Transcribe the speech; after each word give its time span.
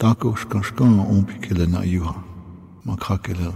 khapi. 0.00 0.08
Tako 0.08 0.34
shkan 0.36 0.62
shkan 0.62 0.98
ompi 0.98 1.34
ke 1.40 1.54
le 1.58 1.66
na 1.66 1.82
yuha. 1.82 2.14
Ma 2.84 2.96
khake 2.96 3.34
le 3.38 3.52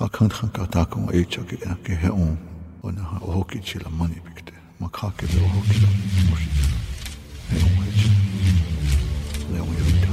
akan 0.00 0.28
khaka 0.30 0.66
tako 0.66 1.08
e 1.12 1.24
chake 1.24 1.56
ke 1.84 1.94
he 1.94 2.08
on. 2.08 2.38
O 2.82 2.90
na 2.90 3.02
ha 3.02 3.18
o 3.22 3.32
hoki 3.32 3.58
chila 3.60 3.90
mani 3.90 4.20
pikte. 4.24 4.52
Ma 4.80 4.88
khake 4.88 5.22
le 5.22 5.40
o 5.44 5.48
hoki 5.48 5.80
la 5.82 5.88
moshi 6.30 6.50
chila. 6.56 6.78
He 7.50 7.56
on 7.62 7.84
he 7.84 7.90
chila. 7.98 8.18
Le 9.52 9.60
on 9.60 9.74
yurita. 9.78 10.10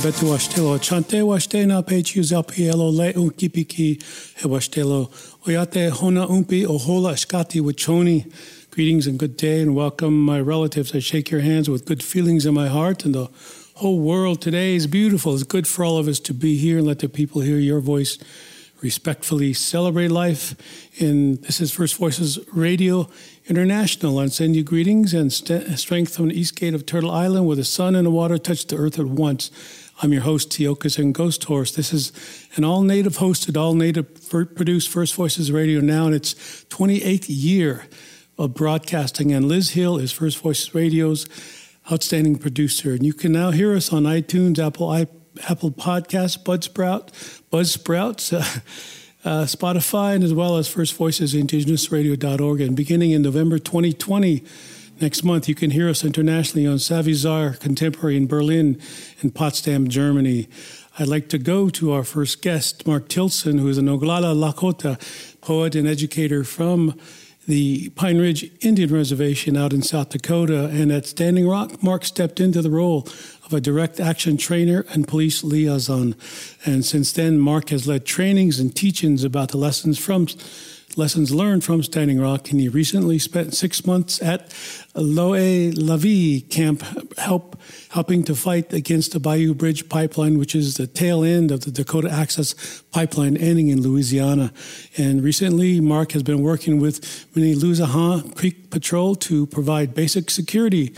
Chante 0.00 1.22
washte 1.22 1.66
na 1.66 1.82
pechu 1.82 2.22
zapielo 2.22 2.92
le 2.92 3.12
unkipiki 3.14 4.02
he 4.36 4.48
washtelo. 4.48 5.08
Oyate 5.46 5.90
hona 5.90 6.28
umpi 6.28 6.66
ohola 6.66 7.14
wachoni 7.14 8.32
greetings 8.70 9.06
and 9.06 9.18
good 9.18 9.38
day 9.38 9.62
and 9.62 9.74
welcome 9.74 10.20
my 10.20 10.38
relatives. 10.38 10.94
I 10.94 10.98
shake 10.98 11.30
your 11.30 11.40
hands 11.40 11.70
with 11.70 11.86
good 11.86 12.02
feelings 12.02 12.44
in 12.44 12.52
my 12.52 12.68
heart 12.68 13.06
and 13.06 13.14
the 13.14 13.30
whole 13.76 13.98
world 13.98 14.42
today 14.42 14.74
is 14.74 14.86
beautiful. 14.86 15.32
It's 15.34 15.44
good 15.44 15.66
for 15.66 15.82
all 15.82 15.96
of 15.96 16.08
us 16.08 16.20
to 16.20 16.34
be 16.34 16.58
here 16.58 16.78
and 16.78 16.86
let 16.86 16.98
the 16.98 17.08
people 17.08 17.40
hear 17.40 17.58
your 17.58 17.80
voice. 17.80 18.18
Respectfully 18.82 19.54
celebrate 19.54 20.08
life 20.10 20.54
and 21.00 21.42
this 21.44 21.60
is 21.60 21.72
First 21.72 21.96
Voices 21.96 22.38
Radio 22.52 23.08
International. 23.46 24.18
I 24.18 24.26
send 24.26 24.54
you 24.56 24.62
greetings 24.62 25.14
and 25.14 25.32
st- 25.32 25.78
strength 25.78 26.14
from 26.14 26.28
the 26.28 26.38
east 26.38 26.54
gate 26.54 26.74
of 26.74 26.84
Turtle 26.84 27.10
Island 27.10 27.46
where 27.46 27.56
the 27.56 27.64
sun 27.64 27.94
and 27.94 28.06
the 28.06 28.10
water 28.10 28.36
touch 28.36 28.66
the 28.66 28.76
earth 28.76 28.98
at 28.98 29.06
once. 29.06 29.50
I'm 30.02 30.12
your 30.12 30.22
host, 30.22 30.50
Tiokasin 30.50 31.14
Ghost 31.14 31.44
Horse. 31.44 31.72
This 31.72 31.90
is 31.90 32.12
an 32.56 32.64
all 32.64 32.82
native 32.82 33.16
hosted, 33.16 33.56
all 33.56 33.72
native 33.72 34.28
produced 34.28 34.90
First 34.90 35.14
Voices 35.14 35.50
Radio 35.50 35.80
now 35.80 36.06
in 36.06 36.12
its 36.12 36.34
28th 36.68 37.24
year 37.28 37.86
of 38.36 38.52
broadcasting. 38.52 39.32
And 39.32 39.48
Liz 39.48 39.70
Hill 39.70 39.96
is 39.96 40.12
First 40.12 40.38
Voices 40.40 40.74
Radio's 40.74 41.26
outstanding 41.90 42.36
producer. 42.36 42.92
And 42.92 43.06
you 43.06 43.14
can 43.14 43.32
now 43.32 43.52
hear 43.52 43.74
us 43.74 43.90
on 43.90 44.02
iTunes, 44.02 44.58
Apple, 44.58 44.90
I, 44.90 45.06
Apple 45.48 45.70
Podcasts, 45.70 46.36
Budsprout, 46.42 47.08
Buzzsprouts, 47.50 48.34
uh, 49.24 49.28
uh, 49.28 49.44
Spotify, 49.44 50.14
and 50.14 50.22
as 50.22 50.34
well 50.34 50.58
as 50.58 50.68
First 50.68 50.94
Voices 50.94 51.32
IndigenousRadio.org. 51.34 52.60
And 52.60 52.76
beginning 52.76 53.12
in 53.12 53.22
November 53.22 53.58
2020, 53.58 54.44
Next 54.98 55.22
month, 55.22 55.46
you 55.46 55.54
can 55.54 55.72
hear 55.72 55.90
us 55.90 56.04
internationally 56.04 56.66
on 56.66 56.76
Savizar 56.76 57.60
Contemporary 57.60 58.16
in 58.16 58.26
Berlin 58.26 58.80
and 59.20 59.34
Potsdam, 59.34 59.88
Germany. 59.88 60.48
I'd 60.98 61.06
like 61.06 61.28
to 61.28 61.38
go 61.38 61.68
to 61.68 61.92
our 61.92 62.02
first 62.02 62.40
guest, 62.40 62.86
Mark 62.86 63.06
Tilson, 63.08 63.58
who 63.58 63.68
is 63.68 63.76
an 63.76 63.88
Oglala 63.88 64.34
Lakota 64.34 64.98
poet 65.42 65.74
and 65.74 65.86
educator 65.86 66.44
from 66.44 66.98
the 67.46 67.90
Pine 67.90 68.18
Ridge 68.18 68.50
Indian 68.64 68.90
Reservation 68.90 69.54
out 69.54 69.74
in 69.74 69.82
South 69.82 70.08
Dakota. 70.08 70.70
And 70.72 70.90
at 70.90 71.04
Standing 71.04 71.46
Rock, 71.46 71.82
Mark 71.82 72.06
stepped 72.06 72.40
into 72.40 72.62
the 72.62 72.70
role 72.70 73.06
of 73.44 73.52
a 73.52 73.60
direct 73.60 74.00
action 74.00 74.38
trainer 74.38 74.86
and 74.94 75.06
police 75.06 75.44
liaison. 75.44 76.14
And 76.64 76.86
since 76.86 77.12
then, 77.12 77.38
Mark 77.38 77.68
has 77.68 77.86
led 77.86 78.06
trainings 78.06 78.58
and 78.58 78.74
teachings 78.74 79.24
about 79.24 79.50
the 79.50 79.58
lessons 79.58 79.98
from 79.98 80.26
lessons 80.96 81.32
learned 81.32 81.62
from 81.62 81.82
Standing 81.82 82.18
Rock, 82.20 82.50
and 82.50 82.60
he 82.60 82.68
recently 82.68 83.18
spent 83.18 83.54
six 83.54 83.86
months 83.86 84.22
at 84.22 84.52
Loe 84.94 85.32
Lavi 85.72 86.48
camp, 86.50 86.82
help 87.18 87.60
helping 87.90 88.24
to 88.24 88.34
fight 88.34 88.72
against 88.72 89.12
the 89.12 89.20
Bayou 89.20 89.54
Bridge 89.54 89.88
pipeline, 89.88 90.38
which 90.38 90.54
is 90.54 90.76
the 90.76 90.86
tail 90.86 91.22
end 91.22 91.50
of 91.50 91.60
the 91.62 91.70
Dakota 91.70 92.10
Access 92.10 92.82
Pipeline 92.90 93.36
ending 93.36 93.68
in 93.68 93.82
Louisiana. 93.82 94.52
And 94.96 95.22
recently, 95.22 95.80
Mark 95.80 96.12
has 96.12 96.22
been 96.22 96.42
working 96.42 96.80
with 96.80 97.00
Mni 97.34 97.56
Luzahan 97.56 98.34
Creek 98.34 98.70
Patrol 98.70 99.14
to 99.16 99.46
provide 99.46 99.94
basic 99.94 100.30
security 100.30 100.94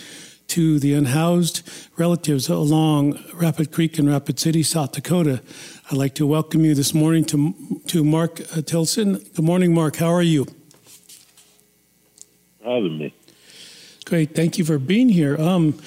to 0.49 0.79
the 0.79 0.95
unhoused 0.95 1.69
relatives 1.99 2.49
along 2.49 3.23
Rapid 3.35 3.71
Creek 3.71 3.99
and 3.99 4.09
Rapid 4.09 4.41
City, 4.41 4.63
South 4.63 4.93
Dakota. 4.93 5.43
I'd 5.91 5.97
like 5.97 6.15
to 6.17 6.27
welcome 6.27 6.67
you 6.67 6.75
this 6.75 6.93
morning 6.93 7.25
to, 7.27 7.55
to 7.87 8.05
Mark 8.05 8.43
uh, 8.55 8.61
Tilson. 8.61 9.15
Good 9.15 9.43
morning, 9.43 9.73
Mark. 9.73 9.97
How 9.97 10.09
are 10.13 10.23
you? 10.23 10.47
Having 12.63 12.99
me. 12.99 13.15
Great. 14.05 14.35
Thank 14.35 14.59
you 14.59 14.67
for 14.67 14.79
being 14.79 15.09
here. 15.09 15.41
Um, 15.41 15.81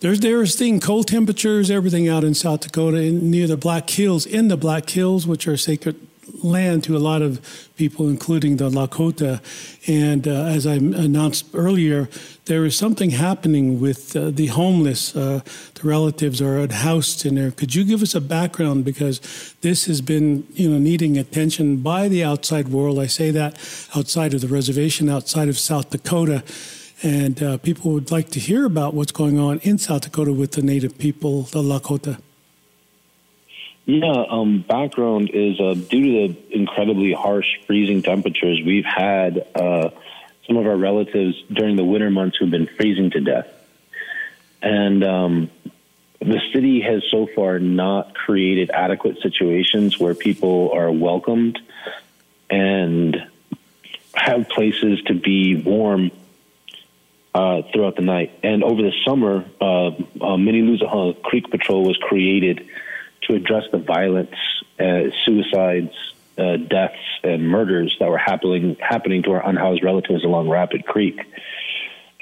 there's 0.00 0.20
there's 0.20 0.54
thing 0.54 0.80
cold 0.80 1.08
temperatures, 1.08 1.70
everything 1.70 2.08
out 2.08 2.24
in 2.24 2.34
South 2.34 2.60
Dakota, 2.60 2.98
in, 2.98 3.30
near 3.30 3.46
the 3.46 3.56
Black 3.56 3.88
Hills, 3.88 4.26
in 4.26 4.48
the 4.48 4.58
Black 4.58 4.90
Hills, 4.90 5.26
which 5.26 5.48
are 5.48 5.56
sacred 5.56 5.96
land 6.42 6.84
to 6.84 6.96
a 6.96 6.98
lot 6.98 7.22
of 7.22 7.40
people, 7.76 8.08
including 8.08 8.56
the 8.56 8.70
Lakota. 8.70 9.40
And 9.86 10.26
uh, 10.26 10.44
as 10.44 10.66
I 10.66 10.74
announced 10.74 11.46
earlier, 11.54 12.08
there 12.46 12.64
is 12.64 12.76
something 12.76 13.10
happening 13.10 13.80
with 13.80 14.16
uh, 14.16 14.30
the 14.30 14.46
homeless. 14.46 15.14
Uh, 15.14 15.40
the 15.74 15.88
relatives 15.88 16.40
are 16.42 16.66
housed 16.72 17.24
in 17.24 17.34
there. 17.36 17.50
Could 17.50 17.74
you 17.74 17.84
give 17.84 18.02
us 18.02 18.14
a 18.14 18.20
background 18.20 18.84
because 18.84 19.20
this 19.60 19.86
has 19.86 20.00
been, 20.00 20.46
you 20.52 20.70
know, 20.70 20.78
needing 20.78 21.18
attention 21.18 21.78
by 21.78 22.08
the 22.08 22.24
outside 22.24 22.68
world. 22.68 22.98
I 22.98 23.06
say 23.06 23.30
that 23.30 23.54
outside 23.94 24.34
of 24.34 24.40
the 24.40 24.48
reservation, 24.48 25.08
outside 25.08 25.48
of 25.48 25.58
South 25.58 25.90
Dakota. 25.90 26.42
And 27.02 27.42
uh, 27.42 27.58
people 27.58 27.92
would 27.92 28.10
like 28.10 28.28
to 28.30 28.40
hear 28.40 28.64
about 28.66 28.94
what's 28.94 29.12
going 29.12 29.38
on 29.38 29.58
in 29.60 29.78
South 29.78 30.02
Dakota 30.02 30.32
with 30.32 30.52
the 30.52 30.62
native 30.62 30.98
people, 30.98 31.42
the 31.44 31.62
Lakota. 31.62 32.20
Yeah, 33.86 34.24
um, 34.28 34.64
background 34.66 35.30
is 35.32 35.58
uh, 35.60 35.74
due 35.74 36.28
to 36.28 36.34
the 36.34 36.56
incredibly 36.56 37.12
harsh 37.12 37.46
freezing 37.66 38.02
temperatures, 38.02 38.60
we've 38.64 38.84
had 38.84 39.46
uh, 39.54 39.90
some 40.46 40.56
of 40.56 40.66
our 40.66 40.76
relatives 40.76 41.42
during 41.52 41.76
the 41.76 41.84
winter 41.84 42.10
months 42.10 42.36
who've 42.36 42.50
been 42.50 42.68
freezing 42.68 43.10
to 43.10 43.20
death. 43.20 43.48
And 44.62 45.02
um, 45.02 45.50
the 46.20 46.40
city 46.52 46.82
has 46.82 47.02
so 47.10 47.26
far 47.34 47.58
not 47.58 48.14
created 48.14 48.70
adequate 48.70 49.18
situations 49.22 49.98
where 49.98 50.14
people 50.14 50.70
are 50.72 50.92
welcomed 50.92 51.58
and 52.50 53.16
have 54.14 54.48
places 54.48 55.00
to 55.06 55.14
be 55.14 55.56
warm 55.56 56.10
uh, 57.34 57.62
throughout 57.72 57.96
the 57.96 58.02
night. 58.02 58.38
And 58.42 58.62
over 58.62 58.82
the 58.82 58.92
summer, 59.04 59.44
uh, 59.60 59.92
uh, 60.20 61.12
Creek 61.22 61.50
Patrol 61.50 61.84
was 61.84 61.96
created 61.96 62.68
to 63.22 63.34
address 63.34 63.64
the 63.72 63.78
violence, 63.78 64.34
uh, 64.78 65.10
suicides, 65.24 65.94
uh, 66.38 66.56
deaths, 66.56 66.96
and 67.22 67.48
murders 67.48 67.96
that 68.00 68.08
were 68.08 68.18
happening 68.18 68.76
happening 68.80 69.22
to 69.24 69.32
our 69.32 69.46
unhoused 69.46 69.82
relatives 69.82 70.24
along 70.24 70.48
Rapid 70.48 70.86
Creek. 70.86 71.20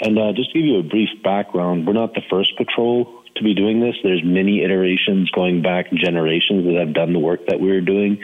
And 0.01 0.19
uh, 0.19 0.33
just 0.33 0.53
to 0.53 0.59
give 0.59 0.67
you 0.67 0.79
a 0.79 0.83
brief 0.83 1.23
background, 1.23 1.87
we're 1.87 1.93
not 1.93 2.15
the 2.15 2.23
first 2.31 2.57
patrol 2.57 3.23
to 3.37 3.43
be 3.43 3.55
doing 3.55 3.81
this. 3.81 3.97
There's 4.03 4.23
many 4.25 4.63
iterations 4.63 5.31
going 5.31 5.63
back 5.63 5.93
generations 5.93 6.65
that 6.67 6.75
have 6.75 6.95
done 6.95 7.13
the 7.13 7.19
work 7.19 7.47
that 7.47 7.61
we're 7.61 7.81
doing, 7.81 8.21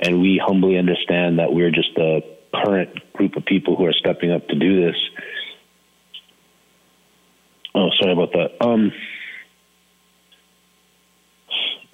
and 0.00 0.20
we 0.20 0.40
humbly 0.44 0.78
understand 0.78 1.38
that 1.38 1.52
we're 1.52 1.70
just 1.70 1.96
a 1.96 2.22
current 2.54 3.12
group 3.12 3.36
of 3.36 3.44
people 3.44 3.76
who 3.76 3.84
are 3.86 3.92
stepping 3.92 4.30
up 4.30 4.46
to 4.48 4.54
do 4.54 4.84
this. 4.86 4.96
Oh, 7.74 7.90
sorry 7.98 8.12
about 8.12 8.32
that. 8.32 8.64
Um, 8.64 8.92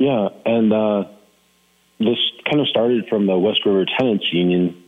yeah, 0.00 0.29
and 0.47 0.73
uh, 0.73 1.05
this 1.99 2.17
kind 2.49 2.58
of 2.58 2.69
started 2.69 3.05
from 3.11 3.26
the 3.26 3.37
West 3.37 3.61
River 3.67 3.85
Tenants 3.99 4.25
Union. 4.32 4.82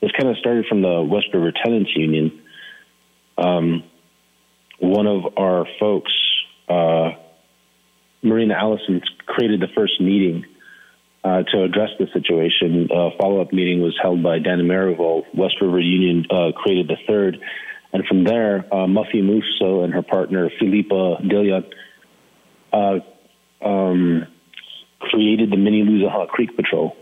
This 0.00 0.10
kind 0.18 0.30
of 0.30 0.38
started 0.38 0.64
from 0.66 0.80
the 0.80 1.02
West 1.02 1.26
River 1.34 1.52
Tenants 1.52 1.90
Union. 1.94 2.40
Um, 3.36 3.84
one 4.78 5.06
of 5.06 5.36
our 5.36 5.66
folks, 5.78 6.12
uh, 6.66 7.10
Marina 8.22 8.54
Allison, 8.54 9.02
created 9.26 9.60
the 9.60 9.68
first 9.76 10.00
meeting 10.00 10.46
uh, 11.22 11.42
to 11.42 11.62
address 11.62 11.90
the 11.98 12.06
situation. 12.14 12.88
A 12.90 13.10
follow 13.20 13.42
up 13.42 13.52
meeting 13.52 13.82
was 13.82 13.98
held 14.00 14.22
by 14.22 14.38
Dan 14.38 14.60
Marival. 14.60 15.24
West 15.34 15.56
River 15.60 15.78
Union 15.78 16.24
uh, 16.30 16.52
created 16.56 16.88
the 16.88 16.96
third. 17.06 17.38
And 17.92 18.06
from 18.06 18.24
there, 18.24 18.64
uh, 18.72 18.86
Muffy 18.86 19.22
Musso 19.22 19.82
and 19.82 19.92
her 19.92 20.02
partner, 20.02 20.48
Philippa 20.58 21.18
Dillion, 21.22 21.64
uh, 22.72 23.00
um, 23.62 24.26
created 25.00 25.50
the 25.50 25.56
Mini 25.56 25.82
Luzahanga 25.82 26.28
Creek 26.28 26.56
Patrol. 26.56 26.96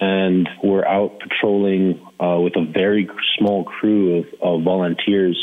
And 0.00 0.48
we're 0.62 0.86
out 0.86 1.18
patrolling 1.20 2.00
uh, 2.20 2.38
with 2.38 2.54
a 2.56 2.64
very 2.64 3.08
small 3.36 3.64
crew 3.64 4.18
of, 4.18 4.26
of, 4.40 4.62
volunteers 4.62 5.36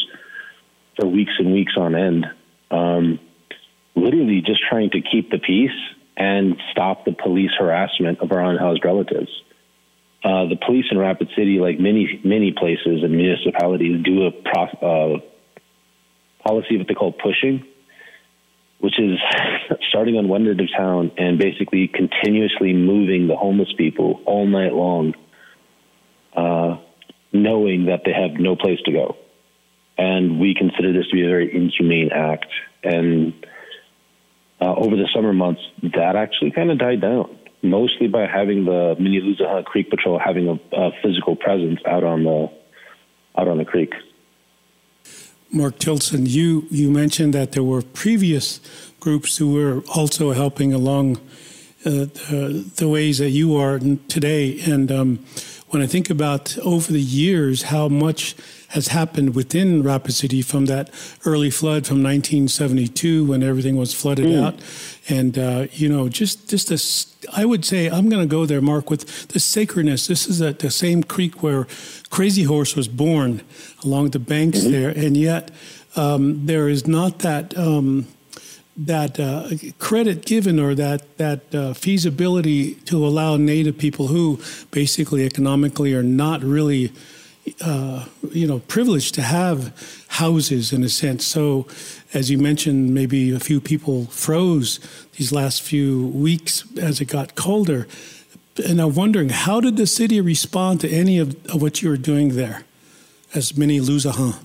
for 0.98 1.08
weeks 1.08 1.34
and 1.40 1.52
weeks 1.52 1.74
on 1.78 1.94
end, 1.94 2.26
um, 2.72 3.20
literally 3.96 4.42
just 4.46 4.62
trying 4.70 4.92
to 4.92 5.02
keep 5.02 5.30
the 5.30 5.40
peace 5.40 5.78
and 6.16 6.56
stop 6.72 7.04
the 7.04 7.12
police 7.12 7.52
harassment 7.60 8.20
of 8.20 8.32
our 8.32 8.40
unhoused 8.40 8.86
relatives. 8.86 9.30
Uh, 10.24 10.48
the 10.48 10.58
police 10.66 10.86
in 10.90 10.98
Rapid 10.98 11.30
City, 11.36 11.60
like 11.60 11.80
many 11.80 12.20
many 12.24 12.52
places 12.52 13.04
and 13.04 13.12
municipalities, 13.12 14.04
do 14.04 14.26
a 14.26 14.30
uh, 14.30 15.20
policy 16.44 16.78
what 16.78 16.88
they 16.88 16.94
call 16.94 17.12
pushing, 17.12 17.66
which 18.86 19.00
is 19.00 19.18
starting 19.90 20.16
on 20.16 20.28
one 20.28 20.48
end 20.48 20.62
of 20.62 20.68
town 20.78 21.12
and 21.18 21.40
basically 21.40 21.88
continuously 21.88 22.72
moving 22.72 23.28
the 23.28 23.36
homeless 23.36 23.74
people 23.76 24.22
all 24.28 24.46
night 24.46 24.74
long, 24.74 25.16
uh, 26.38 26.78
knowing 27.34 27.88
that 27.88 28.02
they 28.06 28.14
have 28.14 28.40
no 28.40 28.56
place 28.56 28.78
to 28.86 28.92
go. 28.92 29.18
And 29.98 30.40
we 30.40 30.54
consider 30.54 30.94
this 30.94 31.08
to 31.08 31.16
be 31.16 31.24
a 31.24 31.28
very 31.28 31.50
inhumane 31.52 32.12
act. 32.14 32.46
And 32.84 33.34
uh, 34.62 34.76
over 34.76 34.96
the 34.96 35.10
summer 35.16 35.34
months, 35.34 35.62
that 35.82 36.16
actually 36.16 36.52
kind 36.52 36.70
of 36.70 36.78
died 36.78 37.02
down 37.02 37.40
mostly 37.64 38.08
by 38.08 38.28
having 38.28 38.66
the 38.66 38.96
Luzahanga 39.00 39.66
Creek 39.66 39.90
Patrol 39.90 40.20
having 40.24 40.48
a, 40.48 40.78
a, 40.78 40.92
physical 41.02 41.36
presence 41.36 41.80
out 41.88 42.04
on 42.04 42.24
the 42.24 42.52
out 43.36 43.48
on 43.48 43.58
the 43.58 43.66
creek. 43.66 43.94
Mark 45.52 45.80
Tilson, 45.80 46.26
you 46.26 46.68
you 46.70 46.92
mentioned 46.92 47.34
that 47.34 47.52
there 47.52 47.64
were 47.64 47.82
previous 47.82 48.60
groups 49.00 49.38
who 49.38 49.54
were 49.54 49.84
also 49.94 50.32
helping 50.32 50.74
along 50.74 51.18
uh, 51.86 52.10
the, 52.76 52.88
ways 52.90 53.20
that 53.20 53.30
you 53.30 53.56
are 53.56 53.78
today, 54.08 54.60
and 54.66 54.92
um, 54.92 55.20
when 55.70 55.84
I 55.84 55.88
think 55.88 56.10
about 56.10 56.58
over 56.60 56.92
the 56.92 57.02
years 57.02 57.64
how 57.64 57.88
much 57.88 58.36
has 58.76 58.90
happened 58.90 59.36
within 59.36 59.82
Rapid 59.84 60.12
City 60.12 60.42
from 60.42 60.66
that 60.66 60.90
early 61.24 61.50
flood 61.50 61.88
from 61.88 62.04
1972 62.04 63.26
when 63.26 63.42
everything 63.42 63.78
was 63.78 63.94
flooded 63.94 64.26
mm. 64.26 64.44
out, 64.44 64.56
and 65.08 65.40
uh, 65.40 65.68
you 65.72 65.88
know 65.88 66.10
just 66.10 66.50
just 66.50 66.68
this. 66.68 67.16
I 67.34 67.46
would 67.46 67.64
say 67.64 67.90
I'm 67.90 68.10
going 68.10 68.22
to 68.22 68.28
go 68.28 68.46
there, 68.46 68.62
Mark, 68.62 68.90
with 68.90 69.30
the 69.30 69.40
sacredness. 69.40 70.08
This 70.08 70.28
is 70.28 70.42
at 70.42 70.60
the 70.60 70.70
same 70.70 71.04
creek 71.04 71.42
where 71.42 71.68
Crazy 72.10 72.44
Horse 72.44 72.76
was 72.76 72.90
born, 72.90 73.42
along 73.84 74.10
the 74.10 74.20
banks 74.20 74.60
mm-hmm. 74.60 74.72
there, 74.72 74.90
and 74.90 75.16
yet 75.16 75.52
um, 75.96 76.46
there 76.46 76.68
is 76.68 76.86
not 76.86 77.20
that. 77.20 77.58
Um, 77.58 78.08
that 78.78 79.18
uh, 79.22 79.48
credit 79.80 80.26
given 80.26 80.60
or 80.60 80.76
that 80.76 81.18
that 81.18 81.56
uh, 81.56 81.74
feasibility 81.74 82.76
to 82.84 83.06
allow 83.08 83.38
Native 83.38 83.78
people 83.78 84.08
who 84.08 84.38
basically 84.72 85.26
economically 85.26 85.94
are 85.94 86.04
not 86.04 86.44
really 86.44 86.92
uh, 87.62 88.06
you 88.32 88.48
know, 88.48 88.60
privileged 88.60 89.14
to 89.16 89.22
have 89.22 89.74
houses 90.08 90.74
in 90.74 90.84
a 90.84 90.90
sense. 90.90 91.26
So, 91.26 91.68
as 92.14 92.30
you 92.30 92.38
mentioned, 92.38 92.94
maybe 92.94 93.34
a 93.34 93.40
few 93.40 93.62
people 93.62 94.06
froze 94.06 94.80
these 95.18 95.32
last 95.32 95.62
few 95.62 96.08
weeks 96.08 96.64
as 96.78 97.02
it 97.02 97.06
got 97.06 97.36
colder. 97.36 97.88
And 98.68 98.80
I'm 98.82 98.96
wondering, 98.96 99.30
how 99.30 99.60
did 99.60 99.78
the 99.78 99.86
city 99.86 100.22
respond 100.22 100.82
to 100.82 100.90
any 100.90 101.20
of, 101.20 101.36
of 101.48 101.62
what 101.62 101.82
you 101.82 101.90
were 101.90 101.98
doing 101.98 102.36
there, 102.36 102.64
as 103.34 103.58
Mini 103.58 103.80
Luzahanga? 103.80 104.40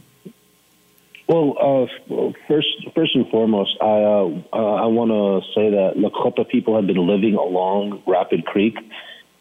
Well, 1.29 1.57
uh, 1.61 2.27
first, 2.49 2.69
first 2.93 3.15
and 3.15 3.29
foremost, 3.29 3.77
I 3.81 3.85
uh, 3.85 4.43
uh, 4.53 4.57
I 4.57 4.87
want 4.87 5.11
to 5.13 5.49
say 5.55 5.71
that 5.71 5.95
Lakota 5.97 6.49
people 6.49 6.75
have 6.75 6.89
been 6.89 7.07
living 7.07 7.37
along 7.37 8.03
Rapid 8.05 8.47
Creek 8.47 8.77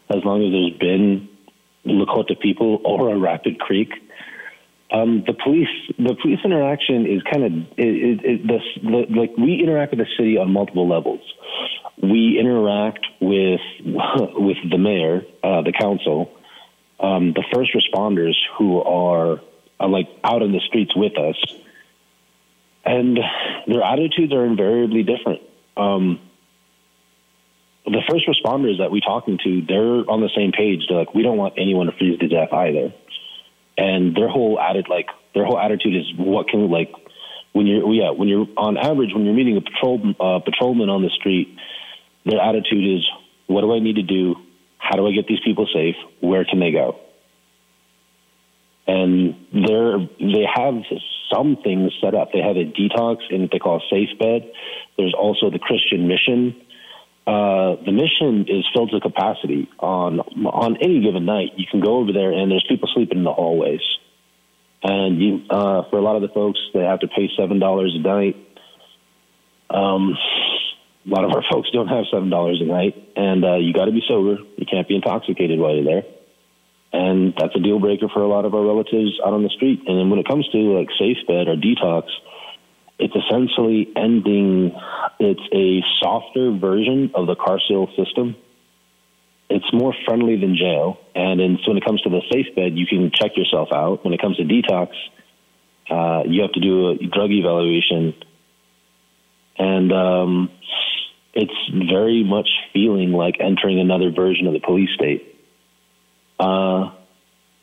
as 0.08 0.24
long 0.24 0.44
as 0.44 0.52
there's 0.52 0.78
been 0.78 1.28
Lakota 1.86 2.38
people 2.38 2.80
or 2.84 3.10
a 3.10 3.18
Rapid 3.18 3.58
Creek. 3.58 3.90
Um, 4.92 5.22
the 5.24 5.34
police, 5.34 5.68
the 5.98 6.16
police 6.20 6.40
interaction 6.44 7.06
is 7.06 7.22
kind 7.22 7.44
of 7.44 7.76
the, 7.76 9.06
like 9.10 9.36
we 9.38 9.60
interact 9.62 9.92
with 9.92 10.00
the 10.00 10.06
city 10.16 10.36
on 10.36 10.52
multiple 10.52 10.88
levels. 10.88 11.20
We 12.02 12.38
interact 12.40 13.06
with 13.20 13.60
with 13.84 14.56
the 14.68 14.78
mayor, 14.78 15.22
uh, 15.44 15.62
the 15.62 15.72
council, 15.72 16.32
um, 16.98 17.32
the 17.34 17.44
first 17.52 17.70
responders 17.72 18.34
who 18.58 18.80
are, 18.82 19.40
are 19.78 19.88
like 19.88 20.08
out 20.24 20.42
in 20.42 20.52
the 20.52 20.60
streets 20.66 20.94
with 20.96 21.16
us, 21.18 21.36
and 22.84 23.18
their 23.68 23.82
attitudes 23.82 24.32
are 24.32 24.44
invariably 24.44 25.04
different. 25.04 25.42
Um, 25.76 26.20
the 27.84 28.02
first 28.08 28.28
responders 28.28 28.78
that 28.78 28.90
we're 28.90 29.00
talking 29.00 29.38
to, 29.42 29.62
they're 29.66 30.10
on 30.10 30.20
the 30.20 30.30
same 30.36 30.52
page. 30.52 30.84
They're 30.88 30.98
like, 30.98 31.14
we 31.14 31.22
don't 31.22 31.38
want 31.38 31.54
anyone 31.56 31.86
to 31.86 31.92
freeze 31.92 32.18
to 32.18 32.28
death 32.28 32.52
either. 32.52 32.92
And 33.78 34.14
their 34.14 34.28
whole 34.28 34.60
added 34.60 34.86
like 34.88 35.06
their 35.34 35.44
whole 35.44 35.58
attitude 35.58 35.96
is 35.96 36.12
what 36.16 36.48
can 36.48 36.70
like 36.70 36.92
when 37.52 37.66
you're 37.66 37.92
yeah 37.94 38.10
when 38.10 38.28
you're 38.28 38.46
on 38.56 38.76
average 38.76 39.10
when 39.14 39.24
you're 39.24 39.34
meeting 39.34 39.56
a 39.56 39.62
patrol 39.62 40.00
uh, 40.20 40.40
patrolman 40.40 40.90
on 40.90 41.02
the 41.02 41.08
street, 41.08 41.56
their 42.26 42.40
attitude 42.40 42.98
is 42.98 43.08
what 43.46 43.62
do 43.62 43.72
I 43.72 43.78
need 43.78 43.96
to 43.96 44.02
do? 44.02 44.36
How 44.76 44.96
do 44.96 45.06
I 45.06 45.12
get 45.12 45.26
these 45.26 45.40
people 45.44 45.66
safe? 45.72 45.96
Where 46.20 46.44
can 46.44 46.60
they 46.60 46.72
go? 46.72 47.00
And 48.86 49.46
they're 49.52 49.98
they 50.18 50.44
have 50.52 50.74
some 51.32 51.56
things 51.62 51.92
set 52.02 52.14
up. 52.14 52.32
They 52.32 52.40
have 52.40 52.56
a 52.56 52.64
detox 52.64 53.18
and 53.30 53.48
they 53.50 53.58
call 53.58 53.76
a 53.78 53.88
safe 53.88 54.18
bed. 54.18 54.52
There's 54.98 55.14
also 55.14 55.50
the 55.50 55.58
Christian 55.58 56.08
mission 56.08 56.60
uh, 57.26 57.76
the 57.84 57.92
mission 57.92 58.46
is 58.48 58.64
filled 58.74 58.90
to 58.90 59.00
capacity 59.00 59.68
on 59.78 60.20
on 60.20 60.78
any 60.80 61.00
given 61.02 61.26
night. 61.26 61.52
You 61.56 61.66
can 61.70 61.80
go 61.80 61.98
over 61.98 62.12
there 62.12 62.32
and 62.32 62.50
there's 62.50 62.64
people 62.68 62.88
sleeping 62.94 63.18
in 63.18 63.24
the 63.24 63.32
hallways, 63.32 63.82
and 64.82 65.20
you 65.20 65.44
uh, 65.50 65.82
for 65.90 65.98
a 65.98 66.02
lot 66.02 66.16
of 66.16 66.22
the 66.22 66.32
folks 66.32 66.58
they 66.72 66.80
have 66.80 67.00
to 67.00 67.08
pay 67.08 67.28
seven 67.38 67.58
dollars 67.58 67.94
a 67.94 68.00
night. 68.00 68.36
Um, 69.68 70.16
a 71.06 71.10
lot 71.10 71.24
of 71.24 71.30
our 71.30 71.44
folks 71.52 71.68
don't 71.72 71.88
have 71.88 72.04
seven 72.10 72.30
dollars 72.30 72.60
a 72.62 72.64
night, 72.64 72.96
and 73.16 73.44
uh, 73.44 73.56
you 73.56 73.74
got 73.74 73.84
to 73.84 73.92
be 73.92 74.02
sober. 74.08 74.38
You 74.56 74.66
can't 74.66 74.88
be 74.88 74.96
intoxicated 74.96 75.60
while 75.60 75.74
you're 75.74 75.84
there, 75.84 76.04
and 76.92 77.34
that's 77.38 77.54
a 77.54 77.60
deal 77.60 77.78
breaker 77.78 78.08
for 78.08 78.22
a 78.22 78.28
lot 78.28 78.46
of 78.46 78.54
our 78.54 78.64
relatives 78.64 79.20
out 79.24 79.34
on 79.34 79.42
the 79.42 79.50
street. 79.50 79.84
And 79.86 79.98
then 79.98 80.08
when 80.08 80.18
it 80.18 80.26
comes 80.26 80.48
to 80.52 80.58
like 80.58 80.88
safe 80.98 81.18
bed 81.28 81.48
or 81.48 81.56
detox 81.56 82.08
it's 83.00 83.14
essentially 83.16 83.88
ending, 83.96 84.72
it's 85.18 85.40
a 85.52 85.80
softer 86.02 86.52
version 86.52 87.10
of 87.14 87.26
the 87.26 87.34
carceral 87.34 87.88
system. 87.96 88.36
It's 89.48 89.64
more 89.72 89.94
friendly 90.06 90.38
than 90.38 90.54
jail. 90.56 90.98
And 91.14 91.40
then, 91.40 91.58
so 91.64 91.70
when 91.70 91.78
it 91.78 91.84
comes 91.84 92.02
to 92.02 92.10
the 92.10 92.20
safe 92.30 92.54
bed, 92.54 92.76
you 92.76 92.86
can 92.86 93.10
check 93.12 93.32
yourself 93.36 93.70
out. 93.72 94.04
When 94.04 94.12
it 94.12 94.20
comes 94.20 94.36
to 94.36 94.44
detox, 94.44 94.90
uh, 95.90 96.28
you 96.28 96.42
have 96.42 96.52
to 96.52 96.60
do 96.60 96.90
a 96.90 96.94
drug 96.96 97.30
evaluation. 97.30 98.14
and 99.58 99.92
um, 99.92 100.50
it's 101.32 101.88
very 101.90 102.22
much 102.22 102.48
feeling 102.72 103.12
like 103.12 103.36
entering 103.40 103.80
another 103.80 104.10
version 104.10 104.46
of 104.46 104.52
the 104.52 104.60
police 104.60 104.90
state. 104.94 105.40
Uh, 106.38 106.92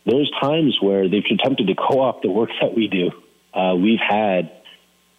there's 0.06 0.32
times 0.42 0.78
where 0.82 1.10
they've 1.10 1.24
attempted 1.32 1.68
to 1.68 1.76
co-opt 1.76 2.24
the 2.24 2.32
work 2.32 2.50
that 2.62 2.76
we 2.76 2.88
do. 2.88 3.12
Uh, 3.54 3.76
we've 3.76 4.00
had 4.00 4.57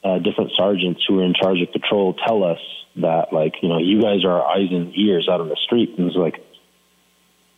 uh, 0.05 0.19
different 0.19 0.52
sergeants 0.57 1.02
who 1.07 1.21
are 1.21 1.25
in 1.25 1.35
charge 1.35 1.61
of 1.61 1.73
patrol 1.73 2.14
tell 2.26 2.45
us 2.45 2.61
that, 2.97 3.33
like, 3.33 3.55
you 3.62 3.69
know, 3.69 3.78
you 3.78 4.00
guys 4.00 4.25
are 4.25 4.43
our 4.43 4.57
eyes 4.57 4.69
and 4.71 4.93
ears 4.97 5.28
out 5.31 5.40
on 5.40 5.49
the 5.49 5.57
street, 5.64 5.95
and 5.99 6.09
it's 6.09 6.17
like 6.17 6.43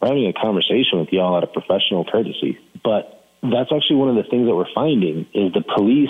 we're 0.00 0.09
having 0.09 0.26
a 0.26 0.32
conversation 0.32 1.00
with 1.00 1.09
y'all 1.12 1.37
out 1.37 1.44
of 1.44 1.52
professional 1.52 2.04
courtesy. 2.04 2.59
But 2.82 3.25
that's 3.42 3.70
actually 3.75 3.97
one 3.97 4.09
of 4.09 4.16
the 4.16 4.28
things 4.30 4.47
that 4.47 4.54
we're 4.54 4.73
finding 4.75 5.26
is 5.35 5.52
the 5.52 5.64
police 5.76 6.09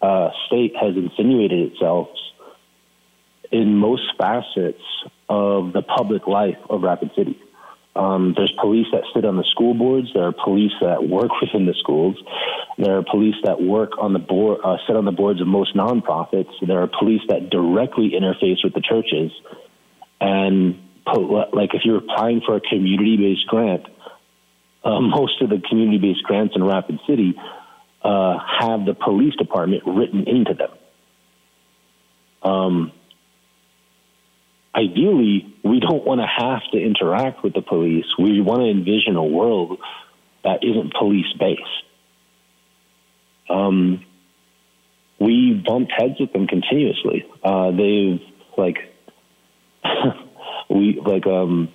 uh, 0.00 0.30
state 0.46 0.74
has 0.80 0.96
insinuated 0.96 1.72
itself 1.72 2.08
in 3.52 3.76
most 3.76 4.02
facets 4.18 4.82
of 5.28 5.72
the 5.72 5.82
public 5.82 6.26
life 6.26 6.58
of 6.68 6.82
Rapid 6.82 7.10
City. 7.16 7.38
Um, 7.96 8.34
there's 8.36 8.52
police 8.60 8.86
that 8.92 9.02
sit 9.14 9.24
on 9.24 9.36
the 9.36 9.44
school 9.44 9.74
boards. 9.74 10.08
There 10.14 10.22
are 10.22 10.32
police 10.32 10.72
that 10.80 11.06
work 11.06 11.30
within 11.40 11.66
the 11.66 11.74
schools. 11.74 12.16
There 12.78 12.96
are 12.96 13.02
police 13.02 13.34
that 13.44 13.60
work 13.60 13.98
on 13.98 14.12
the 14.12 14.18
board, 14.18 14.60
uh, 14.64 14.76
sit 14.86 14.96
on 14.96 15.04
the 15.04 15.12
boards 15.12 15.40
of 15.40 15.46
most 15.46 15.74
nonprofits. 15.74 16.50
There 16.66 16.82
are 16.82 16.86
police 16.86 17.22
that 17.28 17.50
directly 17.50 18.10
interface 18.10 18.62
with 18.62 18.74
the 18.74 18.80
churches. 18.80 19.32
And 20.20 20.80
like 21.52 21.74
if 21.74 21.82
you're 21.84 21.98
applying 21.98 22.42
for 22.46 22.56
a 22.56 22.60
community-based 22.60 23.46
grant, 23.48 23.86
uh, 24.84 25.00
most 25.00 25.42
of 25.42 25.50
the 25.50 25.60
community-based 25.68 26.22
grants 26.22 26.54
in 26.54 26.62
Rapid 26.62 27.00
City 27.08 27.34
uh, 28.02 28.38
have 28.60 28.86
the 28.86 28.94
police 28.94 29.34
department 29.34 29.82
written 29.86 30.24
into 30.26 30.54
them. 30.54 30.70
Um, 32.42 32.92
ideally, 34.80 35.54
we 35.64 35.80
don't 35.80 36.04
want 36.04 36.20
to 36.20 36.26
have 36.26 36.62
to 36.72 36.78
interact 36.78 37.42
with 37.42 37.54
the 37.54 37.62
police. 37.62 38.06
We 38.18 38.40
want 38.40 38.62
to 38.62 38.70
envision 38.70 39.16
a 39.16 39.24
world 39.24 39.78
that 40.44 40.62
isn't 40.62 40.94
police 40.94 41.26
based. 41.38 41.60
Um, 43.48 44.04
we 45.18 45.62
bumped 45.66 45.92
heads 45.96 46.14
with 46.18 46.32
them 46.32 46.46
continuously. 46.46 47.26
Uh, 47.42 47.72
they've 47.72 48.20
like 48.56 48.78
we 50.70 51.00
like 51.04 51.26
um 51.26 51.68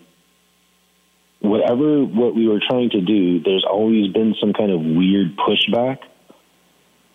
whatever 1.42 2.04
what 2.04 2.36
we 2.36 2.48
were 2.48 2.62
trying 2.68 2.90
to 2.92 3.02
do. 3.02 3.42
There's 3.42 3.66
always 3.70 4.12
been 4.12 4.36
some 4.40 4.54
kind 4.54 4.72
of 4.72 4.80
weird 4.80 5.38
pushback 5.38 6.00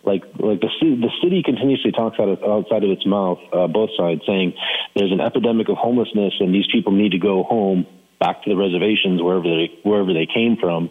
like 0.05 0.23
like 0.39 0.61
the 0.61 0.71
city, 0.81 0.97
the 0.97 1.11
city 1.23 1.43
continuously 1.45 1.93
talks 1.93 2.19
out 2.19 2.29
of, 2.29 2.43
outside 2.43 2.85
of 2.85 2.91
its 2.91 3.05
mouth, 3.07 3.39
uh, 3.53 3.67
both 3.67 3.91
sides, 3.97 4.23
saying 4.27 4.55
there's 4.97 5.13
an 5.13 5.21
epidemic 5.21 5.69
of 5.69 5.77
homelessness 5.77 6.35
and 6.41 6.55
these 6.55 6.67
people 6.73 6.93
need 6.93 7.13
to 7.13 7.19
go 7.19 7.43
home 7.43 7.87
back 8.19 8.43
to 8.45 8.51
the 8.51 8.57
reservations 8.57 9.23
wherever 9.23 9.45
they 9.45 9.71
wherever 9.83 10.13
they 10.13 10.27
came 10.27 10.57
from. 10.57 10.91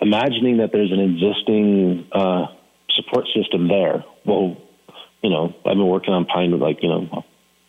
Imagining 0.00 0.58
that 0.58 0.70
there's 0.72 0.92
an 0.92 1.00
existing 1.00 2.08
uh, 2.12 2.46
support 2.96 3.26
system 3.34 3.68
there. 3.68 4.04
Well, 4.24 4.56
you 5.22 5.30
know, 5.30 5.54
I've 5.64 5.76
been 5.76 5.86
working 5.86 6.14
on 6.14 6.24
Pine, 6.24 6.58
like 6.58 6.82
you 6.82 6.88
know, 6.88 7.24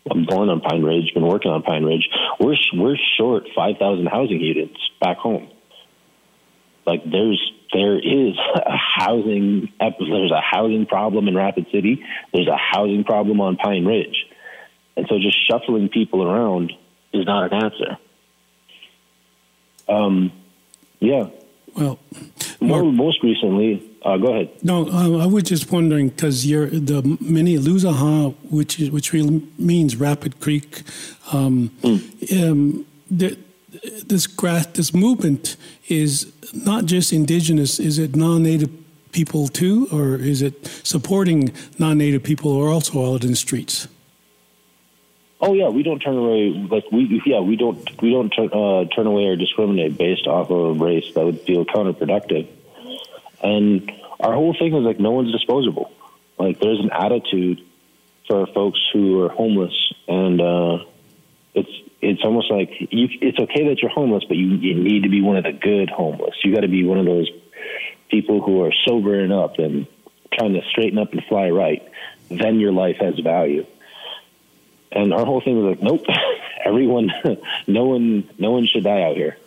I'm 0.09 0.25
born 0.25 0.49
on 0.49 0.61
Pine 0.61 0.83
Ridge, 0.83 1.13
been 1.13 1.27
working 1.27 1.51
on 1.51 1.61
Pine 1.61 1.83
Ridge. 1.83 2.07
We're 2.39 2.55
we're 2.73 2.97
short 3.17 3.43
5,000 3.55 4.05
housing 4.07 4.39
units 4.39 4.79
back 4.99 5.17
home. 5.17 5.49
Like 6.85 7.03
there's 7.03 7.39
there 7.73 7.97
is 7.97 8.37
a 8.55 8.77
housing 8.77 9.69
there's 9.79 10.31
a 10.31 10.41
housing 10.41 10.85
problem 10.85 11.27
in 11.27 11.35
Rapid 11.35 11.67
City. 11.71 12.03
There's 12.33 12.47
a 12.47 12.57
housing 12.57 13.03
problem 13.03 13.39
on 13.41 13.55
Pine 13.55 13.85
Ridge, 13.85 14.25
and 14.97 15.07
so 15.09 15.17
just 15.19 15.37
shuffling 15.49 15.89
people 15.89 16.23
around 16.23 16.73
is 17.13 17.25
not 17.25 17.51
an 17.51 17.63
answer. 17.63 17.97
Um, 19.87 20.31
yeah. 20.99 21.27
Well, 21.75 21.99
more, 22.59 22.83
most 22.83 23.23
recently, 23.23 23.81
uh, 24.03 24.17
go 24.17 24.33
ahead. 24.33 24.51
No, 24.63 24.87
uh, 24.87 25.23
I 25.23 25.25
was 25.25 25.43
just 25.43 25.71
wondering 25.71 26.09
because 26.09 26.45
you're 26.45 26.67
the 26.67 27.17
Mini 27.21 27.57
Luzaha, 27.57 28.35
which 28.49 28.79
is, 28.79 28.91
which 28.91 29.13
really 29.13 29.47
means 29.57 29.95
Rapid 29.95 30.39
Creek. 30.39 30.83
Um, 31.31 31.69
mm. 31.81 32.43
um, 32.43 32.85
the, 33.09 33.37
this 34.05 34.27
grass, 34.27 34.67
this 34.67 34.93
movement 34.93 35.55
is 35.87 36.31
not 36.53 36.85
just 36.85 37.13
indigenous. 37.13 37.79
Is 37.79 37.97
it 37.97 38.15
non-native 38.15 38.69
people 39.11 39.47
too, 39.47 39.87
or 39.91 40.15
is 40.15 40.41
it 40.41 40.65
supporting 40.83 41.51
non-native 41.79 42.23
people 42.23 42.53
who 42.53 42.63
are 42.63 42.69
also 42.69 43.13
out 43.13 43.23
in 43.23 43.31
the 43.31 43.35
streets? 43.35 43.87
Oh 45.39 45.53
yeah, 45.53 45.69
we 45.69 45.81
don't 45.81 45.99
turn 45.99 46.15
away. 46.17 46.49
Like 46.49 46.91
we, 46.91 47.21
yeah, 47.25 47.39
we 47.39 47.55
don't 47.55 48.01
we 48.01 48.11
don't 48.11 48.29
turn, 48.29 48.49
uh, 48.53 48.85
turn 48.85 49.07
away 49.07 49.25
or 49.25 49.35
discriminate 49.35 49.97
based 49.97 50.27
off 50.27 50.51
of 50.51 50.79
race. 50.79 51.11
That 51.15 51.25
would 51.25 51.41
feel 51.41 51.65
counterproductive. 51.65 52.47
And 53.41 53.91
our 54.19 54.33
whole 54.33 54.53
thing 54.53 54.75
is 54.75 54.83
like 54.83 54.99
no 54.99 55.11
one's 55.11 55.31
disposable. 55.31 55.91
Like 56.37 56.59
there's 56.59 56.79
an 56.79 56.91
attitude 56.91 57.63
for 58.27 58.45
folks 58.47 58.79
who 58.93 59.23
are 59.23 59.29
homeless, 59.29 59.93
and 60.07 60.39
uh, 60.39 60.85
it's 61.55 61.71
it's 62.01 62.23
almost 62.23 62.51
like 62.51 62.71
you, 62.79 63.07
it's 63.21 63.37
okay 63.37 63.67
that 63.69 63.79
you're 63.81 63.91
homeless, 63.91 64.23
but 64.27 64.37
you, 64.37 64.47
you 64.55 64.75
need 64.75 65.03
to 65.03 65.09
be 65.09 65.21
one 65.21 65.37
of 65.37 65.43
the 65.43 65.53
good 65.53 65.89
homeless. 65.89 66.35
You 66.43 66.53
got 66.53 66.61
to 66.61 66.67
be 66.67 66.83
one 66.83 66.97
of 66.97 67.05
those 67.05 67.29
people 68.09 68.41
who 68.41 68.63
are 68.63 68.73
sobering 68.85 69.31
up 69.31 69.59
and 69.59 69.87
trying 70.33 70.53
to 70.53 70.61
straighten 70.69 70.97
up 70.97 71.13
and 71.13 71.23
fly 71.25 71.49
right. 71.49 71.87
Then 72.29 72.59
your 72.59 72.71
life 72.71 72.97
has 72.99 73.19
value. 73.19 73.65
And 74.91 75.13
our 75.13 75.25
whole 75.25 75.41
thing 75.41 75.63
was 75.63 75.77
like, 75.77 75.83
nope, 75.83 76.05
everyone, 76.65 77.11
no 77.67 77.85
one, 77.85 78.29
no 78.37 78.51
one 78.51 78.65
should 78.65 78.83
die 78.83 79.03
out 79.03 79.15
here. 79.15 79.37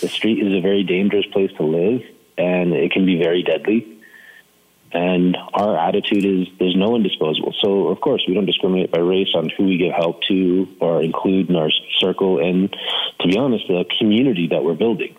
The 0.00 0.08
street 0.08 0.44
is 0.44 0.54
a 0.54 0.60
very 0.60 0.84
dangerous 0.84 1.26
place 1.26 1.52
to 1.58 1.62
live, 1.62 2.02
and 2.38 2.72
it 2.72 2.92
can 2.92 3.04
be 3.04 3.18
very 3.18 3.42
deadly. 3.42 3.91
And 4.94 5.36
our 5.54 5.76
attitude 5.76 6.24
is 6.24 6.48
there's 6.58 6.76
no 6.76 6.90
one 6.90 7.02
disposable. 7.02 7.54
So, 7.60 7.88
of 7.88 8.00
course, 8.00 8.24
we 8.28 8.34
don't 8.34 8.46
discriminate 8.46 8.90
by 8.90 9.00
race 9.00 9.30
on 9.34 9.48
who 9.56 9.64
we 9.64 9.78
give 9.78 9.92
help 9.92 10.22
to 10.28 10.68
or 10.80 11.02
include 11.02 11.48
in 11.48 11.56
our 11.56 11.70
circle. 11.98 12.38
And 12.38 12.74
to 13.20 13.28
be 13.28 13.38
honest, 13.38 13.66
the 13.68 13.84
community 13.98 14.48
that 14.48 14.62
we're 14.62 14.74
building. 14.74 15.16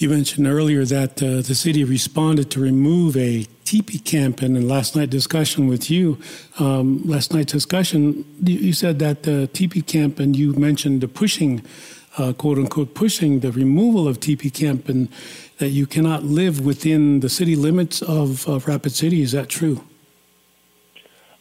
You 0.00 0.08
mentioned 0.08 0.46
earlier 0.46 0.86
that 0.86 1.22
uh, 1.22 1.42
the 1.42 1.54
city 1.54 1.84
responded 1.84 2.50
to 2.52 2.60
remove 2.60 3.18
a 3.18 3.44
teepee 3.64 3.98
camp. 3.98 4.40
And 4.40 4.56
in 4.56 4.66
last 4.66 4.96
night's 4.96 5.10
discussion 5.10 5.68
with 5.68 5.90
you, 5.90 6.18
um, 6.58 7.02
last 7.04 7.34
night's 7.34 7.52
discussion, 7.52 8.24
you, 8.42 8.56
you 8.56 8.72
said 8.72 8.98
that 9.00 9.24
the 9.24 9.46
teepee 9.48 9.82
camp, 9.82 10.18
and 10.18 10.34
you 10.34 10.54
mentioned 10.54 11.02
the 11.02 11.08
pushing 11.08 11.62
uh, 12.18 12.32
quote 12.32 12.58
unquote, 12.58 12.94
pushing 12.94 13.40
the 13.40 13.52
removal 13.52 14.08
of 14.08 14.20
TP 14.20 14.52
camp 14.52 14.88
and 14.88 15.08
that 15.58 15.68
you 15.68 15.86
cannot 15.86 16.24
live 16.24 16.60
within 16.60 17.20
the 17.20 17.28
city 17.28 17.56
limits 17.56 18.02
of, 18.02 18.48
of 18.48 18.66
Rapid 18.66 18.92
City. 18.92 19.22
Is 19.22 19.32
that 19.32 19.48
true? 19.48 19.84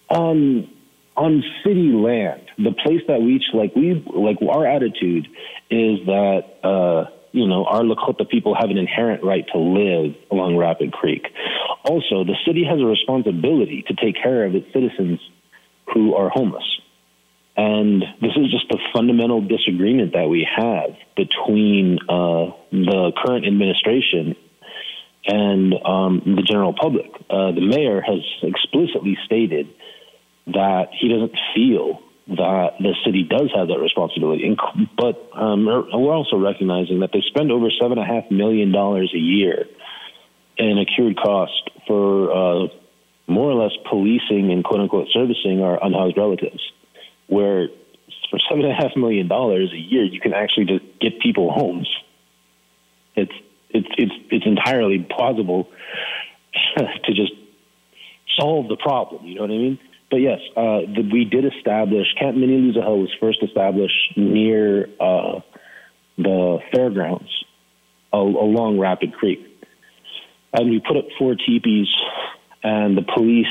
Um, 0.10 0.70
on 1.16 1.44
city 1.64 1.92
land, 1.92 2.42
the 2.58 2.72
place 2.72 3.02
that 3.08 3.22
we 3.22 3.44
like, 3.54 3.76
we 3.76 4.04
like 4.14 4.38
our 4.42 4.66
attitude 4.66 5.28
is 5.70 6.00
that 6.06 6.44
uh, 6.64 7.10
you 7.32 7.48
know 7.48 7.66
our 7.66 7.82
Lakota 7.82 8.28
people 8.28 8.56
have 8.56 8.70
an 8.70 8.78
inherent 8.78 9.24
right 9.24 9.46
to 9.54 9.60
live 9.60 10.16
along 10.32 10.58
Rapid 10.58 10.92
Creek. 10.94 11.28
Also, 11.84 12.24
the 12.24 12.36
city 12.46 12.64
has 12.64 12.80
a 12.80 12.86
responsibility 12.86 13.84
to 13.88 13.94
take 13.94 14.16
care 14.16 14.46
of 14.46 14.56
its 14.56 14.72
citizens 14.74 15.20
who 15.94 16.16
are 16.16 16.30
homeless. 16.30 16.66
And 17.60 18.01
this 18.22 18.32
is 18.38 18.50
just 18.51 18.70
the 18.70 18.80
fundamental 18.94 19.42
disagreement 19.42 20.13
that 20.13 20.30
we 20.30 20.48
have 20.48 20.96
between 21.18 22.00
uh, 22.08 22.56
the 22.72 23.12
current 23.22 23.46
administration 23.46 24.38
and 25.28 25.74
um, 25.84 26.22
the 26.38 26.42
general 26.42 26.74
public. 26.74 27.12
Uh, 27.30 27.51
the 27.51 27.60
mayor 27.60 28.00
has 28.00 28.24
explicitly 28.44 29.18
stated 29.25 29.68
that 30.48 30.88
he 30.98 31.10
doesn't 31.10 31.36
feel 31.54 32.00
that 32.30 32.80
the 32.80 32.96
city 33.04 33.28
does 33.30 33.51
have 33.54 33.68
that 33.68 33.80
responsibility. 33.80 34.56
But 34.96 35.30
um, 35.36 35.66
we're 35.66 36.16
also 36.16 36.38
recognizing 36.38 37.01
that 37.01 37.10
they 37.12 37.24
spend 37.28 37.51
over 37.51 37.68
seven 37.78 37.98
and 37.98 38.10
a 38.10 38.13
half 38.22 38.32
million 38.32 38.72
dollars 38.72 39.12
a 39.13 39.20
year 39.20 39.66
in 40.58 40.78
accrued 40.78 41.18
cost 41.18 41.70
for 41.88 42.32
uh, 42.32 42.68
more 43.28 43.51
or 43.51 43.62
less 43.62 43.75
policing 43.89 44.50
and 44.50 44.63
quote 44.63 44.80
unquote 44.80 45.10
servicing 45.12 45.62
our 45.62 45.78
unhoused 45.84 46.16
relatives 46.16 46.62
where 47.29 47.69
for 48.29 48.39
seven 48.50 48.65
and 48.65 48.74
a 48.74 48.75
half 48.75 48.95
million 48.95 49.27
dollars 49.27 49.71
a 49.74 49.77
year, 49.77 50.03
you 50.03 50.19
can 50.19 50.33
actually 50.33 50.65
just 50.65 50.83
get 51.00 51.19
people 51.19 51.51
homes. 51.51 51.89
It's 53.15 53.31
it's 53.69 53.88
it's 53.98 54.13
it's 54.29 54.45
entirely 54.45 55.05
plausible 55.09 55.69
to 56.77 57.13
just 57.13 57.33
solve 58.38 58.67
the 58.67 58.77
problem. 58.77 59.25
You 59.25 59.36
know 59.36 59.41
what 59.41 59.51
I 59.51 59.57
mean? 59.57 59.79
But 60.09 60.17
yes, 60.17 60.39
uh, 60.57 60.81
the, 60.95 61.07
we 61.12 61.25
did 61.25 61.45
establish 61.45 62.07
Camp 62.19 62.36
Mini 62.36 62.57
Luzaha 62.57 62.98
was 62.98 63.13
first 63.19 63.43
established 63.43 64.17
near 64.17 64.88
uh, 65.00 65.41
the 66.17 66.59
fairgrounds 66.74 67.29
along 68.12 68.79
Rapid 68.79 69.13
Creek, 69.13 69.39
and 70.51 70.69
we 70.71 70.79
put 70.79 70.98
up 70.98 71.05
four 71.19 71.36
teepees, 71.36 71.88
and 72.63 72.98
the 72.98 73.03
police 73.03 73.45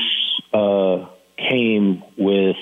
uh, 0.53 1.07
came 1.37 2.03
with 2.17 2.57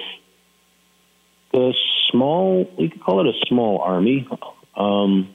the 1.57 1.73
small, 2.11 2.69
we 2.77 2.89
could 2.89 3.03
call 3.03 3.27
it 3.27 3.35
a 3.35 3.45
small 3.47 3.79
army. 3.79 4.27
Um, 4.75 5.33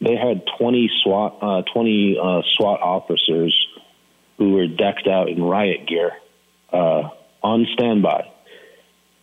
they 0.00 0.16
had 0.16 0.42
20 0.58 0.90
SWAT, 1.02 1.38
uh, 1.42 1.62
20 1.72 2.18
uh, 2.18 2.42
SWAT 2.56 2.80
officers 2.80 3.68
who 4.38 4.52
were 4.52 4.66
decked 4.66 5.06
out 5.06 5.28
in 5.28 5.42
riot 5.42 5.86
gear 5.86 6.12
uh, 6.72 7.10
on 7.42 7.66
standby 7.74 8.32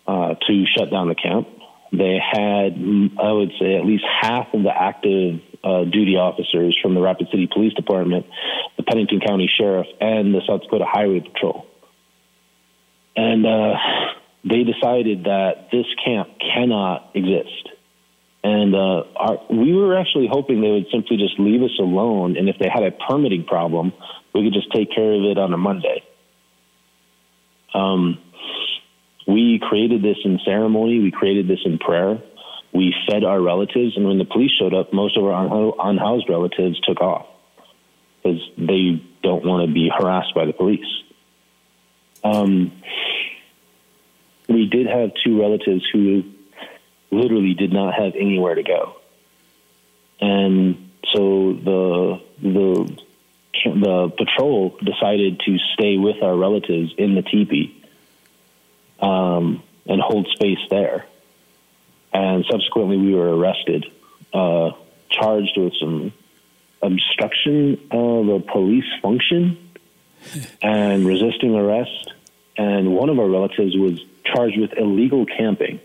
uh, 0.07 0.35
to 0.35 0.65
shut 0.77 0.91
down 0.91 1.07
the 1.07 1.15
camp. 1.15 1.47
They 1.91 2.19
had, 2.21 2.73
I 3.17 3.31
would 3.31 3.53
say, 3.59 3.75
at 3.75 3.85
least 3.85 4.03
half 4.21 4.53
of 4.53 4.61
the 4.61 4.73
active 4.75 5.41
uh, 5.63 5.85
duty 5.85 6.17
officers 6.17 6.77
from 6.81 6.93
the 6.93 7.01
Rapid 7.01 7.29
City 7.31 7.47
Police 7.51 7.73
Department, 7.73 8.25
the 8.75 8.83
Pennington 8.83 9.21
County 9.21 9.49
Sheriff, 9.57 9.87
and 9.99 10.35
the 10.35 10.41
South 10.47 10.61
Dakota 10.61 10.85
Highway 10.87 11.21
Patrol. 11.21 11.65
And 13.15 13.45
uh, 13.47 13.73
they 14.43 14.63
decided 14.63 15.25
that 15.25 15.69
this 15.71 15.85
camp 16.05 16.29
cannot 16.39 17.11
exist. 17.15 17.69
And 18.43 18.75
uh, 18.75 19.03
our, 19.15 19.39
we 19.49 19.73
were 19.73 19.97
actually 19.97 20.29
hoping 20.31 20.61
they 20.61 20.71
would 20.71 20.87
simply 20.91 21.17
just 21.17 21.39
leave 21.39 21.61
us 21.63 21.77
alone, 21.79 22.37
and 22.37 22.47
if 22.47 22.57
they 22.59 22.69
had 22.69 22.83
a 22.83 22.91
permitting 22.91 23.45
problem, 23.45 23.91
we 24.33 24.43
could 24.43 24.53
just 24.53 24.71
take 24.71 24.93
care 24.93 25.11
of 25.13 25.23
it 25.23 25.37
on 25.37 25.53
a 25.53 25.57
Monday. 25.57 26.03
Um, 27.73 28.19
we 29.27 29.59
created 29.61 30.01
this 30.01 30.17
in 30.23 30.39
ceremony. 30.45 30.99
We 30.99 31.11
created 31.11 31.47
this 31.47 31.59
in 31.65 31.77
prayer. 31.79 32.21
We 32.73 32.93
fed 33.09 33.23
our 33.23 33.41
relatives, 33.41 33.97
and 33.97 34.05
when 34.07 34.17
the 34.17 34.25
police 34.25 34.51
showed 34.57 34.73
up, 34.73 34.93
most 34.93 35.17
of 35.17 35.25
our 35.25 35.73
unhoused 35.79 36.29
relatives 36.29 36.79
took 36.81 37.01
off 37.01 37.25
because 38.23 38.39
they 38.57 39.03
don't 39.23 39.43
want 39.45 39.67
to 39.67 39.73
be 39.73 39.89
harassed 39.95 40.33
by 40.35 40.45
the 40.45 40.53
police. 40.53 40.85
Um, 42.23 42.71
we 44.47 44.67
did 44.67 44.87
have 44.87 45.11
two 45.23 45.39
relatives 45.39 45.83
who 45.91 46.23
literally 47.11 47.53
did 47.53 47.71
not 47.73 47.93
have 47.93 48.13
anywhere 48.15 48.55
to 48.55 48.63
go, 48.63 48.95
and 50.19 50.89
so 51.13 51.53
the 51.53 52.21
the 52.41 52.97
the 53.65 54.13
patrol 54.17 54.77
decided 54.83 55.39
to 55.41 55.57
stay 55.73 55.97
with 55.97 56.21
our 56.21 56.35
relatives 56.35 56.93
in 56.97 57.15
the 57.15 57.21
teepee 57.21 57.83
um, 58.99 59.63
and 59.85 60.01
hold 60.01 60.27
space 60.27 60.59
there. 60.69 61.05
And 62.13 62.45
subsequently, 62.49 62.97
we 62.97 63.13
were 63.13 63.35
arrested, 63.35 63.85
uh, 64.33 64.71
charged 65.09 65.57
with 65.57 65.73
some 65.79 66.13
obstruction 66.81 67.87
of 67.91 68.29
a 68.29 68.39
police 68.39 68.85
function 69.01 69.57
and 70.61 71.05
resisting 71.05 71.55
arrest. 71.55 72.13
And 72.57 72.95
one 72.95 73.09
of 73.09 73.19
our 73.19 73.29
relatives 73.29 73.75
was 73.75 74.03
charged 74.25 74.59
with 74.59 74.73
illegal 74.77 75.25
camping, 75.25 75.79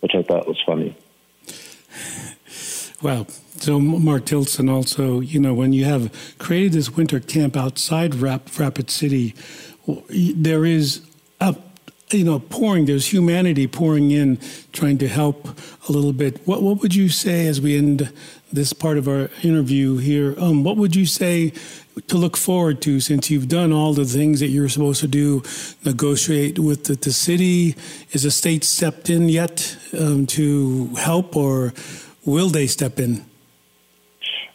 which 0.00 0.14
I 0.14 0.22
thought 0.22 0.46
was 0.46 0.60
funny. 0.64 0.96
Wow. 3.02 3.26
So, 3.56 3.80
Mark 3.80 4.26
Tilson, 4.26 4.68
also, 4.68 5.20
you 5.20 5.40
know, 5.40 5.54
when 5.54 5.72
you 5.72 5.86
have 5.86 6.12
created 6.38 6.72
this 6.72 6.90
winter 6.90 7.18
camp 7.18 7.56
outside 7.56 8.14
Rap- 8.14 8.58
Rapid 8.58 8.90
City, 8.90 9.34
there 10.10 10.66
is 10.66 11.00
you 12.12 12.24
know, 12.24 12.38
pouring, 12.38 12.86
there's 12.86 13.12
humanity 13.12 13.66
pouring 13.66 14.10
in, 14.10 14.38
trying 14.72 14.98
to 14.98 15.08
help 15.08 15.48
a 15.88 15.92
little 15.92 16.12
bit. 16.12 16.46
What, 16.46 16.62
what 16.62 16.80
would 16.82 16.94
you 16.94 17.08
say 17.08 17.46
as 17.46 17.60
we 17.60 17.76
end 17.76 18.12
this 18.52 18.72
part 18.72 18.98
of 18.98 19.08
our 19.08 19.30
interview 19.42 19.98
here? 19.98 20.34
Um, 20.38 20.64
what 20.64 20.76
would 20.76 20.96
you 20.96 21.06
say 21.06 21.52
to 22.08 22.16
look 22.16 22.36
forward 22.36 22.80
to 22.82 23.00
since 23.00 23.30
you've 23.30 23.48
done 23.48 23.72
all 23.72 23.92
the 23.92 24.04
things 24.04 24.40
that 24.40 24.48
you're 24.48 24.68
supposed 24.68 25.00
to 25.00 25.08
do, 25.08 25.42
negotiate 25.84 26.58
with 26.58 26.84
the, 26.84 26.94
the 26.94 27.12
city? 27.12 27.76
Is 28.12 28.22
the 28.22 28.30
state 28.30 28.64
stepped 28.64 29.10
in 29.10 29.28
yet 29.28 29.76
um, 29.98 30.26
to 30.28 30.86
help, 30.96 31.36
or 31.36 31.72
will 32.24 32.48
they 32.48 32.66
step 32.66 32.98
in? 32.98 33.24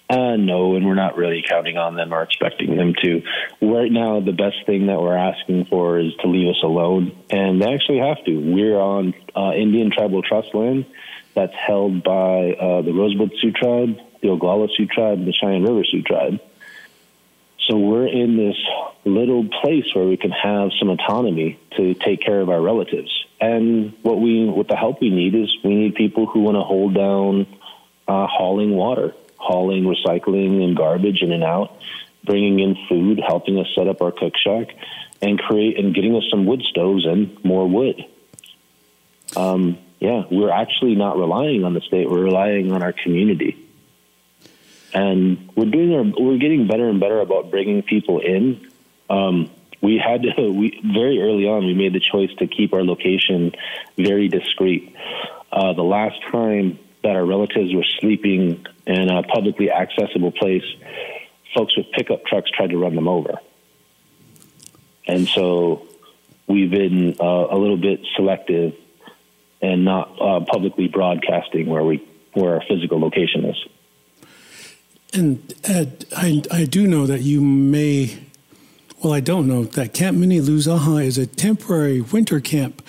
Uh, 0.07 0.35
no, 0.35 0.75
and 0.75 0.85
we're 0.85 0.93
not 0.93 1.17
really 1.17 1.43
counting 1.47 1.77
on 1.77 1.95
them 1.95 2.13
or 2.13 2.21
expecting 2.21 2.75
them 2.75 2.93
to. 3.01 3.23
Right 3.61 3.91
now, 3.91 4.19
the 4.19 4.33
best 4.33 4.65
thing 4.65 4.87
that 4.87 5.01
we're 5.01 5.17
asking 5.17 5.65
for 5.65 5.97
is 5.99 6.13
to 6.21 6.27
leave 6.27 6.49
us 6.49 6.61
alone, 6.63 7.17
and 7.31 7.61
they 7.61 7.73
actually 7.73 7.99
have 7.99 8.23
to. 8.25 8.37
We're 8.37 8.77
on 8.77 9.15
uh, 9.35 9.53
Indian 9.55 9.91
tribal 9.91 10.21
trust 10.21 10.53
land 10.53 10.85
that's 11.33 11.55
held 11.55 12.03
by 12.03 12.53
uh, 12.53 12.81
the 12.83 12.93
Rosebud 12.93 13.33
Sioux 13.41 13.51
tribe, 13.51 13.99
the 14.21 14.27
Oglala 14.27 14.69
Sioux 14.75 14.85
tribe, 14.85 15.25
the 15.25 15.33
Cheyenne 15.33 15.63
River 15.63 15.83
Sioux 15.83 16.03
tribe. 16.03 16.39
So 17.67 17.77
we're 17.77 18.07
in 18.07 18.37
this 18.37 18.57
little 19.05 19.47
place 19.61 19.85
where 19.95 20.05
we 20.05 20.17
can 20.17 20.29
have 20.29 20.69
some 20.77 20.89
autonomy 20.89 21.59
to 21.77 21.95
take 21.95 22.21
care 22.21 22.41
of 22.41 22.49
our 22.51 22.61
relatives. 22.61 23.25
And 23.41 23.93
what 24.03 24.21
we, 24.21 24.45
what 24.45 24.67
the 24.67 24.75
help 24.75 25.01
we 25.01 25.09
need 25.09 25.33
is 25.33 25.57
we 25.63 25.73
need 25.73 25.95
people 25.95 26.27
who 26.27 26.41
want 26.41 26.57
to 26.57 26.61
hold 26.61 26.93
down 26.93 27.47
uh, 28.07 28.27
hauling 28.27 28.69
water 28.69 29.15
hauling 29.45 29.83
recycling 29.83 30.63
and 30.63 30.75
garbage 30.75 31.21
in 31.21 31.31
and 31.31 31.43
out, 31.43 31.77
bringing 32.23 32.59
in 32.59 32.75
food, 32.89 33.21
helping 33.25 33.59
us 33.59 33.67
set 33.75 33.87
up 33.87 34.01
our 34.01 34.11
cook 34.11 34.33
shack, 34.37 34.75
and 35.21 35.39
create 35.39 35.77
and 35.79 35.93
getting 35.93 36.15
us 36.15 36.23
some 36.29 36.45
wood 36.45 36.63
stoves 36.63 37.05
and 37.05 37.43
more 37.43 37.67
wood. 37.67 38.03
Um, 39.35 39.77
yeah, 39.99 40.23
we're 40.29 40.51
actually 40.51 40.95
not 40.95 41.17
relying 41.17 41.63
on 41.63 41.73
the 41.73 41.81
state; 41.81 42.09
we're 42.09 42.23
relying 42.23 42.71
on 42.71 42.81
our 42.81 42.93
community, 42.93 43.57
and 44.93 45.49
we're 45.55 45.69
doing 45.69 45.93
our 45.93 46.03
we're 46.03 46.37
getting 46.37 46.67
better 46.67 46.89
and 46.89 46.99
better 46.99 47.19
about 47.19 47.51
bringing 47.51 47.83
people 47.83 48.19
in. 48.19 48.67
Um, 49.09 49.51
we 49.81 49.97
had 49.97 50.23
to 50.23 50.51
we 50.59 50.81
very 50.83 51.21
early 51.21 51.45
on 51.45 51.65
we 51.65 51.75
made 51.75 51.93
the 51.93 51.99
choice 51.99 52.33
to 52.39 52.47
keep 52.47 52.73
our 52.73 52.83
location 52.83 53.53
very 53.97 54.27
discreet. 54.27 54.95
Uh, 55.51 55.73
the 55.73 55.83
last 55.83 56.21
time 56.31 56.79
that 57.03 57.15
our 57.15 57.25
relatives 57.25 57.73
were 57.73 57.85
sleeping 57.99 58.65
in 58.85 59.09
a 59.09 59.23
publicly 59.23 59.71
accessible 59.71 60.31
place, 60.31 60.63
folks 61.55 61.75
with 61.77 61.91
pickup 61.91 62.25
trucks 62.25 62.49
tried 62.51 62.69
to 62.69 62.77
run 62.77 62.95
them 62.95 63.07
over. 63.07 63.39
And 65.07 65.27
so 65.27 65.87
we've 66.47 66.69
been 66.69 67.15
uh, 67.19 67.47
a 67.49 67.57
little 67.57 67.77
bit 67.77 68.01
selective 68.15 68.75
and 69.61 69.85
not 69.85 70.09
uh, 70.21 70.39
publicly 70.41 70.87
broadcasting 70.87 71.67
where 71.67 71.83
we 71.83 72.07
where 72.33 72.55
our 72.55 72.61
physical 72.67 72.99
location 72.99 73.45
is. 73.45 73.65
And 75.13 75.53
Ed, 75.63 76.05
I, 76.15 76.43
I 76.51 76.65
do 76.65 76.85
know 76.85 77.05
that 77.07 77.21
you 77.21 77.39
may, 77.39 78.19
well, 79.01 79.13
I 79.13 79.21
don't 79.21 79.47
know 79.47 79.63
that 79.63 79.93
Camp 79.93 80.17
Miniluzahha 80.17 81.01
is 81.05 81.17
a 81.17 81.25
temporary 81.25 82.01
winter 82.01 82.41
camp 82.41 82.85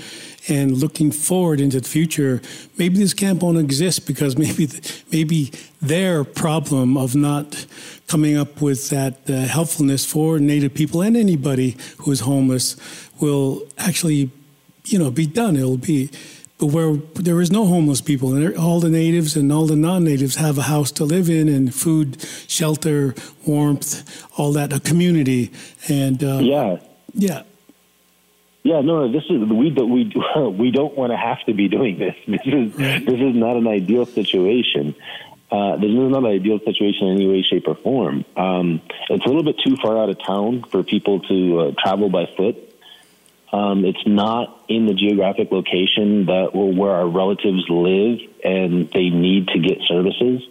and 0.48 0.76
looking 0.76 1.10
forward 1.10 1.60
into 1.60 1.80
the 1.80 1.88
future, 1.88 2.40
maybe 2.78 2.98
this 2.98 3.14
camp 3.14 3.42
won't 3.42 3.58
exist 3.58 4.06
because 4.06 4.36
maybe 4.36 4.68
maybe 5.10 5.52
their 5.88 6.24
problem 6.24 6.96
of 6.96 7.14
not 7.14 7.66
coming 8.06 8.36
up 8.36 8.60
with 8.60 8.90
that 8.90 9.28
uh, 9.28 9.32
helpfulness 9.46 10.04
for 10.04 10.38
Native 10.38 10.74
people 10.74 11.02
and 11.02 11.16
anybody 11.16 11.76
who 11.98 12.12
is 12.12 12.20
homeless 12.20 12.76
will 13.20 13.62
actually, 13.78 14.30
you 14.84 14.98
know, 14.98 15.10
be 15.10 15.26
done. 15.26 15.56
It'll 15.56 15.76
be. 15.76 16.10
But 16.58 16.68
where 16.68 16.96
there 17.14 17.42
is 17.42 17.50
no 17.50 17.66
homeless 17.66 18.00
people, 18.00 18.34
and 18.34 18.56
all 18.56 18.80
the 18.80 18.88
natives 18.88 19.36
and 19.36 19.52
all 19.52 19.66
the 19.66 19.76
non-natives 19.76 20.36
have 20.36 20.56
a 20.56 20.62
house 20.62 20.90
to 20.92 21.04
live 21.04 21.28
in, 21.28 21.50
and 21.50 21.74
food, 21.74 22.22
shelter, 22.48 23.14
warmth, 23.46 24.26
all 24.38 24.52
that, 24.52 24.72
a 24.72 24.80
community, 24.80 25.52
and 25.86 26.24
uh, 26.24 26.38
yeah, 26.38 26.78
yeah, 27.12 27.42
yeah, 28.66 28.80
no, 28.80 29.06
this 29.06 29.22
is 29.30 29.48
we 29.48 29.70
do, 29.70 29.86
we 29.86 30.12
we 30.58 30.72
don't 30.72 30.96
want 30.96 31.12
to 31.12 31.16
have 31.16 31.38
to 31.44 31.54
be 31.54 31.68
doing 31.68 31.98
this. 31.98 32.16
This 32.26 32.40
is 32.44 32.74
this 32.74 33.20
is 33.20 33.36
not 33.36 33.56
an 33.56 33.68
ideal 33.68 34.06
situation. 34.06 34.96
Uh, 35.56 35.76
this 35.76 35.88
is 35.88 35.94
not 35.94 36.18
an 36.18 36.26
ideal 36.26 36.58
situation 36.66 37.06
in 37.08 37.14
any 37.14 37.26
way, 37.26 37.40
shape, 37.40 37.66
or 37.66 37.76
form. 37.76 38.26
Um, 38.36 38.82
it's 39.08 39.24
a 39.24 39.28
little 39.28 39.42
bit 39.42 39.56
too 39.64 39.76
far 39.76 39.96
out 39.98 40.10
of 40.10 40.22
town 40.22 40.64
for 40.70 40.82
people 40.82 41.20
to 41.20 41.60
uh, 41.60 41.72
travel 41.82 42.10
by 42.10 42.26
foot. 42.36 42.56
Um, 43.54 43.86
it's 43.86 44.06
not 44.06 44.64
in 44.68 44.84
the 44.84 44.92
geographic 44.92 45.50
location 45.50 46.26
that 46.26 46.50
where 46.54 46.90
our 46.90 47.08
relatives 47.08 47.64
live, 47.70 48.18
and 48.44 48.90
they 48.90 49.08
need 49.08 49.48
to 49.48 49.58
get 49.58 49.78
services. 49.88 50.42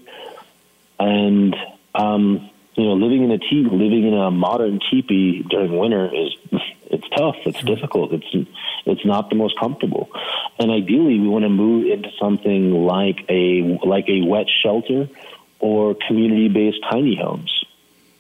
And 0.98 1.56
um, 1.94 2.50
you 2.74 2.86
know, 2.86 2.94
living 2.94 3.24
in 3.26 3.32
a 3.32 3.38
teepee, 3.38 3.70
living 3.70 4.08
in 4.08 4.15
a 4.15 4.32
modern 4.32 4.80
teepee 4.89 5.44
during 5.44 5.78
winter 5.78 6.10
is 6.15 6.36
it's 6.91 7.08
tough. 7.10 7.36
It's 7.45 7.62
difficult. 7.63 8.13
It's 8.13 8.48
it's 8.86 9.06
not 9.06 9.30
the 9.30 9.36
most 9.36 9.60
comfortable. 9.60 10.10
And 10.60 10.71
ideally, 10.71 11.19
we 11.19 11.28
want 11.28 11.43
to 11.43 11.50
move 11.50 11.88
into 11.88 12.10
something 12.19 12.71
like 12.71 13.26
a 13.30 13.80
like 13.86 14.06
a 14.08 14.21
wet 14.21 14.48
shelter 14.63 15.10
or 15.60 15.95
community 16.08 16.50
based 16.50 16.80
tiny 16.89 17.15
homes 17.15 17.52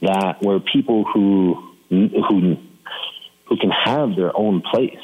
that 0.01 0.41
where 0.41 0.59
people 0.59 1.05
who 1.05 1.73
who 1.89 2.57
who 3.45 3.57
can 3.57 3.71
have 3.71 4.15
their 4.15 4.35
own 4.35 4.61
place. 4.61 4.97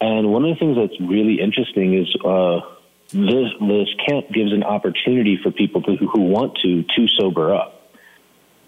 And 0.00 0.32
one 0.32 0.44
of 0.44 0.50
the 0.54 0.58
things 0.58 0.76
that's 0.76 1.00
really 1.00 1.40
interesting 1.40 1.94
is 1.94 2.14
uh, 2.24 2.60
this 3.08 3.50
this 3.60 3.88
camp 4.06 4.30
gives 4.32 4.52
an 4.52 4.64
opportunity 4.64 5.38
for 5.42 5.50
people 5.50 5.82
to, 5.82 5.96
who 5.96 6.22
want 6.22 6.58
to 6.62 6.82
to 6.82 7.08
sober 7.18 7.54
up 7.54 7.82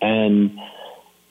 and 0.05 0.59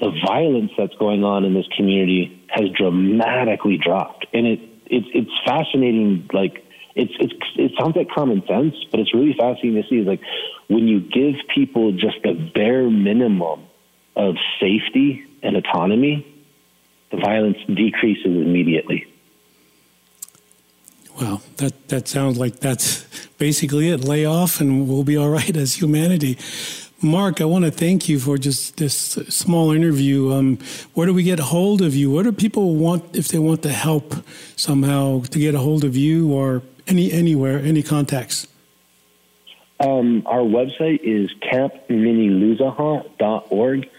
the 0.03 0.11
violence 0.27 0.71
that's 0.77 0.93
going 0.95 1.23
on 1.23 1.45
in 1.45 1.53
this 1.53 1.67
community 1.77 2.45
has 2.49 2.69
dramatically 2.77 3.79
dropped, 3.81 4.25
and 4.33 4.45
it 4.45 4.59
it's 4.85 5.07
it's 5.13 5.31
fascinating. 5.45 6.29
Like 6.33 6.65
it's 6.93 7.13
it's 7.19 7.33
it 7.55 7.71
sounds 7.79 7.95
like 7.95 8.09
common 8.09 8.43
sense, 8.45 8.75
but 8.91 8.99
it's 8.99 9.13
really 9.13 9.33
fascinating 9.33 9.81
to 9.81 9.87
see. 9.87 9.95
Is 9.99 10.07
like 10.07 10.19
when 10.67 10.89
you 10.89 10.99
give 10.99 11.35
people 11.55 11.93
just 11.93 12.17
the 12.23 12.33
bare 12.53 12.89
minimum 12.89 13.61
of 14.17 14.35
safety 14.59 15.25
and 15.41 15.55
autonomy, 15.55 16.27
the 17.11 17.17
violence 17.17 17.57
decreases 17.73 18.25
immediately. 18.25 19.07
Well, 21.17 21.41
that 21.57 21.87
that 21.87 22.09
sounds 22.09 22.37
like 22.37 22.59
that's 22.59 23.05
basically 23.37 23.89
it. 23.89 24.03
Lay 24.03 24.25
off, 24.25 24.59
and 24.59 24.89
we'll 24.89 25.05
be 25.05 25.15
all 25.15 25.29
right 25.29 25.55
as 25.55 25.75
humanity. 25.75 26.37
Mark, 27.03 27.41
I 27.41 27.45
want 27.45 27.65
to 27.65 27.71
thank 27.71 28.07
you 28.07 28.17
for 28.17 28.37
just 28.37 28.77
this 28.77 28.95
small 28.95 29.71
interview. 29.71 30.31
Um, 30.31 30.57
where 30.93 31.05
do 31.05 31.13
we 31.13 31.23
get 31.23 31.39
a 31.39 31.43
hold 31.43 31.81
of 31.81 31.93
you? 31.93 32.09
What 32.09 32.23
do 32.23 32.31
people 32.31 32.75
want 32.75 33.13
if 33.15 33.27
they 33.27 33.39
want 33.39 33.61
to 33.63 33.69
help 33.69 34.15
somehow 34.55 35.23
to 35.23 35.39
get 35.39 35.53
a 35.53 35.59
hold 35.59 35.83
of 35.83 35.97
you 35.97 36.31
or 36.31 36.61
any 36.87 37.11
anywhere, 37.11 37.59
any 37.59 37.83
contacts? 37.83 38.47
Um, 39.79 40.23
our 40.25 40.39
website 40.39 41.01
is 41.03 41.29
campmniluzahan.org, 41.51 43.89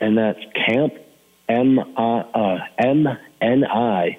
and 0.00 0.18
that's 0.18 0.40
camp 0.66 0.94
m 1.48 1.78
i 1.96 2.20
uh, 2.34 2.58
m 2.78 3.06
n 3.40 3.64
i 3.64 4.18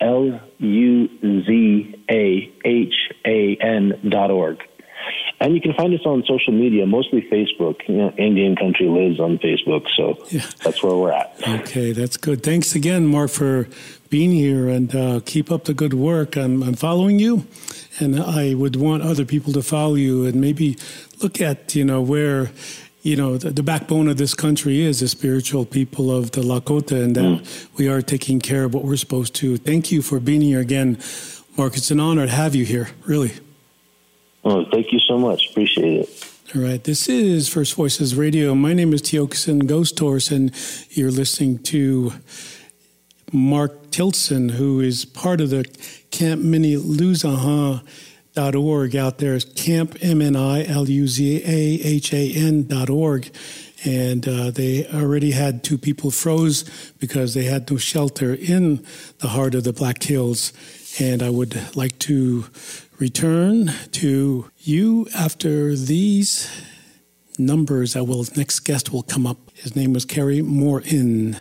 l 0.00 0.40
u 0.58 1.08
z 1.46 1.94
a 2.08 2.50
h 2.64 2.94
a 3.26 3.56
n 3.60 4.00
dot 4.08 4.30
org. 4.30 4.66
And 5.40 5.54
you 5.54 5.60
can 5.62 5.72
find 5.72 5.94
us 5.94 6.04
on 6.04 6.22
social 6.26 6.52
media, 6.52 6.84
mostly 6.84 7.22
Facebook. 7.22 7.88
You 7.88 7.96
know, 7.96 8.10
Indian 8.18 8.56
Country 8.56 8.86
lives 8.88 9.18
on 9.18 9.38
Facebook, 9.38 9.86
so 9.96 10.22
yeah. 10.28 10.44
that's 10.62 10.82
where 10.82 10.94
we're 10.94 11.12
at. 11.12 11.34
Okay, 11.48 11.92
that's 11.92 12.18
good. 12.18 12.42
Thanks 12.42 12.74
again, 12.74 13.06
Mark, 13.06 13.30
for 13.30 13.66
being 14.10 14.32
here, 14.32 14.68
and 14.68 14.94
uh, 14.94 15.20
keep 15.24 15.50
up 15.50 15.64
the 15.64 15.72
good 15.72 15.94
work. 15.94 16.36
I'm, 16.36 16.62
I'm 16.62 16.74
following 16.74 17.18
you, 17.18 17.46
and 18.00 18.20
I 18.20 18.52
would 18.52 18.76
want 18.76 19.02
other 19.02 19.24
people 19.24 19.54
to 19.54 19.62
follow 19.62 19.94
you, 19.94 20.26
and 20.26 20.42
maybe 20.42 20.76
look 21.22 21.40
at 21.40 21.74
you 21.74 21.86
know 21.86 22.02
where 22.02 22.50
you 23.00 23.16
know 23.16 23.38
the, 23.38 23.48
the, 23.50 23.62
backbone 23.62 24.08
of 24.08 24.18
this 24.18 24.34
country 24.34 24.82
is 24.82 25.00
the 25.00 25.08
spiritual 25.08 25.64
people 25.64 26.14
of 26.14 26.32
the 26.32 26.42
Lakota, 26.42 27.02
and 27.02 27.16
that 27.16 27.22
mm. 27.22 27.68
we 27.78 27.88
are 27.88 28.02
taking 28.02 28.40
care 28.40 28.64
of 28.64 28.74
what 28.74 28.84
we're 28.84 28.96
supposed 28.96 29.34
to. 29.36 29.56
Thank 29.56 29.90
you 29.90 30.02
for 30.02 30.20
being 30.20 30.42
here 30.42 30.60
again, 30.60 30.98
Mark. 31.56 31.78
It's 31.78 31.90
an 31.90 31.98
honor 31.98 32.26
to 32.26 32.32
have 32.32 32.54
you 32.54 32.66
here. 32.66 32.90
Really. 33.06 33.32
Oh, 34.44 34.64
thank 34.70 34.92
you 34.92 34.98
so 34.98 35.18
much. 35.18 35.50
Appreciate 35.50 36.00
it. 36.00 36.32
All 36.54 36.62
right. 36.62 36.82
This 36.82 37.08
is 37.08 37.48
First 37.48 37.74
Voices 37.74 38.14
Radio. 38.14 38.54
My 38.54 38.72
name 38.72 38.92
is 38.92 39.02
Tiokasin 39.02 39.66
Ghost 39.66 39.98
Horse, 39.98 40.30
and 40.30 40.52
you're 40.90 41.10
listening 41.10 41.58
to 41.64 42.12
Mark 43.32 43.90
Tilson, 43.90 44.50
who 44.50 44.80
is 44.80 45.04
part 45.04 45.40
of 45.40 45.50
the 45.50 45.64
Camp 46.10 46.42
Mni 46.42 46.76
Luzahan 46.78 47.86
dot 48.32 48.54
org 48.54 48.94
out 48.94 49.18
there 49.18 49.34
is 49.34 49.44
camp 49.44 49.96
m 50.00 50.22
n 50.22 50.36
i 50.36 50.64
l 50.64 50.88
u 50.88 51.08
z 51.08 51.42
a 51.44 51.80
h 51.82 52.14
a 52.14 52.32
n 52.32 52.64
dot 52.64 52.88
org 52.88 53.28
and 53.84 54.28
uh, 54.28 54.50
they 54.50 54.86
already 54.86 55.30
had 55.30 55.64
two 55.64 55.78
people 55.78 56.10
froze 56.10 56.64
because 56.98 57.34
they 57.34 57.44
had 57.44 57.70
no 57.70 57.76
shelter 57.76 58.34
in 58.34 58.84
the 59.18 59.28
heart 59.28 59.54
of 59.54 59.64
the 59.64 59.72
Black 59.72 60.02
Hills. 60.02 60.52
And 60.98 61.22
I 61.22 61.30
would 61.30 61.76
like 61.76 61.98
to 62.00 62.46
return 63.00 63.72
to 63.92 64.50
you 64.58 65.08
after 65.16 65.74
these 65.74 66.48
numbers 67.38 67.94
that 67.94 68.04
will 68.04 68.26
next 68.36 68.60
guest 68.60 68.92
will 68.92 69.02
come 69.02 69.26
up. 69.26 69.50
His 69.54 69.74
name 69.74 69.94
was 69.94 70.04
Kerry 70.04 70.42
Morin. 70.42 71.40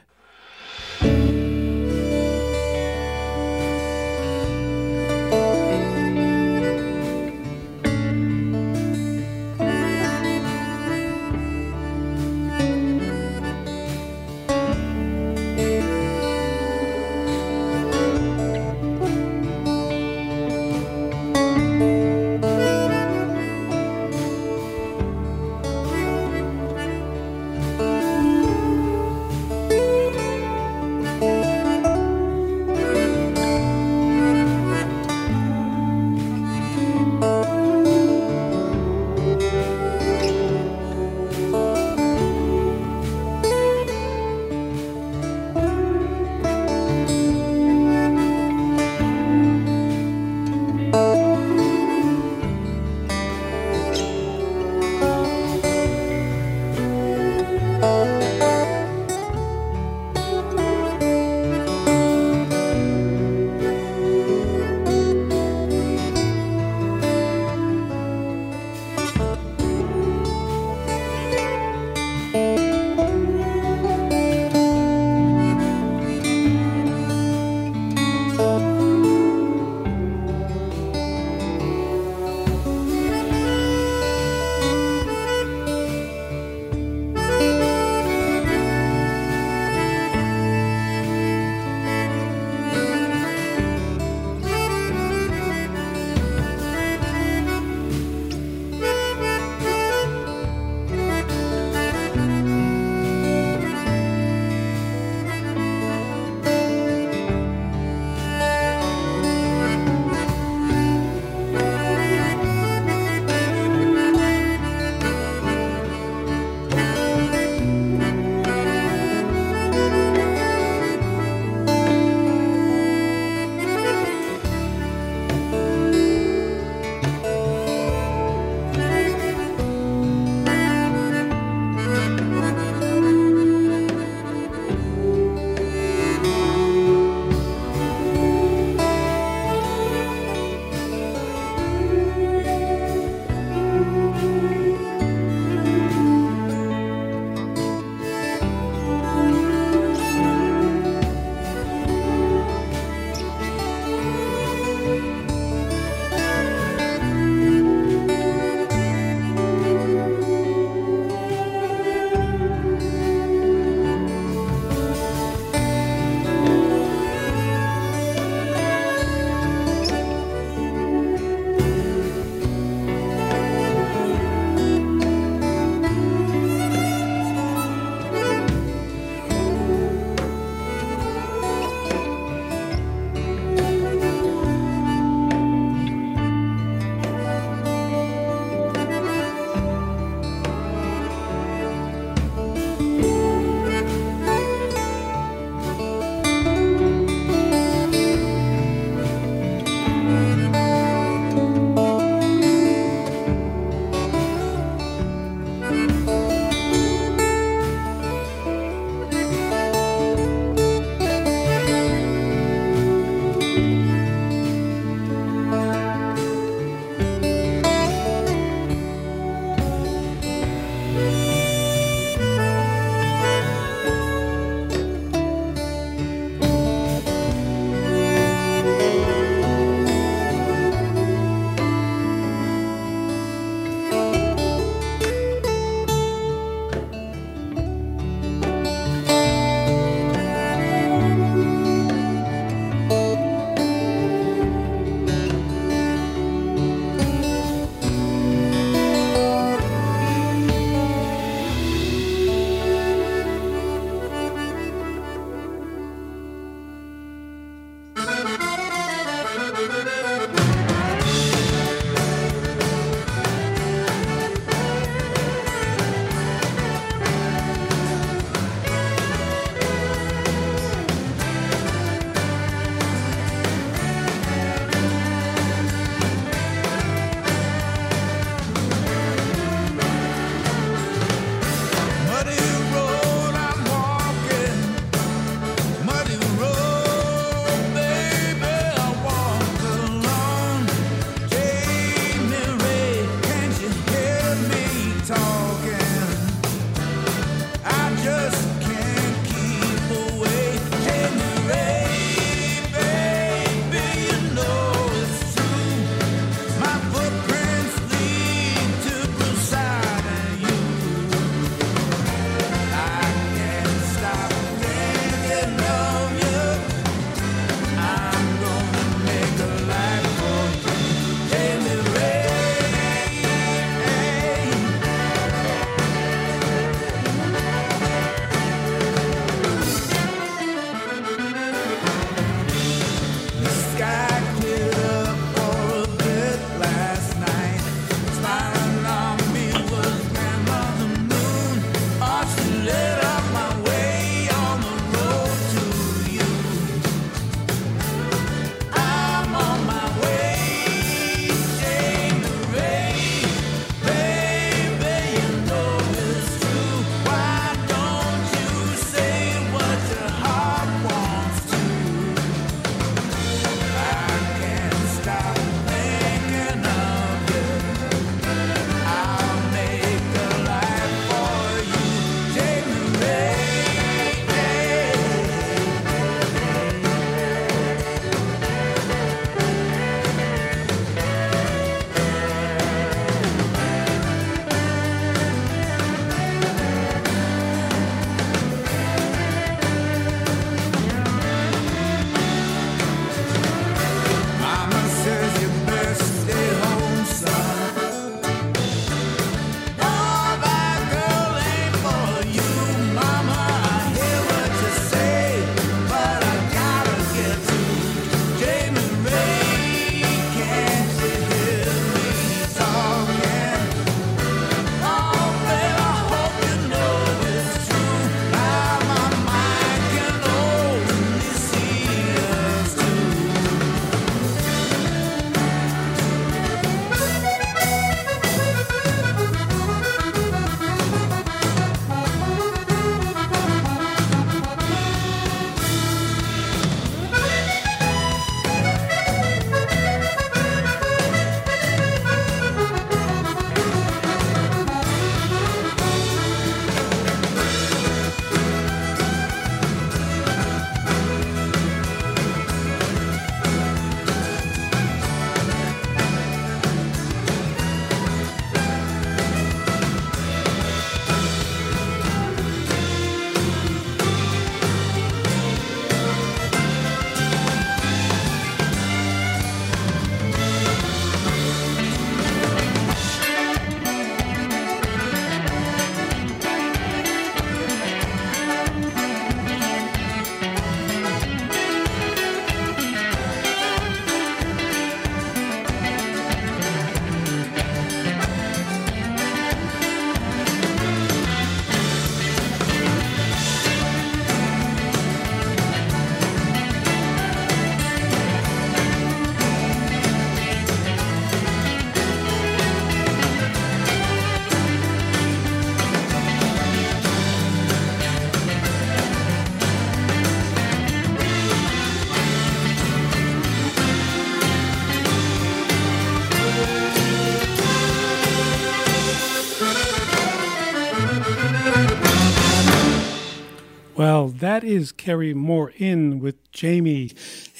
That 524.49 524.63
is 524.63 524.91
Cary 524.91 525.35
Morin 525.35 526.19
with 526.19 526.51
Jamie, 526.51 527.11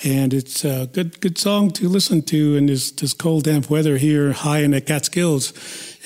and 0.04 0.34
it's 0.34 0.66
a 0.66 0.90
good 0.92 1.22
good 1.22 1.38
song 1.38 1.70
to 1.74 1.88
listen 1.88 2.24
to 2.24 2.56
in 2.56 2.66
this, 2.66 2.90
this 2.90 3.14
cold, 3.14 3.44
damp 3.44 3.70
weather 3.70 3.98
here 3.98 4.32
high 4.32 4.62
in 4.62 4.72
the 4.72 4.82
Catskills. 4.82 5.54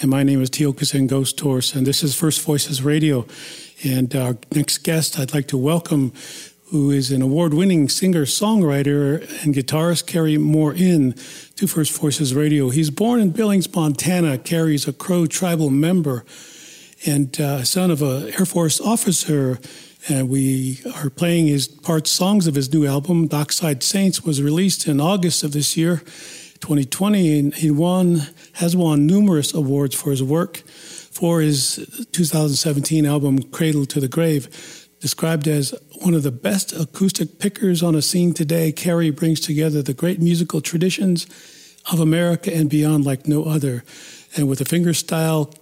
And 0.01 0.11
my 0.11 0.23
name 0.23 0.41
is 0.41 0.49
Tiokasin 0.49 1.07
Ghost 1.07 1.39
Horse, 1.39 1.73
and 1.73 1.87
this 1.87 2.03
is 2.03 2.15
First 2.15 2.41
Voices 2.41 2.83
Radio. 2.83 3.25
And 3.85 4.13
our 4.13 4.35
next 4.53 4.79
guest, 4.79 5.17
I'd 5.17 5.33
like 5.33 5.47
to 5.47 5.57
welcome, 5.57 6.11
who 6.65 6.91
is 6.91 7.11
an 7.11 7.21
award-winning 7.21 7.87
singer-songwriter 7.87 9.21
and 9.41 9.55
guitarist, 9.55 10.05
Cary 10.05 10.37
Morin, 10.37 11.13
to 11.55 11.65
First 11.65 11.97
Voices 11.97 12.35
Radio. 12.35 12.71
He's 12.71 12.89
born 12.89 13.21
in 13.21 13.29
Billings, 13.29 13.73
Montana. 13.73 14.37
Cary's 14.37 14.85
a 14.85 14.91
Crow 14.91 15.27
tribal 15.27 15.69
member 15.69 16.25
and 17.05 17.39
uh, 17.39 17.63
son 17.63 17.89
of 17.89 18.01
an 18.01 18.33
Air 18.37 18.45
Force 18.45 18.81
officer 18.81 19.59
and 20.09 20.29
we 20.29 20.81
are 20.95 21.09
playing 21.09 21.47
his 21.47 21.67
part 21.67 22.07
songs 22.07 22.47
of 22.47 22.55
his 22.55 22.73
new 22.73 22.85
album 22.85 23.27
dockside 23.27 23.83
saints 23.83 24.23
was 24.23 24.41
released 24.41 24.87
in 24.87 24.99
august 24.99 25.43
of 25.43 25.53
this 25.53 25.77
year 25.77 26.01
2020 26.63 27.39
and 27.39 27.53
he 27.55 27.69
won 27.69 28.21
has 28.53 28.73
won 28.73 29.05
numerous 29.05 29.53
awards 29.53 29.93
for 29.93 30.11
his 30.11 30.23
work. 30.23 30.57
For 31.11 31.41
his 31.41 32.07
2017 32.13 33.05
album 33.05 33.43
cradle 33.51 33.85
to 33.87 33.99
the 33.99 34.07
grave 34.07 34.87
described 35.01 35.45
as 35.49 35.75
one 36.01 36.13
of 36.13 36.23
the 36.23 36.31
best 36.31 36.71
acoustic 36.71 37.37
pickers 37.37 37.83
on 37.83 37.95
a 37.95 38.01
scene 38.01 38.33
today 38.33 38.71
Cary 38.71 39.09
brings 39.09 39.41
together 39.41 39.81
the 39.81 39.93
great 39.93 40.21
musical 40.21 40.61
traditions 40.61 41.27
of 41.91 41.99
america 41.99 42.55
and 42.55 42.69
beyond 42.69 43.03
like 43.03 43.27
no 43.27 43.43
other. 43.43 43.83
And 44.37 44.47
with 44.47 44.61
a 44.61 44.63
fingerstyle 44.63 45.53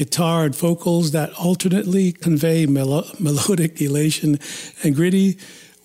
guitar 0.00 0.46
and 0.46 0.56
vocals 0.56 1.10
that 1.10 1.30
alternately 1.34 2.10
convey 2.10 2.64
melo- 2.64 3.04
melodic 3.18 3.82
elation 3.82 4.38
and 4.82 4.96
gritty 4.96 5.36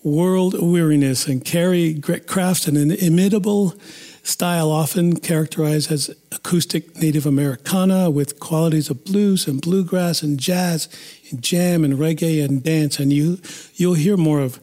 world 0.02 0.54
weariness 0.58 1.26
and 1.26 1.44
Cary 1.44 2.00
crafts 2.26 2.66
an 2.66 2.92
imitable 2.92 3.74
style 4.22 4.70
often 4.70 5.16
characterized 5.16 5.92
as 5.92 6.08
acoustic 6.32 6.96
Native 6.96 7.26
Americana 7.26 8.08
with 8.08 8.40
qualities 8.40 8.88
of 8.88 9.04
blues 9.04 9.46
and 9.46 9.60
bluegrass 9.60 10.22
and 10.22 10.40
jazz 10.40 10.88
and 11.30 11.42
jam 11.42 11.84
and 11.84 11.98
reggae 11.98 12.42
and 12.42 12.62
dance. 12.62 12.98
And 12.98 13.12
you, 13.12 13.38
you'll 13.74 13.94
hear 13.94 14.16
more 14.16 14.40
of 14.40 14.58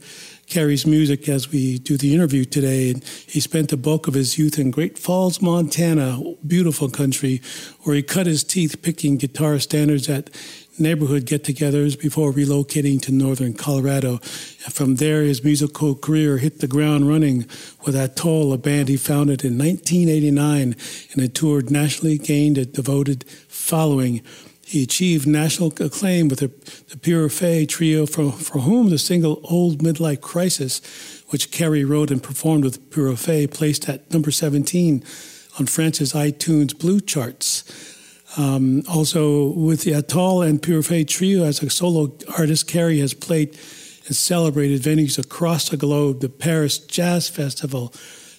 Cary's 0.48 0.86
music 0.86 1.28
as 1.30 1.52
we 1.52 1.80
do 1.80 1.98
the 1.98 2.14
interview 2.14 2.46
today. 2.46 2.92
And 2.92 3.04
he 3.04 3.40
spent 3.40 3.70
the 3.70 3.78
bulk 3.78 4.08
of 4.08 4.14
his 4.14 4.38
youth 4.38 4.60
in 4.60 4.72
Great 4.72 4.98
Falls, 4.98 5.42
Montana, 5.42 6.20
beautiful 6.46 6.90
country, 6.90 7.42
where 7.82 7.96
he 7.96 8.04
cut 8.04 8.26
his 8.26 8.44
teeth 8.44 8.82
picking 8.82 9.18
guitar 9.18 9.60
standards 9.60 10.10
at 10.10 10.30
neighborhood 10.80 11.26
get 11.26 11.44
togethers 11.44 12.00
before 12.00 12.32
relocating 12.32 13.02
to 13.02 13.12
northern 13.12 13.54
Colorado. 13.54 14.18
From 14.18 14.96
there, 14.96 15.22
his 15.22 15.44
musical 15.44 15.96
career 15.96 16.38
hit 16.38 16.60
the 16.60 16.68
ground 16.68 17.08
running 17.08 17.46
with 17.86 17.96
Atoll, 17.96 18.54
a 18.54 18.58
band 18.58 18.90
he 18.90 18.98
founded 18.98 19.44
in 19.44 19.58
1989 19.58 20.76
and 21.12 21.22
had 21.22 21.36
toured 21.36 21.70
nationally, 21.70 22.18
gained 22.18 22.58
a 22.58 22.66
devoted 22.66 23.24
following. 23.48 24.22
He 24.74 24.82
achieved 24.82 25.28
national 25.28 25.72
acclaim 25.80 26.30
with 26.30 26.40
the, 26.40 26.48
the 26.90 26.98
Pura 26.98 27.28
Fé 27.28 27.70
trio, 27.70 28.08
for, 28.08 28.32
for 28.32 28.58
whom 28.58 28.90
the 28.90 28.98
single 28.98 29.40
Old 29.44 29.84
Midlife 29.84 30.22
Crisis, 30.22 30.82
which 31.30 31.52
Cary 31.52 31.84
wrote 31.84 32.10
and 32.10 32.24
performed 32.24 32.64
with 32.64 32.90
Pura 32.90 33.14
Fé, 33.14 33.54
placed 33.54 33.88
at 33.88 34.12
number 34.12 34.32
17 34.32 35.04
on 35.60 35.66
France's 35.68 36.14
iTunes 36.14 36.76
Blue 36.76 37.00
charts. 37.00 37.64
Um, 38.36 38.82
also, 38.90 39.50
with 39.52 39.84
the 39.84 39.94
Atoll 39.94 40.42
and 40.42 40.60
Pura 40.60 40.82
Fé 40.82 41.08
trio 41.08 41.44
as 41.44 41.62
a 41.62 41.70
solo 41.70 42.12
artist, 42.36 42.68
Cary 42.68 42.98
has 42.98 43.14
played 43.14 43.56
and 44.08 44.16
celebrated 44.16 44.82
venues 44.82 45.20
across 45.20 45.70
the 45.70 45.78
globe 45.78 46.22
the 46.22 46.30
Paris 46.30 46.80
Jazz 46.80 47.30
Festival, 47.30 47.94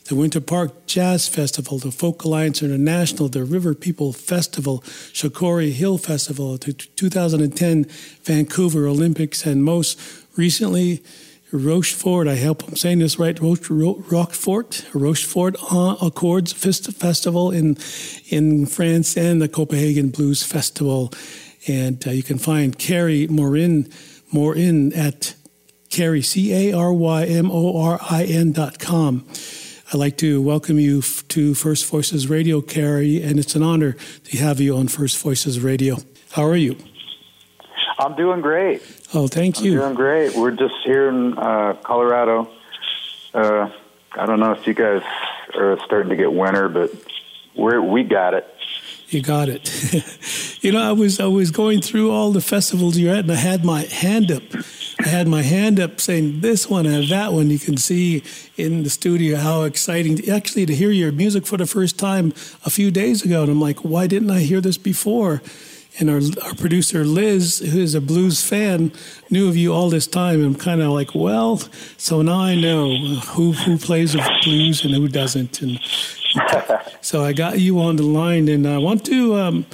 the 0.04 0.14
Winter 0.14 0.40
Park 0.40 0.86
Jazz 0.86 1.28
Festival, 1.28 1.78
the 1.78 1.90
Folk 1.90 2.24
Alliance 2.24 2.62
International, 2.62 3.28
the 3.28 3.44
River 3.44 3.74
People 3.74 4.12
Festival, 4.12 4.80
Shakori 5.12 5.72
Hill 5.72 5.96
Festival, 5.96 6.58
the 6.58 6.74
2010 6.74 7.86
Vancouver 8.22 8.86
Olympics, 8.86 9.46
and 9.46 9.64
most 9.64 9.98
recently, 10.36 11.02
Rochefort, 11.52 12.26
I 12.26 12.36
hope 12.36 12.66
I'm 12.66 12.76
saying 12.76 12.98
this 12.98 13.18
right, 13.18 13.38
Roche, 13.40 13.70
Rochefort, 13.70 14.84
Rochefort 14.92 15.56
Accords 16.02 16.52
Festival 16.52 17.50
in, 17.52 17.78
in 18.28 18.66
France, 18.66 19.16
and 19.16 19.40
the 19.40 19.48
Copenhagen 19.48 20.10
Blues 20.10 20.42
Festival. 20.42 21.12
And 21.68 22.06
uh, 22.06 22.10
you 22.10 22.24
can 22.24 22.38
find 22.38 22.76
Cary 22.76 23.28
Morin, 23.28 23.88
Morin 24.32 24.92
at 24.94 25.34
Cary, 25.90 26.22
C 26.22 26.52
A 26.52 26.76
R 26.76 26.92
Y 26.92 27.24
M 27.24 27.50
O 27.52 27.80
R 27.80 28.00
I 28.10 28.24
N 28.24 28.50
dot 28.50 28.80
com. 28.80 29.24
I'd 29.94 30.00
like 30.00 30.16
to 30.16 30.42
welcome 30.42 30.80
you 30.80 31.02
to 31.02 31.54
First 31.54 31.86
Voices 31.86 32.28
Radio, 32.28 32.60
Cary, 32.60 33.22
and 33.22 33.38
it's 33.38 33.54
an 33.54 33.62
honor 33.62 33.92
to 34.24 34.36
have 34.38 34.58
you 34.58 34.76
on 34.76 34.88
First 34.88 35.16
Voices 35.18 35.60
Radio. 35.60 35.98
How 36.32 36.42
are 36.42 36.56
you? 36.56 36.76
I'm 38.00 38.16
doing 38.16 38.40
great. 38.40 38.82
Oh, 39.14 39.28
thank 39.28 39.62
you. 39.62 39.74
I'm 39.74 39.78
doing 39.78 39.94
great. 39.94 40.34
We're 40.34 40.50
just 40.50 40.74
here 40.84 41.08
in 41.08 41.38
uh, 41.38 41.74
Colorado. 41.84 42.50
Uh, 43.32 43.70
I 44.10 44.26
don't 44.26 44.40
know 44.40 44.50
if 44.50 44.66
you 44.66 44.74
guys 44.74 45.04
are 45.54 45.78
starting 45.84 46.10
to 46.10 46.16
get 46.16 46.32
winter, 46.32 46.68
but 46.68 46.90
we're 47.54 47.80
we 47.80 48.02
got 48.02 48.34
it. 48.34 48.52
You 49.10 49.22
got 49.22 49.48
it. 49.48 50.58
you 50.60 50.72
know, 50.72 50.82
I 50.82 50.90
was 50.90 51.20
I 51.20 51.26
was 51.26 51.52
going 51.52 51.82
through 51.82 52.10
all 52.10 52.32
the 52.32 52.40
festivals 52.40 52.98
you're 52.98 53.14
at, 53.14 53.20
and 53.20 53.30
I 53.30 53.36
had 53.36 53.64
my 53.64 53.82
hand 53.82 54.32
up. 54.32 54.42
Had 55.14 55.28
my 55.28 55.42
hand 55.42 55.78
up 55.78 56.00
saying 56.00 56.40
this 56.40 56.68
one 56.68 56.86
and 56.86 57.08
that 57.08 57.32
one. 57.32 57.48
You 57.48 57.60
can 57.60 57.76
see 57.76 58.24
in 58.56 58.82
the 58.82 58.90
studio 58.90 59.36
how 59.36 59.62
exciting 59.62 60.28
actually 60.28 60.66
to 60.66 60.74
hear 60.74 60.90
your 60.90 61.12
music 61.12 61.46
for 61.46 61.56
the 61.56 61.66
first 61.66 62.00
time 62.00 62.32
a 62.64 62.70
few 62.70 62.90
days 62.90 63.24
ago. 63.24 63.42
And 63.42 63.52
I'm 63.52 63.60
like, 63.60 63.84
why 63.84 64.08
didn't 64.08 64.32
I 64.32 64.40
hear 64.40 64.60
this 64.60 64.76
before? 64.76 65.40
And 66.00 66.10
our, 66.10 66.20
our 66.44 66.54
producer 66.56 67.04
Liz, 67.04 67.60
who 67.60 67.78
is 67.78 67.94
a 67.94 68.00
blues 68.00 68.42
fan, 68.42 68.90
knew 69.30 69.48
of 69.48 69.56
you 69.56 69.72
all 69.72 69.88
this 69.88 70.08
time. 70.08 70.44
I'm 70.44 70.56
kind 70.56 70.82
of 70.82 70.90
like, 70.90 71.14
well, 71.14 71.58
so 71.96 72.20
now 72.20 72.40
I 72.40 72.56
know 72.56 72.96
who 72.96 73.52
who 73.52 73.78
plays 73.78 74.16
blues 74.42 74.84
and 74.84 74.94
who 74.94 75.06
doesn't. 75.06 75.62
And 75.62 75.78
so 77.02 77.22
I 77.22 77.32
got 77.32 77.60
you 77.60 77.78
on 77.78 77.94
the 77.94 78.02
line, 78.02 78.48
and 78.48 78.66
I 78.66 78.78
want 78.78 79.06
to 79.06 79.36
um, 79.36 79.66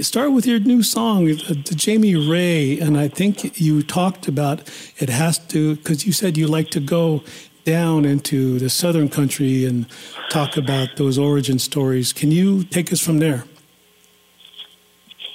start 0.00 0.32
with 0.32 0.46
your 0.46 0.58
new 0.58 0.82
song, 0.82 1.26
the, 1.26 1.34
the 1.68 1.74
Jamie 1.74 2.14
Ray. 2.14 2.80
And 2.80 2.96
I 2.96 3.08
think 3.08 3.60
you 3.60 3.82
talked 3.82 4.26
about 4.26 4.62
it 4.96 5.10
has 5.10 5.38
to 5.48 5.76
because 5.76 6.06
you 6.06 6.12
said 6.12 6.38
you 6.38 6.46
like 6.46 6.70
to 6.70 6.80
go 6.80 7.22
down 7.64 8.06
into 8.06 8.58
the 8.58 8.70
southern 8.70 9.08
country 9.08 9.66
and 9.66 9.86
talk 10.30 10.56
about 10.56 10.96
those 10.96 11.18
origin 11.18 11.58
stories. 11.58 12.12
Can 12.12 12.30
you 12.30 12.64
take 12.64 12.90
us 12.92 13.00
from 13.00 13.18
there? 13.18 13.44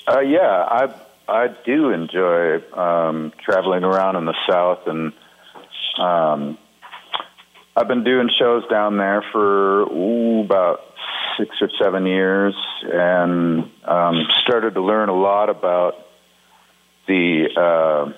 Uh, 0.08 0.22
yeah, 0.22 0.66
I 0.70 0.94
I 1.28 1.48
do 1.66 1.92
enjoy 1.92 2.62
um, 2.74 3.34
traveling 3.44 3.84
around 3.84 4.16
in 4.16 4.26
the 4.26 4.36
South, 4.50 4.88
and 4.88 5.14
um, 6.00 6.58
I've 7.76 7.88
been 7.88 8.04
doing 8.04 8.30
shows 8.40 8.64
down 8.70 8.98
there 8.98 9.24
for 9.32 9.82
ooh, 9.84 10.42
about 10.42 10.87
six 11.38 11.56
or 11.62 11.70
seven 11.82 12.06
years, 12.06 12.56
and 12.84 13.70
um, 13.86 14.28
started 14.44 14.74
to 14.74 14.82
learn 14.82 15.10
a 15.10 15.16
lot 15.16 15.50
about 15.50 15.94
the 17.08 17.48
uh, 17.56 18.12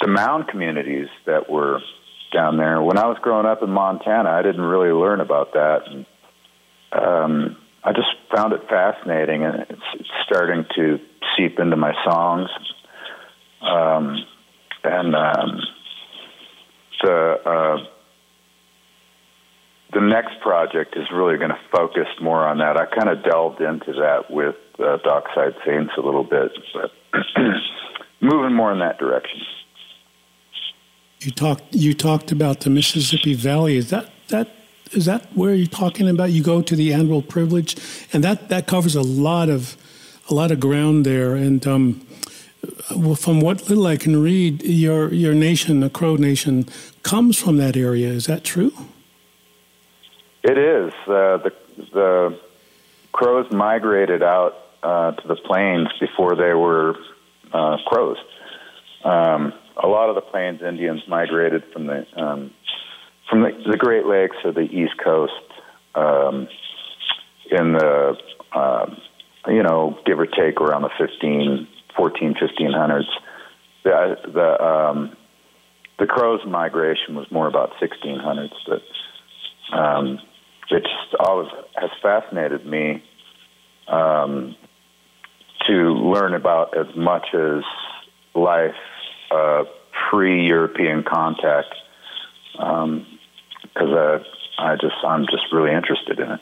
the 0.00 0.08
mound 0.08 0.48
communities 0.48 1.08
that 1.26 1.50
were 1.50 1.80
down 2.32 2.56
there. 2.56 2.82
When 2.82 2.98
I 2.98 3.06
was 3.06 3.18
growing 3.22 3.46
up 3.46 3.62
in 3.62 3.70
Montana, 3.70 4.30
I 4.30 4.42
didn't 4.42 4.62
really 4.62 4.90
learn 4.90 5.20
about 5.20 5.52
that. 5.52 5.82
And, 5.86 6.06
um, 6.92 7.56
I 7.84 7.92
just 7.92 8.08
found 8.34 8.52
it 8.52 8.62
fascinating, 8.68 9.44
and 9.44 9.60
it's, 9.70 9.82
it's 9.94 10.08
starting 10.26 10.66
to 10.74 10.98
seep 11.36 11.58
into 11.58 11.76
my 11.76 11.92
songs. 12.04 12.50
Um, 13.62 14.24
and 14.82 15.14
um, 15.14 15.60
the 17.02 17.34
uh, 17.44 17.76
the 19.96 20.02
next 20.02 20.40
project 20.42 20.94
is 20.94 21.10
really 21.10 21.38
going 21.38 21.48
to 21.48 21.58
focus 21.72 22.06
more 22.20 22.46
on 22.46 22.58
that. 22.58 22.76
I 22.76 22.84
kind 22.84 23.08
of 23.08 23.24
delved 23.24 23.62
into 23.62 23.94
that 23.94 24.30
with 24.30 24.54
uh, 24.78 24.98
Dockside 24.98 25.54
Saints 25.64 25.92
a 25.96 26.02
little 26.02 26.22
bit, 26.22 26.52
but 26.74 26.92
moving 28.20 28.54
more 28.54 28.70
in 28.72 28.80
that 28.80 28.98
direction. 28.98 29.40
You 31.20 31.30
talked. 31.30 31.74
You 31.74 31.94
talked 31.94 32.30
about 32.30 32.60
the 32.60 32.68
Mississippi 32.68 33.32
Valley. 33.32 33.78
Is 33.78 33.88
that 33.88 34.10
that 34.28 34.50
is 34.92 35.06
that 35.06 35.34
where 35.34 35.54
you're 35.54 35.66
talking 35.66 36.10
about? 36.10 36.30
You 36.30 36.42
go 36.42 36.60
to 36.60 36.76
the 36.76 36.92
annual 36.92 37.22
privilege, 37.22 37.76
and 38.12 38.22
that 38.22 38.50
that 38.50 38.66
covers 38.66 38.94
a 38.94 39.02
lot 39.02 39.48
of 39.48 39.78
a 40.28 40.34
lot 40.34 40.50
of 40.50 40.60
ground 40.60 41.06
there. 41.06 41.34
And 41.34 41.66
um, 41.66 42.06
from 43.16 43.40
what 43.40 43.70
little 43.70 43.86
I 43.86 43.96
can 43.96 44.22
read, 44.22 44.62
your 44.62 45.12
your 45.14 45.32
nation, 45.32 45.80
the 45.80 45.88
Crow 45.88 46.16
Nation, 46.16 46.68
comes 47.02 47.38
from 47.38 47.56
that 47.56 47.78
area. 47.78 48.10
Is 48.10 48.26
that 48.26 48.44
true? 48.44 48.72
It 50.46 50.58
is. 50.58 50.92
Uh, 51.08 51.38
the 51.38 51.52
the 51.92 52.40
crows 53.10 53.50
migrated 53.50 54.22
out 54.22 54.54
uh, 54.80 55.10
to 55.10 55.26
the 55.26 55.34
plains 55.34 55.88
before 55.98 56.36
they 56.36 56.54
were 56.54 56.94
uh, 57.52 57.78
crows. 57.84 58.18
Um, 59.04 59.52
a 59.76 59.88
lot 59.88 60.08
of 60.08 60.14
the 60.14 60.20
Plains 60.20 60.62
Indians 60.62 61.02
migrated 61.08 61.64
from 61.72 61.86
the 61.86 62.06
um, 62.16 62.52
from 63.28 63.42
the, 63.42 63.50
the 63.72 63.76
Great 63.76 64.06
Lakes 64.06 64.36
or 64.44 64.52
the 64.52 64.60
East 64.60 64.94
Coast 65.02 65.32
um, 65.96 66.46
in 67.50 67.72
the 67.72 68.16
uh, 68.52 68.86
you 69.48 69.64
know 69.64 69.98
give 70.06 70.20
or 70.20 70.26
take 70.26 70.60
around 70.60 70.82
the 70.82 70.90
15, 70.96 71.66
14, 71.96 72.34
1500s. 72.34 73.02
The 73.82 74.16
the 74.32 74.64
um, 74.64 75.16
the 75.98 76.06
Crows 76.06 76.46
migration 76.46 77.16
was 77.16 77.26
more 77.32 77.48
about 77.48 77.72
1600s, 77.82 78.52
but 78.68 78.82
um, 79.76 80.20
it 80.70 80.82
just 80.82 81.14
always 81.20 81.48
has 81.76 81.90
fascinated 82.02 82.66
me 82.66 83.02
um, 83.88 84.56
to 85.66 85.72
learn 85.72 86.34
about 86.34 86.76
as 86.76 86.94
much 86.96 87.26
as 87.34 87.62
life 88.34 88.74
uh, 89.30 89.64
pre-European 90.10 91.02
contact 91.02 91.74
because 92.52 92.84
um, 92.84 93.06
uh, 93.76 94.18
I 94.58 94.76
just 94.76 94.96
I'm 95.04 95.26
just 95.26 95.52
really 95.52 95.72
interested 95.72 96.18
in 96.18 96.32
it. 96.32 96.40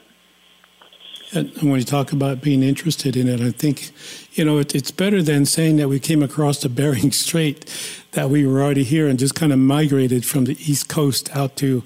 And 1.33 1.53
when 1.63 1.81
you 1.81 1.85
talk 1.85 2.13
about 2.13 2.41
being 2.43 2.63
interested 2.63 3.17
in 3.17 3.29
it, 3.29 3.41
I 3.41 3.51
think, 3.51 3.91
you 4.35 4.45
know, 4.45 4.59
it, 4.59 4.75
it's 4.75 4.93
better 4.93 5.21
than 5.21 5.47
saying 5.47 5.77
that 5.77 5.89
we 5.89 5.99
came 5.99 6.23
across 6.23 6.61
the 6.61 6.69
Bering 6.69 7.11
Strait, 7.13 7.67
that 8.13 8.31
we 8.31 8.47
were 8.47 8.63
already 8.63 8.85
here 8.85 9.09
and 9.09 9.19
just 9.19 9.35
kind 9.35 9.53
of 9.53 9.59
migrated 9.59 10.25
from 10.25 10.45
the 10.45 10.53
East 10.71 10.89
Coast 10.89 11.35
out 11.35 11.57
to 11.57 11.83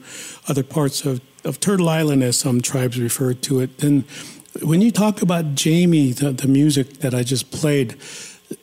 other 0.49 0.63
parts 0.63 1.07
of, 1.07 1.21
of 1.45 1.61
Turtle 1.61 1.89
Island, 1.89 2.23
as 2.23 2.39
some 2.39 2.61
tribes 2.61 2.99
refer 2.99 3.35
to 3.35 3.61
it. 3.61 3.83
And 3.83 4.05
when 4.63 4.83
you 4.83 4.91
talk 4.91 5.23
about 5.23 5.55
Jamie, 5.55 6.13
the, 6.13 6.33
the 6.33 6.49
music 6.49 6.99
that 6.99 7.15
I 7.15 7.23
just 7.23 7.51
played, 7.51 7.97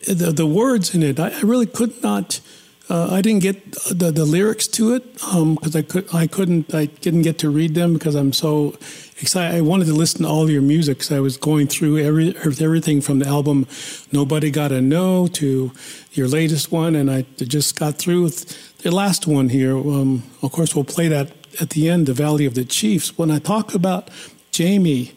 the, 0.06 0.32
the 0.32 0.46
words 0.46 0.94
in 0.94 1.02
it, 1.02 1.18
I, 1.18 1.30
I 1.30 1.40
really 1.40 1.66
could 1.66 2.02
not. 2.02 2.40
Uh, 2.88 3.08
I 3.10 3.20
didn't 3.20 3.42
get 3.42 3.72
the, 3.90 4.12
the 4.12 4.24
lyrics 4.24 4.68
to 4.68 4.94
it 4.94 5.14
because 5.14 5.34
um, 5.34 5.58
I 5.74 5.82
could 5.82 6.14
I 6.14 6.28
couldn't 6.28 6.72
I 6.72 6.86
didn't 6.86 7.22
get 7.22 7.36
to 7.38 7.50
read 7.50 7.74
them 7.74 7.94
because 7.94 8.14
I'm 8.14 8.32
so 8.32 8.76
excited. 9.20 9.56
I 9.56 9.60
wanted 9.60 9.86
to 9.86 9.92
listen 9.92 10.22
to 10.22 10.28
all 10.28 10.48
your 10.48 10.62
music 10.62 10.98
because 10.98 11.10
I 11.10 11.18
was 11.18 11.36
going 11.36 11.66
through 11.66 11.98
every 11.98 12.36
everything 12.36 13.00
from 13.00 13.18
the 13.18 13.26
album 13.26 13.66
Nobody 14.12 14.52
Gotta 14.52 14.80
Know 14.80 15.26
to 15.26 15.72
your 16.12 16.28
latest 16.28 16.70
one, 16.70 16.94
and 16.94 17.10
I 17.10 17.22
just 17.38 17.76
got 17.76 17.96
through 17.96 18.22
with 18.22 18.78
the 18.82 18.92
last 18.92 19.26
one 19.26 19.48
here. 19.48 19.76
Um, 19.76 20.22
of 20.42 20.52
course, 20.52 20.76
we'll 20.76 20.84
play 20.84 21.08
that 21.08 21.35
at 21.60 21.70
the 21.70 21.88
end, 21.88 22.06
the 22.06 22.14
Valley 22.14 22.46
of 22.46 22.54
the 22.54 22.64
Chiefs. 22.64 23.16
When 23.18 23.30
I 23.30 23.38
talk 23.38 23.74
about 23.74 24.10
Jamie, 24.50 25.12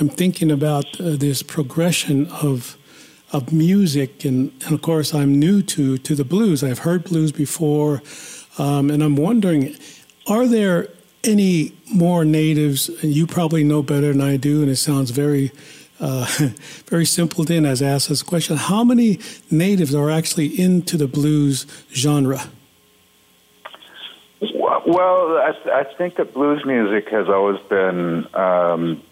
I'm 0.00 0.08
thinking 0.08 0.50
about 0.50 1.00
uh, 1.00 1.16
this 1.16 1.42
progression 1.42 2.26
of 2.28 2.76
of 3.30 3.52
music, 3.52 4.24
and, 4.24 4.50
and, 4.64 4.72
of 4.72 4.80
course, 4.80 5.14
I'm 5.14 5.38
new 5.38 5.60
to 5.62 5.98
to 5.98 6.14
the 6.14 6.24
blues. 6.24 6.64
I've 6.64 6.80
heard 6.80 7.04
blues 7.04 7.32
before, 7.32 8.02
um, 8.56 8.90
and 8.90 9.02
I'm 9.02 9.16
wondering, 9.16 9.76
are 10.26 10.46
there 10.46 10.88
any 11.24 11.74
more 11.92 12.24
natives? 12.24 12.88
And 13.02 13.12
you 13.12 13.26
probably 13.26 13.64
know 13.64 13.82
better 13.82 14.12
than 14.12 14.22
I 14.22 14.36
do, 14.36 14.62
and 14.62 14.70
it 14.70 14.76
sounds 14.76 15.10
very. 15.10 15.52
Uh, 16.00 16.26
very 16.86 17.04
simple. 17.04 17.42
Then, 17.42 17.66
as 17.66 17.82
asked 17.82 18.08
this 18.08 18.22
question, 18.22 18.56
how 18.56 18.84
many 18.84 19.18
natives 19.50 19.96
are 19.96 20.10
actually 20.10 20.46
into 20.46 20.96
the 20.96 21.08
blues 21.08 21.66
genre? 21.92 22.48
Well, 24.88 25.36
I, 25.36 25.80
I 25.80 25.84
think 25.84 26.16
that 26.16 26.32
blues 26.32 26.64
music 26.64 27.10
has 27.10 27.28
always 27.28 27.60
been 27.68 28.26
um, 28.34 29.02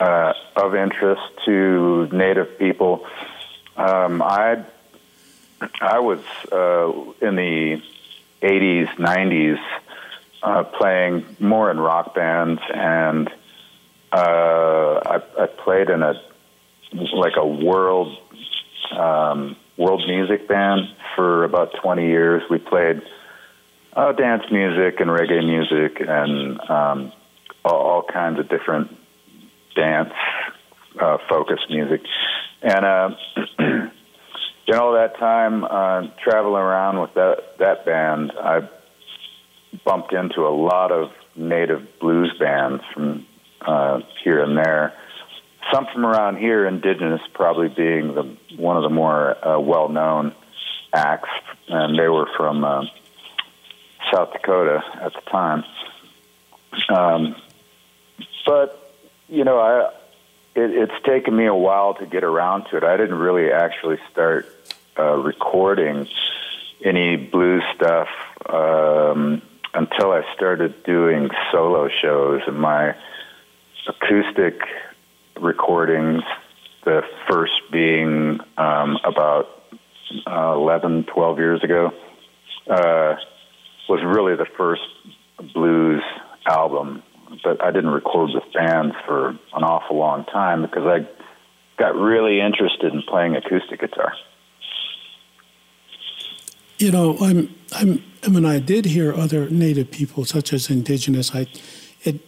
uh, 0.00 0.32
of 0.56 0.74
interest 0.74 1.22
to 1.44 2.08
Native 2.10 2.58
people. 2.58 3.06
Um, 3.76 4.20
I 4.20 4.64
I 5.80 6.00
was 6.00 6.18
uh, 6.50 6.90
in 7.24 7.36
the 7.36 7.80
'80s, 8.42 8.88
'90s, 8.96 9.62
uh, 10.42 10.64
playing 10.64 11.24
more 11.38 11.70
in 11.70 11.78
rock 11.78 12.16
bands, 12.16 12.60
and 12.74 13.28
uh, 14.10 15.00
I, 15.06 15.22
I 15.38 15.46
played 15.46 15.90
in 15.90 16.02
a 16.02 16.20
like 17.14 17.36
a 17.36 17.46
world 17.46 18.18
um, 18.90 19.54
world 19.76 20.02
music 20.08 20.48
band 20.48 20.88
for 21.14 21.44
about 21.44 21.72
20 21.80 22.04
years. 22.04 22.42
We 22.50 22.58
played 22.58 23.02
uh, 23.96 24.12
dance 24.12 24.44
music 24.52 25.00
and 25.00 25.10
reggae 25.10 25.44
music 25.44 26.00
and 26.06 26.60
um, 26.70 27.12
all, 27.64 27.80
all 27.80 28.02
kinds 28.02 28.38
of 28.38 28.48
different 28.48 28.94
dance 29.74 30.12
uh, 31.00 31.16
focused 31.28 31.68
music. 31.70 32.02
And 32.62 32.84
uh, 32.84 33.10
you 33.58 34.74
know, 34.74 34.94
that 34.94 35.18
time 35.18 35.64
uh, 35.64 36.08
traveling 36.22 36.62
around 36.62 37.00
with 37.00 37.14
that 37.14 37.58
that 37.58 37.86
band, 37.86 38.32
I 38.38 38.68
bumped 39.84 40.12
into 40.12 40.42
a 40.42 40.54
lot 40.54 40.92
of 40.92 41.10
native 41.34 41.98
blues 41.98 42.34
bands 42.38 42.82
from 42.92 43.26
uh, 43.62 44.00
here 44.22 44.42
and 44.42 44.56
there. 44.56 44.92
Some 45.72 45.86
from 45.92 46.04
around 46.04 46.36
here, 46.36 46.66
indigenous 46.66 47.20
probably 47.34 47.68
being 47.68 48.14
the 48.14 48.36
one 48.56 48.76
of 48.76 48.82
the 48.82 48.90
more 48.90 49.36
uh, 49.46 49.58
well 49.58 49.88
known 49.88 50.34
acts, 50.94 51.30
and 51.68 51.98
they 51.98 52.08
were 52.08 52.28
from 52.36 52.64
uh, 52.64 52.84
South 54.12 54.32
Dakota 54.32 54.82
at 55.00 55.12
the 55.12 55.20
time. 55.30 55.64
Um, 56.88 57.36
but 58.44 58.94
you 59.28 59.44
know, 59.44 59.58
I 59.58 59.90
it, 60.54 60.70
it's 60.70 61.04
taken 61.04 61.36
me 61.36 61.46
a 61.46 61.54
while 61.54 61.94
to 61.94 62.06
get 62.06 62.24
around 62.24 62.64
to 62.70 62.76
it. 62.76 62.84
I 62.84 62.96
didn't 62.96 63.18
really 63.18 63.52
actually 63.52 63.98
start 64.10 64.46
uh, 64.98 65.16
recording 65.16 66.08
any 66.84 67.16
blues 67.16 67.62
stuff 67.74 68.08
um, 68.48 69.42
until 69.74 70.12
I 70.12 70.22
started 70.34 70.82
doing 70.84 71.30
solo 71.52 71.88
shows 71.88 72.42
and 72.46 72.58
my 72.58 72.94
acoustic 73.86 74.60
recordings. 75.40 76.22
The 76.84 77.02
first 77.28 77.60
being 77.72 78.38
um, 78.56 78.98
about 79.04 79.48
uh, 80.26 80.52
11, 80.54 81.04
12 81.04 81.38
years 81.38 81.64
ago, 81.64 81.92
uh, 82.70 83.16
was 83.88 84.00
really 84.04 84.36
the 84.36 84.46
first 84.56 84.82
blues 85.54 86.02
album 86.46 87.02
but 87.42 87.62
I 87.62 87.70
didn't 87.70 87.90
record 87.90 88.30
with 88.34 88.44
bands 88.52 88.94
for 89.06 89.30
an 89.30 89.62
awful 89.62 89.96
long 89.96 90.24
time 90.26 90.62
because 90.62 90.84
I 90.84 91.06
got 91.78 91.94
really 91.94 92.40
interested 92.40 92.92
in 92.92 93.02
playing 93.02 93.36
acoustic 93.36 93.80
guitar. 93.80 94.12
You 96.78 96.92
know, 96.92 97.16
I'm, 97.20 97.54
I'm, 97.72 98.04
I 98.22 98.28
mean, 98.28 98.44
I 98.44 98.58
did 98.58 98.84
hear 98.84 99.14
other 99.14 99.48
Native 99.48 99.90
people, 99.90 100.24
such 100.24 100.52
as 100.52 100.68
Indigenous. 100.68 101.34
I, 101.34 101.46
it, 102.02 102.20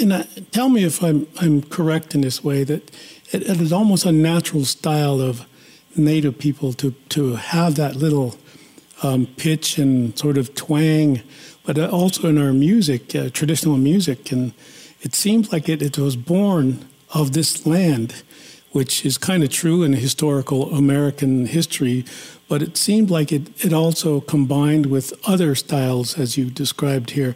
and 0.00 0.12
I, 0.12 0.22
tell 0.50 0.68
me 0.68 0.84
if 0.84 1.02
I'm, 1.02 1.28
I'm 1.40 1.62
correct 1.62 2.14
in 2.14 2.22
this 2.22 2.42
way 2.42 2.64
that 2.64 2.90
it, 3.30 3.48
it 3.48 3.60
is 3.60 3.72
almost 3.72 4.04
a 4.04 4.12
natural 4.12 4.64
style 4.64 5.20
of 5.20 5.46
Native 5.96 6.38
people 6.38 6.72
to, 6.74 6.92
to 7.10 7.36
have 7.36 7.76
that 7.76 7.94
little 7.94 8.36
um, 9.02 9.26
pitch 9.36 9.78
and 9.78 10.18
sort 10.18 10.38
of 10.38 10.54
twang 10.54 11.22
but 11.64 11.78
uh, 11.78 11.88
also 11.88 12.28
in 12.28 12.38
our 12.38 12.52
music, 12.52 13.14
uh, 13.14 13.30
traditional 13.30 13.76
music. 13.76 14.32
And 14.32 14.52
it 15.00 15.14
seems 15.14 15.52
like 15.52 15.68
it, 15.68 15.82
it 15.82 15.98
was 15.98 16.16
born 16.16 16.84
of 17.14 17.32
this 17.32 17.66
land, 17.66 18.22
which 18.72 19.04
is 19.04 19.18
kind 19.18 19.42
of 19.42 19.50
true 19.50 19.82
in 19.82 19.92
historical 19.92 20.74
American 20.74 21.46
history, 21.46 22.04
but 22.48 22.62
it 22.62 22.76
seemed 22.76 23.10
like 23.10 23.32
it, 23.32 23.64
it 23.64 23.72
also 23.72 24.20
combined 24.20 24.86
with 24.86 25.12
other 25.26 25.54
styles, 25.54 26.18
as 26.18 26.36
you 26.36 26.50
described 26.50 27.10
here. 27.10 27.34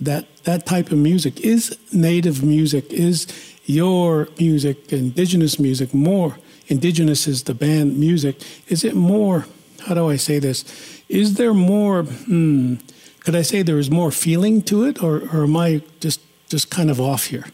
That, 0.00 0.26
that 0.44 0.66
type 0.66 0.90
of 0.92 0.98
music 0.98 1.40
is 1.40 1.76
native 1.92 2.42
music, 2.42 2.92
is 2.92 3.26
your 3.64 4.28
music, 4.38 4.92
indigenous 4.92 5.58
music, 5.58 5.92
more. 5.92 6.38
Indigenous 6.68 7.26
is 7.26 7.44
the 7.44 7.54
band 7.54 7.98
music. 7.98 8.40
Is 8.68 8.84
it 8.84 8.94
more, 8.94 9.46
how 9.86 9.94
do 9.94 10.08
I 10.08 10.16
say 10.16 10.38
this? 10.38 10.97
Is 11.08 11.34
there 11.34 11.54
more, 11.54 12.02
hmm, 12.02 12.76
could 13.20 13.34
I 13.34 13.42
say 13.42 13.62
there 13.62 13.78
is 13.78 13.90
more 13.90 14.10
feeling 14.10 14.62
to 14.62 14.84
it, 14.84 15.02
or, 15.02 15.22
or 15.32 15.44
am 15.44 15.56
I 15.56 15.82
just 16.00 16.20
just 16.48 16.70
kind 16.70 16.90
of 16.90 17.00
off 17.00 17.26
here? 17.26 17.44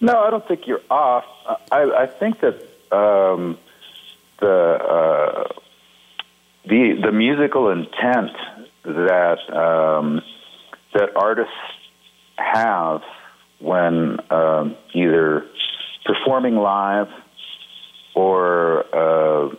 No, 0.00 0.18
I 0.18 0.30
don't 0.30 0.46
think 0.46 0.66
you're 0.66 0.82
off. 0.90 1.24
I, 1.70 1.82
I 2.02 2.06
think 2.06 2.40
that 2.40 2.56
um, 2.94 3.58
the 4.40 4.48
uh, 4.48 5.48
the 6.64 7.00
the 7.02 7.12
musical 7.12 7.70
intent 7.70 8.32
that 8.84 9.38
um, 9.54 10.20
that 10.94 11.10
artists 11.16 11.54
have 12.36 13.02
when 13.60 14.18
um, 14.30 14.76
either 14.92 15.46
performing 16.04 16.56
live 16.56 17.08
or 18.14 18.84
uh, 18.94 19.54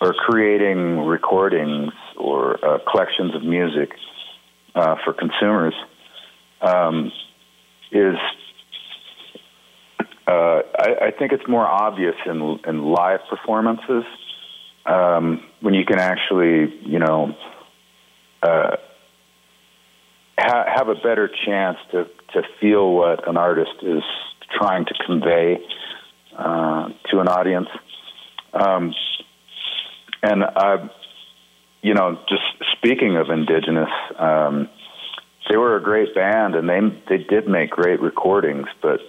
or 0.00 0.12
creating 0.12 1.06
recordings 1.06 1.92
or 2.16 2.64
uh, 2.64 2.78
collections 2.90 3.34
of 3.34 3.42
music 3.42 3.90
uh, 4.74 4.96
for 5.04 5.12
consumers 5.12 5.74
um, 6.60 7.10
is 7.90 8.16
uh, 10.26 10.62
I, 10.78 11.06
I, 11.06 11.10
think 11.16 11.32
it's 11.32 11.46
more 11.46 11.64
obvious 11.64 12.16
in, 12.26 12.58
in 12.66 12.82
live 12.82 13.20
performances 13.30 14.02
um, 14.84 15.40
when 15.60 15.72
you 15.72 15.84
can 15.84 16.00
actually, 16.00 16.74
you 16.82 16.98
know, 16.98 17.36
uh, 18.42 18.76
ha- 20.36 20.64
have 20.74 20.88
a 20.88 20.96
better 20.96 21.30
chance 21.46 21.78
to 21.92 22.06
to 22.32 22.42
feel 22.60 22.92
what 22.92 23.28
an 23.28 23.36
artist 23.36 23.76
is 23.82 24.02
trying 24.58 24.84
to 24.86 24.94
convey 25.06 25.58
uh, 26.36 26.88
to 27.10 27.20
an 27.20 27.28
audience. 27.28 27.68
Um, 28.52 28.94
and 30.22 30.44
I, 30.44 30.88
you 31.82 31.94
know, 31.94 32.18
just 32.28 32.42
speaking 32.76 33.16
of 33.16 33.30
indigenous, 33.30 33.90
um, 34.18 34.68
they 35.48 35.56
were 35.56 35.76
a 35.76 35.82
great 35.82 36.14
band, 36.14 36.54
and 36.54 36.68
they 36.68 36.80
they 37.08 37.22
did 37.22 37.48
make 37.48 37.70
great 37.70 38.00
recordings. 38.00 38.66
But 38.82 39.00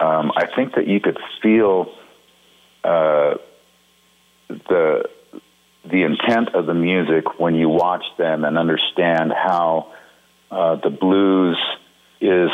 um, 0.00 0.32
I 0.36 0.46
think 0.54 0.74
that 0.74 0.86
you 0.86 1.00
could 1.00 1.18
feel 1.42 1.92
uh, 2.82 3.34
the 4.48 5.04
the 5.90 6.02
intent 6.02 6.54
of 6.54 6.66
the 6.66 6.74
music 6.74 7.38
when 7.38 7.54
you 7.54 7.68
watch 7.68 8.04
them 8.16 8.44
and 8.44 8.56
understand 8.56 9.32
how 9.32 9.92
uh, 10.50 10.76
the 10.76 10.90
blues 10.90 11.58
is 12.20 12.50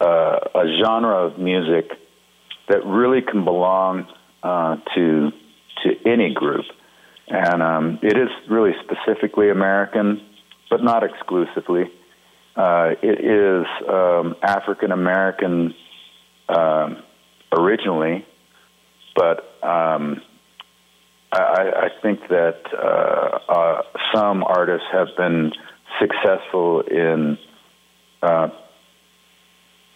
uh, 0.00 0.38
a 0.54 0.64
genre 0.82 1.26
of 1.26 1.38
music 1.38 1.90
that 2.68 2.84
really 2.86 3.20
can 3.20 3.44
belong 3.44 4.06
uh, 4.42 4.76
to 4.94 5.32
to 5.82 5.90
any 6.06 6.32
group, 6.32 6.64
and 7.28 7.62
um, 7.62 7.98
it 8.02 8.16
is 8.16 8.28
really 8.50 8.72
specifically 8.84 9.50
American, 9.50 10.20
but 10.70 10.82
not 10.82 11.02
exclusively. 11.02 11.84
Uh, 12.54 12.90
it 13.02 13.24
is 13.24 13.66
um, 13.88 14.36
African 14.42 14.92
American 14.92 15.74
um, 16.48 17.02
originally, 17.56 18.26
but 19.16 19.38
um, 19.62 20.20
I, 21.32 21.72
I 21.84 21.88
think 22.02 22.20
that 22.28 22.60
uh, 22.74 23.38
uh, 23.52 23.82
some 24.14 24.44
artists 24.44 24.86
have 24.92 25.08
been 25.16 25.52
successful 25.98 26.82
in 26.82 27.38
uh, 28.22 28.48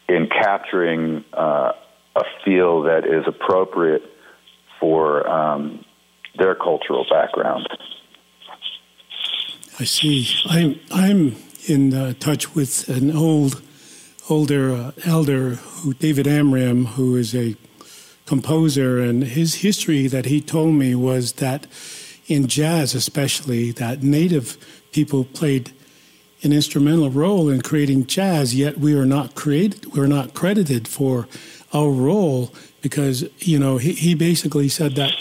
in 0.08 0.28
capturing 0.28 1.24
uh, 1.32 1.72
a 2.14 2.22
feel 2.44 2.82
that 2.84 3.04
is 3.04 3.24
appropriate 3.26 4.02
for 4.80 5.28
um, 5.28 5.84
their 6.38 6.54
cultural 6.54 7.06
background. 7.10 7.68
I 9.78 9.84
see. 9.84 10.28
I'm 10.46 10.80
I'm 10.90 11.36
in 11.66 11.92
uh, 11.92 12.14
touch 12.18 12.54
with 12.54 12.88
an 12.88 13.14
old 13.14 13.62
older 14.28 14.72
uh, 14.72 14.92
elder 15.04 15.56
who 15.56 15.94
David 15.94 16.26
Amram, 16.26 16.86
who 16.86 17.16
is 17.16 17.34
a 17.34 17.56
composer, 18.24 18.98
and 19.00 19.22
his 19.22 19.56
history 19.56 20.06
that 20.06 20.26
he 20.26 20.40
told 20.40 20.74
me 20.74 20.94
was 20.94 21.34
that 21.34 21.66
in 22.26 22.48
jazz, 22.48 22.94
especially, 22.94 23.70
that 23.72 24.02
native 24.02 24.56
people 24.92 25.24
played 25.24 25.72
an 26.42 26.52
instrumental 26.52 27.10
role 27.10 27.48
in 27.48 27.62
creating 27.62 28.06
jazz, 28.06 28.54
yet 28.54 28.78
we 28.78 28.94
are 28.94 29.06
not 29.06 29.34
created, 29.34 29.94
we're 29.94 30.06
not 30.06 30.34
credited 30.34 30.88
for 30.88 31.28
our 31.72 31.90
role 31.90 32.52
because 32.80 33.24
you 33.38 33.58
know 33.58 33.78
he, 33.78 33.92
he 33.92 34.14
basically 34.14 34.68
said 34.68 34.94
that 34.96 35.12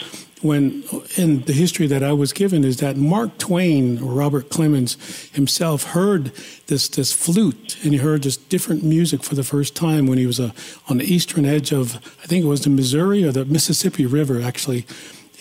when 0.42 0.84
in 1.16 1.42
the 1.42 1.52
history 1.52 1.86
that 1.86 2.02
I 2.02 2.12
was 2.12 2.32
given 2.32 2.62
is 2.62 2.76
that 2.78 2.96
Mark 2.96 3.38
Twain, 3.38 3.98
Robert 4.04 4.50
Clemens 4.50 4.96
himself, 5.32 5.84
heard 5.84 6.32
this 6.66 6.88
this 6.88 7.12
flute 7.12 7.78
and 7.82 7.92
he 7.92 7.98
heard 7.98 8.22
this 8.22 8.36
different 8.36 8.82
music 8.82 9.22
for 9.22 9.34
the 9.34 9.42
first 9.42 9.74
time 9.74 10.06
when 10.06 10.18
he 10.18 10.26
was 10.26 10.38
uh, 10.38 10.50
on 10.88 10.98
the 10.98 11.04
eastern 11.04 11.46
edge 11.46 11.72
of 11.72 11.96
I 12.22 12.26
think 12.26 12.44
it 12.44 12.48
was 12.48 12.62
the 12.62 12.70
Missouri 12.70 13.24
or 13.24 13.32
the 13.32 13.46
Mississippi 13.46 14.04
River 14.04 14.42
actually, 14.42 14.86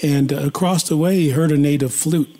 and 0.01 0.31
uh, 0.31 0.37
across 0.37 0.83
the 0.87 0.97
way 0.97 1.19
he 1.19 1.31
heard 1.31 1.51
a 1.51 1.57
native 1.57 1.93
flute, 1.93 2.33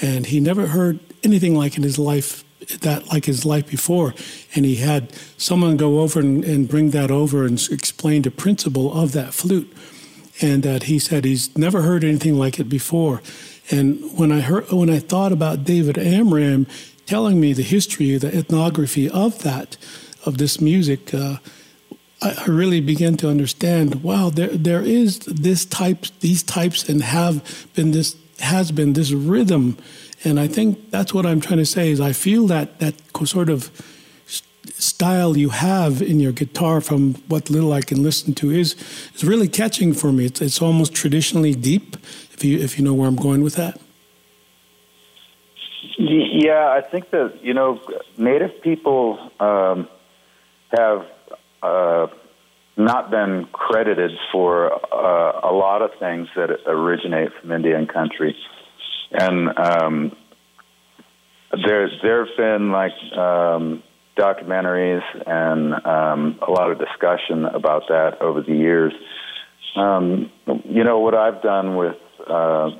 and 0.00 0.26
he 0.26 0.40
never 0.40 0.68
heard 0.68 0.98
anything 1.22 1.54
like 1.54 1.76
in 1.76 1.84
his 1.84 2.00
life 2.00 2.44
that 2.80 3.06
like 3.08 3.26
his 3.26 3.44
life 3.44 3.68
before. 3.68 4.14
And 4.54 4.64
he 4.64 4.76
had 4.76 5.12
someone 5.36 5.76
go 5.76 6.00
over 6.00 6.18
and, 6.18 6.44
and 6.44 6.68
bring 6.68 6.90
that 6.90 7.10
over 7.10 7.44
and 7.44 7.60
explain 7.70 8.22
the 8.22 8.30
principle 8.30 8.92
of 8.92 9.12
that 9.12 9.34
flute 9.34 9.72
and 10.42 10.62
that 10.62 10.84
he 10.84 10.98
said 10.98 11.24
he's 11.24 11.56
never 11.56 11.82
heard 11.82 12.04
anything 12.04 12.38
like 12.38 12.58
it 12.58 12.68
before. 12.68 13.22
And 13.70 14.18
when 14.18 14.32
I 14.32 14.40
heard, 14.40 14.70
when 14.70 14.90
I 14.90 14.98
thought 14.98 15.32
about 15.32 15.64
David 15.64 15.96
Amram 15.96 16.66
telling 17.06 17.40
me 17.40 17.52
the 17.52 17.62
history, 17.62 18.16
the 18.18 18.36
ethnography 18.36 19.08
of 19.08 19.42
that, 19.42 19.76
of 20.26 20.38
this 20.38 20.60
music, 20.60 21.14
uh, 21.14 21.36
I, 22.20 22.34
I, 22.38 22.44
really 22.46 22.80
began 22.80 23.16
to 23.18 23.28
understand. 23.28 24.02
Wow, 24.02 24.30
there 24.30 24.48
there 24.48 24.82
is 24.82 25.20
this 25.20 25.64
type, 25.64 26.06
these 26.20 26.42
types, 26.42 26.88
and 26.88 27.02
have 27.02 27.68
been 27.74 27.92
this 27.92 28.16
has 28.40 28.72
been 28.72 28.94
this 28.94 29.12
rhythm, 29.12 29.78
and 30.24 30.38
I 30.40 30.48
think 30.48 30.90
that's 30.90 31.14
what 31.14 31.24
I'm 31.24 31.40
trying 31.40 31.58
to 31.58 31.66
say 31.66 31.90
is 31.90 32.00
I 32.00 32.12
feel 32.12 32.46
that 32.48 32.80
that 32.80 32.94
sort 33.24 33.48
of 33.48 33.70
style 34.78 35.36
you 35.36 35.50
have 35.50 36.02
in 36.02 36.20
your 36.20 36.32
guitar 36.32 36.80
from 36.80 37.14
what 37.28 37.50
little 37.50 37.72
I 37.72 37.82
can 37.82 38.02
listen 38.02 38.34
to 38.34 38.50
is 38.50 38.74
is 39.14 39.24
really 39.24 39.48
catching 39.48 39.92
for 39.94 40.12
me. 40.12 40.26
It's, 40.26 40.40
it's 40.40 40.62
almost 40.62 40.94
traditionally 40.94 41.54
deep, 41.54 41.96
if 42.32 42.44
you 42.44 42.58
if 42.58 42.78
you 42.78 42.84
know 42.84 42.94
where 42.94 43.08
I'm 43.08 43.16
going 43.16 43.42
with 43.42 43.56
that. 43.56 43.80
Yeah, 45.98 46.68
I 46.70 46.80
think 46.80 47.10
that 47.10 47.38
you 47.42 47.54
know 47.54 47.80
Native 48.16 48.62
people 48.62 49.30
um, 49.38 49.88
have 50.76 51.06
uh, 51.62 52.06
not 52.76 53.10
been 53.10 53.46
credited 53.52 54.12
for 54.32 54.72
uh, 54.72 55.40
a 55.50 55.52
lot 55.52 55.82
of 55.82 55.90
things 55.98 56.28
that 56.34 56.50
originate 56.66 57.30
from 57.40 57.52
Indian 57.52 57.86
country, 57.86 58.36
and 59.12 59.56
um, 59.58 60.16
there 61.64 61.88
there 62.02 62.26
have 62.26 62.36
been 62.36 62.72
like. 62.72 62.92
Um, 63.16 63.82
documentaries 64.16 65.02
and 65.26 65.74
um, 65.86 66.38
a 66.46 66.50
lot 66.50 66.70
of 66.70 66.78
discussion 66.78 67.44
about 67.44 67.84
that 67.88 68.20
over 68.20 68.42
the 68.42 68.54
years. 68.54 68.92
Um, 69.76 70.30
you 70.64 70.84
know, 70.84 70.98
what 70.98 71.14
I've 71.14 71.42
done 71.42 71.76
with 71.76 71.96
uh, 72.28 72.70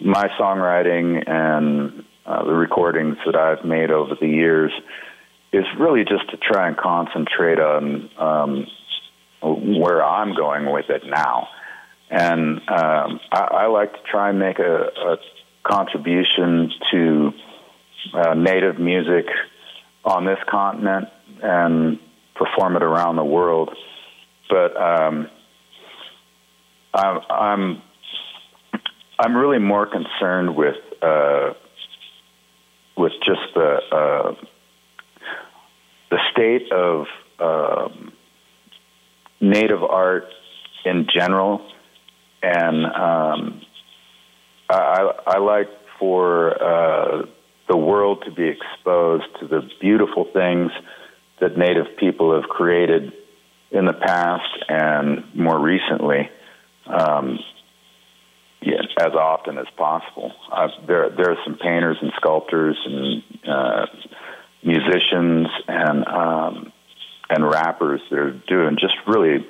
my 0.00 0.28
songwriting 0.38 1.28
and 1.28 2.04
uh, 2.26 2.44
the 2.44 2.52
recordings 2.52 3.16
that 3.24 3.36
I've 3.36 3.64
made 3.64 3.90
over 3.90 4.14
the 4.20 4.28
years 4.28 4.72
is 5.52 5.64
really 5.78 6.04
just 6.04 6.30
to 6.30 6.36
try 6.36 6.68
and 6.68 6.76
concentrate 6.76 7.58
on 7.58 8.10
um, 8.18 8.66
where 9.42 10.04
I'm 10.04 10.34
going 10.34 10.70
with 10.70 10.88
it 10.88 11.02
now. 11.06 11.48
And 12.10 12.58
um, 12.68 13.20
I, 13.32 13.48
I 13.52 13.66
like 13.66 13.92
to 13.92 13.98
try 14.10 14.30
and 14.30 14.38
make 14.38 14.58
a, 14.58 14.84
a 14.84 15.16
contribution 15.62 16.70
to 16.90 17.32
uh, 18.14 18.34
native 18.34 18.78
music 18.78 19.26
on 20.04 20.24
this 20.24 20.38
continent 20.50 21.08
and 21.42 21.98
perform 22.34 22.76
it 22.76 22.82
around 22.82 23.16
the 23.16 23.24
world. 23.24 23.70
But 24.48 24.76
um, 24.76 25.28
I'm, 26.94 27.20
I'm 27.30 27.82
I'm 29.18 29.36
really 29.36 29.58
more 29.58 29.86
concerned 29.86 30.56
with 30.56 30.76
uh, 31.00 31.52
with 32.96 33.12
just 33.24 33.54
the 33.54 33.78
uh, 33.92 34.34
the 36.10 36.18
state 36.32 36.72
of 36.72 37.06
um, 37.38 38.12
native 39.40 39.82
art 39.82 40.24
in 40.84 41.06
general, 41.14 41.62
and 42.42 42.84
um, 42.86 43.62
I, 44.68 45.12
I 45.26 45.38
like 45.38 45.68
for 45.98 46.62
uh, 46.62 47.26
the 47.72 47.78
world 47.78 48.22
to 48.26 48.30
be 48.30 48.48
exposed 48.48 49.24
to 49.40 49.48
the 49.48 49.62
beautiful 49.80 50.26
things 50.30 50.70
that 51.40 51.56
Native 51.56 51.96
people 51.98 52.34
have 52.34 52.44
created 52.44 53.14
in 53.70 53.86
the 53.86 53.94
past 53.94 54.64
and 54.68 55.24
more 55.34 55.58
recently, 55.58 56.28
um, 56.86 57.38
yeah, 58.60 58.82
as 59.00 59.14
often 59.14 59.56
as 59.56 59.66
possible. 59.78 60.32
Uh, 60.52 60.68
there, 60.86 61.08
there 61.08 61.30
are 61.30 61.38
some 61.46 61.56
painters 61.56 61.96
and 62.02 62.12
sculptors 62.16 62.76
and 62.84 63.22
uh, 63.48 63.86
musicians 64.62 65.48
and 65.66 66.06
um, 66.06 66.72
and 67.30 67.48
rappers 67.48 68.02
that 68.10 68.18
are 68.18 68.32
doing 68.46 68.76
just 68.78 68.96
really 69.06 69.46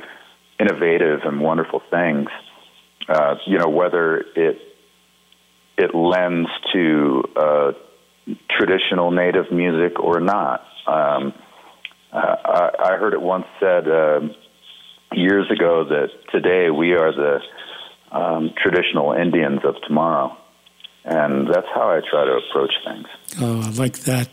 innovative 0.61 1.23
and 1.25 1.41
wonderful 1.41 1.83
things. 1.91 2.29
Uh, 3.09 3.35
you 3.47 3.59
know, 3.59 3.69
whether 3.69 4.19
it 4.37 4.59
it 5.77 5.95
lends 5.95 6.49
to 6.73 7.25
uh, 7.37 7.73
traditional 8.51 9.11
native 9.11 9.51
music 9.51 9.99
or 9.99 10.21
not. 10.21 10.65
Um, 10.87 11.33
uh, 12.13 12.37
I, 12.45 12.71
I 12.79 12.97
heard 12.97 13.15
it 13.15 13.23
once 13.23 13.47
said 13.59 13.89
uh, 13.89 14.21
years 15.13 15.51
ago 15.51 15.85
that 15.89 16.09
today 16.31 16.71
we 16.71 16.93
are 16.93 17.13
the 17.13 17.41
um, 18.17 18.51
traditional 18.63 19.13
Indians 19.13 19.61
of 19.65 19.77
tomorrow. 19.87 20.37
And 21.05 21.49
that's 21.49 21.67
how 21.75 21.91
I 21.91 22.01
try 22.09 22.25
to 22.25 22.39
approach 22.39 22.73
things. 22.87 23.07
Oh, 23.41 23.61
I 23.63 23.71
like 23.71 24.01
that. 24.01 24.29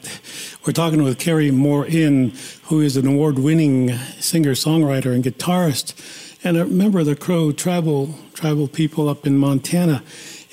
We're 0.66 0.74
talking 0.74 1.02
with 1.02 1.18
Cary 1.18 1.50
Morin, 1.50 2.34
who 2.66 2.80
is 2.80 2.96
an 2.96 3.08
award 3.08 3.40
winning 3.40 3.98
singer, 4.20 4.52
songwriter, 4.52 5.16
and 5.16 5.24
guitarist, 5.24 5.96
and 6.44 6.58
a 6.58 6.66
member 6.66 7.00
of 7.00 7.08
the 7.08 7.16
Crow 7.16 7.52
tribal, 7.52 8.14
tribal 8.36 8.68
people 8.68 9.10
up 9.10 9.26
in 9.26 9.38
Montana. 9.38 10.04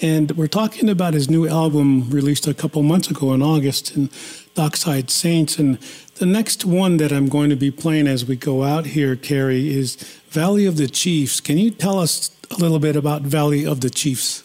And 0.02 0.32
we're 0.32 0.46
talking 0.46 0.90
about 0.90 1.14
his 1.14 1.30
new 1.30 1.48
album 1.48 2.10
released 2.10 2.46
a 2.46 2.52
couple 2.52 2.82
months 2.82 3.10
ago 3.10 3.32
in 3.32 3.40
August 3.42 3.96
in 3.96 4.10
Dockside 4.54 5.10
Saints. 5.10 5.58
And 5.58 5.78
the 6.16 6.26
next 6.26 6.66
one 6.66 6.98
that 6.98 7.12
I'm 7.12 7.28
going 7.28 7.48
to 7.48 7.56
be 7.56 7.70
playing 7.70 8.06
as 8.06 8.26
we 8.26 8.36
go 8.36 8.62
out 8.62 8.86
here, 8.86 9.16
Cary, 9.16 9.74
is 9.74 9.96
Valley 10.28 10.66
of 10.66 10.76
the 10.76 10.86
Chiefs. 10.86 11.40
Can 11.40 11.56
you 11.56 11.70
tell 11.70 11.98
us 11.98 12.30
a 12.50 12.56
little 12.56 12.78
bit 12.78 12.94
about 12.94 13.22
Valley 13.22 13.66
of 13.66 13.80
the 13.80 13.88
Chiefs? 13.88 14.44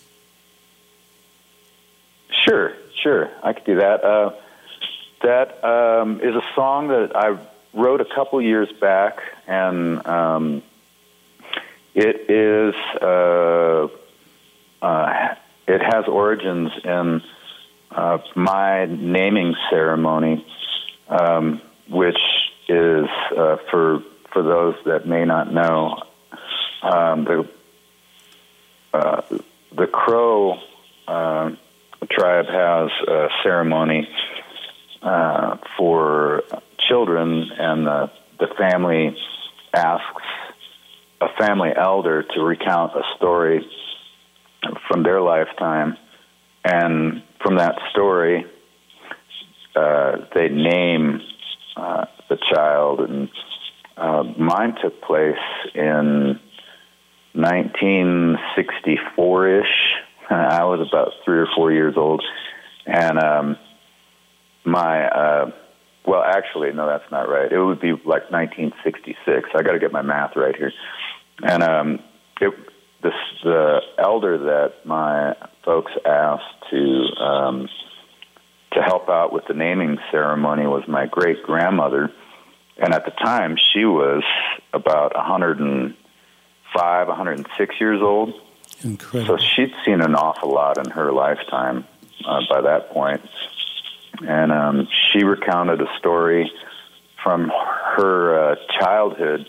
Sure, 2.45 2.74
sure. 3.04 3.30
I 3.43 3.52
could 3.52 3.66
do 3.66 3.76
that. 3.76 4.04
Uh, 4.04 4.32
that 5.22 5.64
um, 5.64 6.22
is 6.22 6.34
a 6.34 6.43
song 6.56 6.88
that 6.88 7.12
I 7.16 7.38
wrote 7.74 8.02
a 8.02 8.06
couple 8.06 8.41
years 8.41 8.72
back, 8.80 9.22
and 9.47 10.06
um, 10.08 10.64
it 11.93 12.30
is 12.30 12.74
uh, 13.02 13.88
uh, 14.82 15.36
it 15.68 15.82
has 15.82 16.05
origins 16.07 16.72
in 16.84 17.22
uh, 17.91 18.18
my 18.36 18.86
naming 18.86 19.55
ceremony, 19.70 20.45
um, 21.07 21.62
which 21.89 22.20
is 22.68 23.05
uh, 23.38 23.57
for 23.70 24.03
for 24.32 24.43
those 24.43 24.76
that 24.86 25.05
may 25.05 25.26
not 25.26 25.53
know 25.53 26.01
um, 26.82 27.26
the 27.26 27.49
uh, 28.93 29.22
the 29.76 29.88
Crow 29.88 30.59
uh, 31.07 31.51
tribe 32.09 32.45
has 32.47 32.89
a 33.07 33.28
ceremony 33.43 34.07
uh, 35.01 35.57
for 35.78 36.43
children, 36.80 37.49
and 37.57 37.86
the, 37.86 38.12
the 38.39 38.47
family 38.57 39.16
asks 39.74 40.24
a 41.22 41.30
family 41.38 41.72
elder 41.76 42.24
to 42.24 42.41
recount 42.41 42.93
a 42.95 43.03
story 43.16 43.66
from 44.88 45.03
their 45.03 45.22
lifetime, 45.22 45.97
and 46.64 47.22
from 47.43 47.57
that 47.57 47.76
story, 47.91 48.45
uh, 49.76 50.18
they 50.34 50.47
name 50.49 51.20
uh, 51.76 52.05
the 52.30 52.38
child. 52.53 53.01
And 53.01 53.30
uh, 53.97 54.24
mine 54.38 54.76
took 54.82 55.01
place 55.01 55.36
in 55.74 56.39
1964 57.34 59.59
ish. 59.59 59.66
I 60.30 60.64
was 60.64 60.88
about 60.88 61.14
three 61.26 61.39
or 61.39 61.47
four 61.55 61.72
years 61.72 61.95
old, 61.97 62.24
and 62.86 63.18
um, 63.20 63.57
my 64.64 65.07
uh, 65.07 65.49
well, 66.05 66.24
actually, 66.24 66.72
no, 66.74 66.88
that's 66.88 67.09
not 67.12 67.30
right. 67.30 67.51
It 67.51 67.59
would 67.59 67.80
be 67.80 67.91
like 67.91 68.32
1966. 68.32 69.49
I 69.55 69.62
got 69.62 69.74
to 69.74 69.80
get 69.80 69.91
my 69.91 70.01
math 70.01 70.36
right 70.36 70.55
here. 70.55 70.72
And 71.43 71.64
um, 71.64 71.99
it, 72.39 72.53
this 73.02 73.14
the 73.43 73.82
elder 73.97 74.38
that 74.38 74.86
my 74.86 75.36
folks 75.64 75.91
asked 76.06 76.70
to 76.70 77.24
um, 77.24 77.70
to 78.74 78.82
help 78.82 79.10
out 79.10 79.34
with 79.34 79.45
the 79.47 79.54
naming 79.54 79.97
ceremony 80.12 80.68
was 80.68 80.88
my 80.88 81.06
great 81.08 81.43
grandmother, 81.43 82.12
and 82.78 82.93
at 82.93 83.06
the 83.06 83.12
time 83.12 83.58
she 83.74 83.86
was 83.86 84.24
about 84.74 85.16
105, 85.16 87.08
106 87.08 87.76
years 87.80 88.02
old. 88.02 88.34
Incredible. 88.84 89.38
So 89.38 89.43
she'd 89.43 89.74
seen 89.86 90.02
an 90.02 90.16
awful 90.16 90.49
lot 90.52 90.78
in 90.84 90.91
her 90.91 91.12
lifetime 91.12 91.86
uh, 92.26 92.41
by 92.49 92.62
that 92.62 92.89
point 92.91 93.22
and 94.20 94.52
um, 94.52 94.88
she 95.12 95.24
recounted 95.24 95.82
a 95.82 95.88
story 95.97 96.52
from 97.24 97.52
her 97.95 98.52
uh, 98.52 98.56
childhood, 98.80 99.47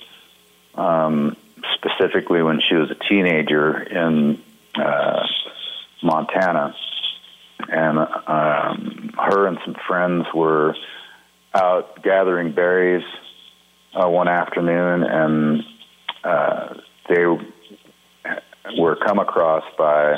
um, 0.74 1.36
specifically 1.74 2.42
when 2.42 2.60
she 2.68 2.74
was 2.74 2.90
a 2.90 3.08
teenager 3.08 3.82
in 3.82 4.42
uh, 4.74 5.26
Montana, 6.02 6.74
and 7.68 7.98
um, 7.98 9.10
her 9.16 9.46
and 9.46 9.58
some 9.64 9.76
friends 9.86 10.26
were 10.34 10.74
out 11.54 12.02
gathering 12.02 12.52
berries 12.52 13.04
uh, 13.94 14.08
one 14.08 14.28
afternoon, 14.28 15.04
and 15.04 15.62
uh, 16.24 16.74
they 17.08 17.24
were 18.78 18.96
come 18.96 19.18
across 19.18 19.64
by 19.76 20.16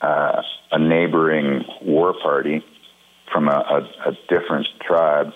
uh, 0.00 0.42
a 0.72 0.78
neighboring 0.78 1.64
war 1.82 2.14
party 2.22 2.64
from 3.32 3.48
a, 3.48 3.52
a, 3.52 4.10
a 4.10 4.12
different 4.28 4.66
tribe 4.86 5.32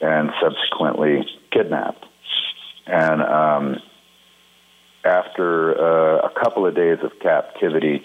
and 0.00 0.30
subsequently 0.42 1.26
kidnapped. 1.52 2.04
And 2.86 3.22
um, 3.22 3.76
after 5.04 5.72
uh, 5.78 6.28
a 6.28 6.30
couple 6.40 6.66
of 6.66 6.74
days 6.74 6.98
of 7.02 7.12
captivity, 7.20 8.02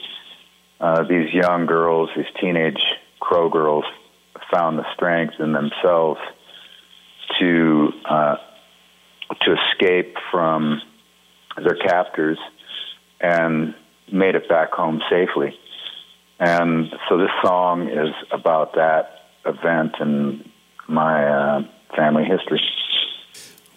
uh, 0.80 1.04
these 1.04 1.34
young 1.34 1.66
girls, 1.66 2.10
these 2.16 2.26
teenage 2.40 2.82
crow 3.20 3.50
girls, 3.50 3.86
found 4.54 4.78
the 4.78 4.86
strength 4.94 5.36
in 5.40 5.54
themselves 5.54 6.20
to 7.40 7.90
uh, 8.10 8.36
to 9.42 9.56
escape 9.72 10.16
from 10.32 10.82
their 11.58 11.76
captors 11.76 12.38
and 13.20 13.74
made 14.12 14.36
it 14.36 14.48
back 14.48 14.72
home 14.72 15.02
safely. 15.10 15.58
And 16.40 16.94
so 17.10 17.18
this 17.18 17.32
song 17.44 17.90
is 17.90 18.14
about 18.32 18.76
that 18.76 19.30
event 19.46 19.96
in 20.00 20.50
my 20.88 21.26
uh, 21.26 21.62
family 21.96 22.24
history. 22.26 22.62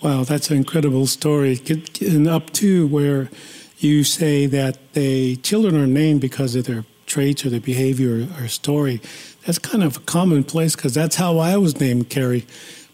Wow, 0.00 0.22
that's 0.22 0.50
an 0.50 0.56
incredible 0.56 1.06
story. 1.06 1.60
And 2.00 2.28
up 2.28 2.50
to 2.54 2.86
where 2.86 3.28
you 3.78 4.04
say 4.04 4.46
that 4.46 4.92
the 4.92 5.36
children 5.36 5.76
are 5.76 5.88
named 5.88 6.20
because 6.20 6.54
of 6.54 6.66
their 6.66 6.84
traits 7.06 7.44
or 7.44 7.50
their 7.50 7.60
behavior 7.60 8.28
or 8.38 8.46
story. 8.46 9.00
That's 9.44 9.58
kind 9.58 9.82
of 9.82 10.06
commonplace 10.06 10.76
because 10.76 10.94
that's 10.94 11.16
how 11.16 11.38
I 11.38 11.56
was 11.56 11.80
named, 11.80 12.10
Cary, 12.10 12.46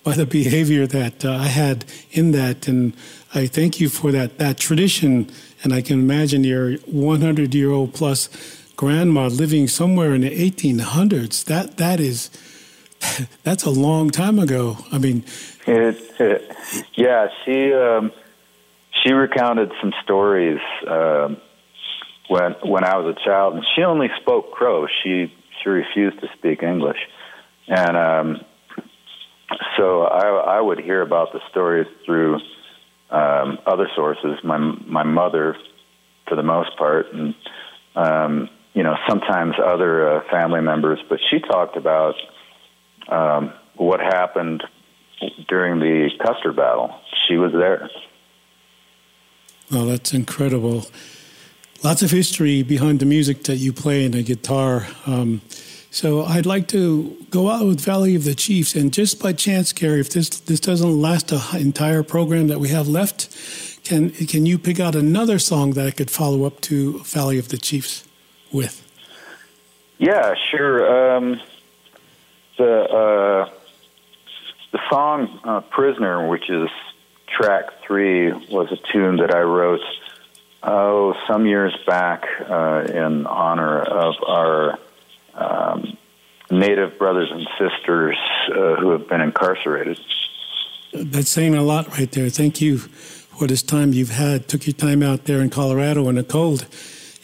by 0.02 0.14
the 0.14 0.24
behavior 0.40 0.86
that 0.86 1.24
uh, 1.24 1.32
I 1.32 1.48
had 1.48 1.84
in 2.10 2.32
that. 2.32 2.68
And 2.68 2.94
I 3.34 3.48
thank 3.48 3.80
you 3.80 3.90
for 3.90 4.10
that 4.12 4.38
that 4.38 4.56
tradition. 4.56 5.30
And 5.62 5.74
I 5.74 5.82
can 5.82 6.00
imagine 6.00 6.42
your 6.44 6.76
100 6.78 7.54
year 7.54 7.70
old 7.70 7.92
plus 7.92 8.30
grandma 8.76 9.26
living 9.26 9.68
somewhere 9.68 10.14
in 10.14 10.22
the 10.22 10.30
1800s. 10.50 11.44
That 11.44 11.76
that 11.76 12.00
is 12.00 12.30
that's 13.42 13.64
a 13.64 13.70
long 13.70 14.10
time 14.10 14.38
ago. 14.38 14.78
I 14.92 14.98
mean, 14.98 15.24
it, 15.66 15.96
it, 16.18 16.56
yeah, 16.94 17.28
she 17.44 17.72
um, 17.72 18.12
she 19.02 19.12
recounted 19.12 19.72
some 19.80 19.92
stories 20.02 20.60
uh, 20.86 21.34
when 22.28 22.52
when 22.62 22.84
I 22.84 22.96
was 22.96 23.16
a 23.16 23.24
child, 23.24 23.54
and 23.54 23.64
she 23.74 23.82
only 23.82 24.08
spoke 24.20 24.52
Crow. 24.52 24.86
She 25.02 25.32
she 25.62 25.68
refused 25.68 26.20
to 26.20 26.28
speak 26.36 26.62
English, 26.62 26.98
and 27.68 27.96
um, 27.96 28.44
so 29.76 30.02
I, 30.02 30.56
I 30.56 30.60
would 30.60 30.80
hear 30.80 31.02
about 31.02 31.32
the 31.32 31.40
stories 31.50 31.86
through 32.04 32.36
um, 33.10 33.58
other 33.66 33.88
sources. 33.94 34.38
My 34.42 34.58
my 34.58 35.02
mother, 35.02 35.56
for 36.28 36.36
the 36.36 36.42
most 36.42 36.76
part, 36.76 37.06
and 37.12 37.34
um, 37.94 38.48
you 38.74 38.82
know, 38.82 38.96
sometimes 39.08 39.54
other 39.64 40.16
uh, 40.16 40.20
family 40.30 40.60
members, 40.60 40.98
but 41.08 41.20
she 41.30 41.38
talked 41.38 41.76
about 41.76 42.14
um, 43.08 43.52
what 43.76 44.00
happened 44.00 44.64
during 45.48 45.80
the 45.80 46.10
Custer 46.22 46.52
battle. 46.52 46.94
She 47.26 47.36
was 47.36 47.52
there. 47.52 47.90
Well, 49.70 49.86
that's 49.86 50.12
incredible. 50.12 50.86
Lots 51.82 52.02
of 52.02 52.10
history 52.10 52.62
behind 52.62 53.00
the 53.00 53.06
music 53.06 53.44
that 53.44 53.56
you 53.56 53.72
play 53.72 54.04
and 54.04 54.14
the 54.14 54.22
guitar. 54.22 54.86
Um, 55.06 55.40
so 55.90 56.24
I'd 56.24 56.46
like 56.46 56.66
to 56.68 57.16
go 57.30 57.50
out 57.50 57.66
with 57.66 57.80
Valley 57.80 58.14
of 58.14 58.24
the 58.24 58.34
Chiefs, 58.34 58.74
and 58.74 58.92
just 58.92 59.22
by 59.22 59.32
chance, 59.32 59.72
Cary, 59.72 60.00
if 60.00 60.10
this 60.10 60.28
this 60.28 60.58
doesn't 60.60 61.00
last 61.00 61.30
an 61.30 61.40
entire 61.60 62.02
program 62.02 62.48
that 62.48 62.58
we 62.58 62.68
have 62.68 62.88
left, 62.88 63.28
can 63.84 64.10
can 64.10 64.44
you 64.44 64.58
pick 64.58 64.80
out 64.80 64.96
another 64.96 65.38
song 65.38 65.74
that 65.74 65.86
I 65.86 65.92
could 65.92 66.10
follow 66.10 66.44
up 66.44 66.60
to 66.62 66.98
Valley 67.04 67.38
of 67.38 67.48
the 67.48 67.58
Chiefs? 67.58 68.04
with? 68.54 68.80
Yeah, 69.98 70.34
sure. 70.50 71.16
Um, 71.16 71.40
the 72.56 72.82
uh, 72.82 73.50
the 74.72 74.80
song 74.90 75.40
uh, 75.44 75.60
"Prisoner," 75.60 76.28
which 76.28 76.48
is 76.50 76.68
track 77.26 77.64
three, 77.86 78.32
was 78.32 78.70
a 78.70 78.92
tune 78.92 79.16
that 79.16 79.34
I 79.34 79.40
wrote 79.40 79.80
oh 80.62 81.14
some 81.26 81.46
years 81.46 81.76
back 81.86 82.24
uh, 82.48 82.84
in 82.88 83.26
honor 83.26 83.80
of 83.80 84.14
our 84.26 84.78
um, 85.34 85.98
Native 86.50 86.98
brothers 86.98 87.30
and 87.30 87.46
sisters 87.58 88.16
uh, 88.50 88.76
who 88.76 88.90
have 88.90 89.08
been 89.08 89.20
incarcerated. 89.20 89.98
That's 90.92 91.28
saying 91.28 91.54
a 91.54 91.62
lot 91.62 91.88
right 91.98 92.10
there. 92.12 92.28
Thank 92.28 92.60
you 92.60 92.78
for 92.78 93.48
this 93.48 93.62
time 93.62 93.92
you've 93.92 94.10
had. 94.10 94.46
Took 94.46 94.66
your 94.66 94.74
time 94.74 95.02
out 95.02 95.24
there 95.24 95.40
in 95.40 95.50
Colorado 95.50 96.08
in 96.08 96.14
the 96.14 96.22
cold 96.22 96.66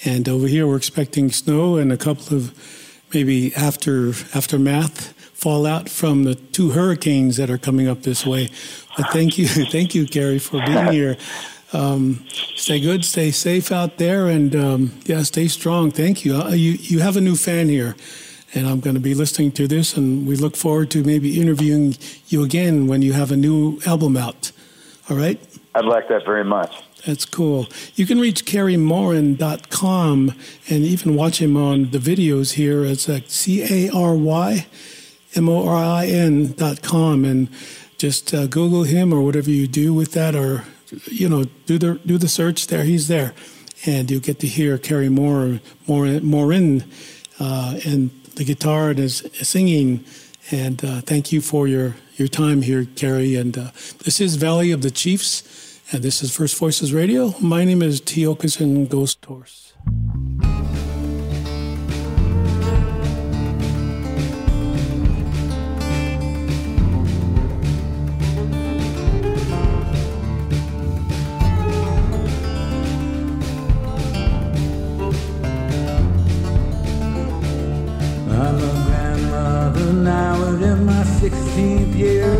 and 0.04 0.28
over 0.28 0.46
here, 0.46 0.66
we're 0.66 0.76
expecting 0.76 1.30
snow 1.30 1.76
and 1.76 1.92
a 1.92 1.96
couple 1.96 2.36
of 2.36 3.04
maybe 3.12 3.54
after 3.54 4.10
aftermath 4.34 5.14
fallout 5.40 5.88
from 5.88 6.24
the 6.24 6.34
two 6.34 6.70
hurricanes 6.72 7.38
that 7.38 7.48
are 7.48 7.56
coming 7.56 7.88
up 7.88 8.02
this 8.02 8.26
way. 8.26 8.50
But 8.94 9.06
thank 9.10 9.38
you, 9.38 9.48
thank 9.72 9.94
you, 9.94 10.06
Gary, 10.06 10.38
for 10.38 10.62
being 10.66 10.92
here. 10.92 11.16
Um, 11.72 12.26
stay 12.56 12.78
good, 12.78 13.06
stay 13.06 13.30
safe 13.30 13.72
out 13.72 13.96
there, 13.96 14.26
and 14.26 14.54
um, 14.54 14.92
yeah, 15.04 15.22
stay 15.22 15.48
strong. 15.48 15.92
Thank 15.92 16.26
you. 16.26 16.36
Uh, 16.36 16.50
you. 16.50 16.72
You 16.72 16.98
have 16.98 17.16
a 17.16 17.22
new 17.22 17.36
fan 17.36 17.70
here, 17.70 17.96
and 18.52 18.66
I'm 18.66 18.80
going 18.80 18.96
to 18.96 19.00
be 19.00 19.14
listening 19.14 19.52
to 19.52 19.66
this, 19.66 19.96
and 19.96 20.26
we 20.26 20.36
look 20.36 20.56
forward 20.56 20.90
to 20.90 21.02
maybe 21.02 21.40
interviewing 21.40 21.96
you 22.28 22.44
again 22.44 22.86
when 22.86 23.00
you 23.00 23.14
have 23.14 23.32
a 23.32 23.36
new 23.36 23.80
album 23.86 24.18
out. 24.18 24.52
All 25.08 25.16
right? 25.16 25.40
I'd 25.74 25.86
like 25.86 26.08
that 26.08 26.24
very 26.26 26.44
much. 26.44 26.82
That's 27.06 27.24
cool. 27.24 27.66
You 27.94 28.04
can 28.04 28.20
reach 28.20 28.44
CaryMorin.com 28.44 30.34
and 30.68 30.84
even 30.84 31.14
watch 31.14 31.40
him 31.40 31.56
on 31.56 31.92
the 31.92 31.98
videos 31.98 32.54
here. 32.54 32.84
It's 32.84 33.08
like 33.08 33.24
C 33.28 33.62
A 33.62 33.90
R 33.90 34.14
Y 34.14 34.66
M 35.34 35.48
O 35.48 35.66
R 35.66 35.76
I 35.76 36.06
N 36.06 36.52
dot 36.52 36.82
com. 36.82 37.24
And 37.24 37.48
just 37.98 38.32
uh, 38.32 38.46
Google 38.46 38.84
him 38.84 39.12
or 39.12 39.22
whatever 39.22 39.50
you 39.50 39.66
do 39.66 39.92
with 39.92 40.12
that, 40.12 40.34
or, 40.34 40.64
you 41.04 41.28
know, 41.28 41.44
do 41.66 41.78
the, 41.78 42.00
do 42.06 42.16
the 42.16 42.28
search 42.28 42.68
there. 42.68 42.84
He's 42.84 43.08
there. 43.08 43.34
And 43.84 44.10
you'll 44.10 44.20
get 44.20 44.40
to 44.40 44.46
hear 44.46 44.78
Cary 44.78 45.08
Moore, 45.08 45.60
Morin, 45.86 46.24
Morin 46.24 46.84
uh, 47.38 47.78
and 47.84 48.10
the 48.36 48.44
guitar 48.44 48.90
and 48.90 48.98
his 48.98 49.28
singing. 49.42 50.04
And 50.50 50.84
uh, 50.84 51.00
thank 51.02 51.30
you 51.30 51.40
for 51.40 51.68
your, 51.68 51.96
your 52.16 52.28
time 52.28 52.62
here, 52.62 52.86
Cary. 52.96 53.36
And 53.36 53.56
uh, 53.56 53.70
this 54.04 54.20
is 54.20 54.36
Valley 54.36 54.72
of 54.72 54.82
the 54.82 54.90
Chiefs. 54.90 55.42
And 55.92 56.02
this 56.02 56.22
is 56.22 56.34
First 56.34 56.56
Voices 56.56 56.92
Radio. 56.92 57.34
My 57.40 57.64
name 57.64 57.82
is 57.82 58.00
Tiokasin 58.00 58.88
Ghost 58.88 59.24
Horse. 59.24 59.74
And 80.06 80.62
in 80.62 80.86
my 80.86 81.02
16th 81.02 81.94
year. 81.94 82.32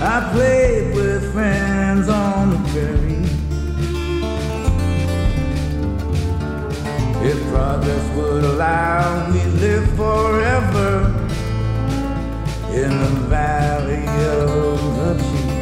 I 0.00 0.30
played 0.32 0.94
with 0.94 1.32
friends 1.32 2.08
on 2.08 2.50
the 2.50 2.58
prairie. 2.70 3.24
If 7.30 7.38
progress 7.48 8.16
would 8.16 8.44
allow, 8.44 9.30
we 9.32 9.42
live 9.60 9.88
forever 9.96 11.06
in 12.72 12.90
the 12.90 13.20
valley 13.28 14.06
of 14.06 14.96
the 14.96 15.14
chief. 15.22 15.57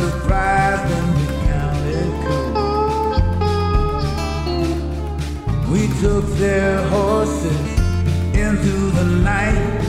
Surprised 0.00 0.90
we. 0.92 2.12
We 5.72 5.82
took 6.00 6.26
their 6.38 6.82
horses 6.88 7.66
into 8.34 8.74
the 8.98 9.04
night, 9.22 9.80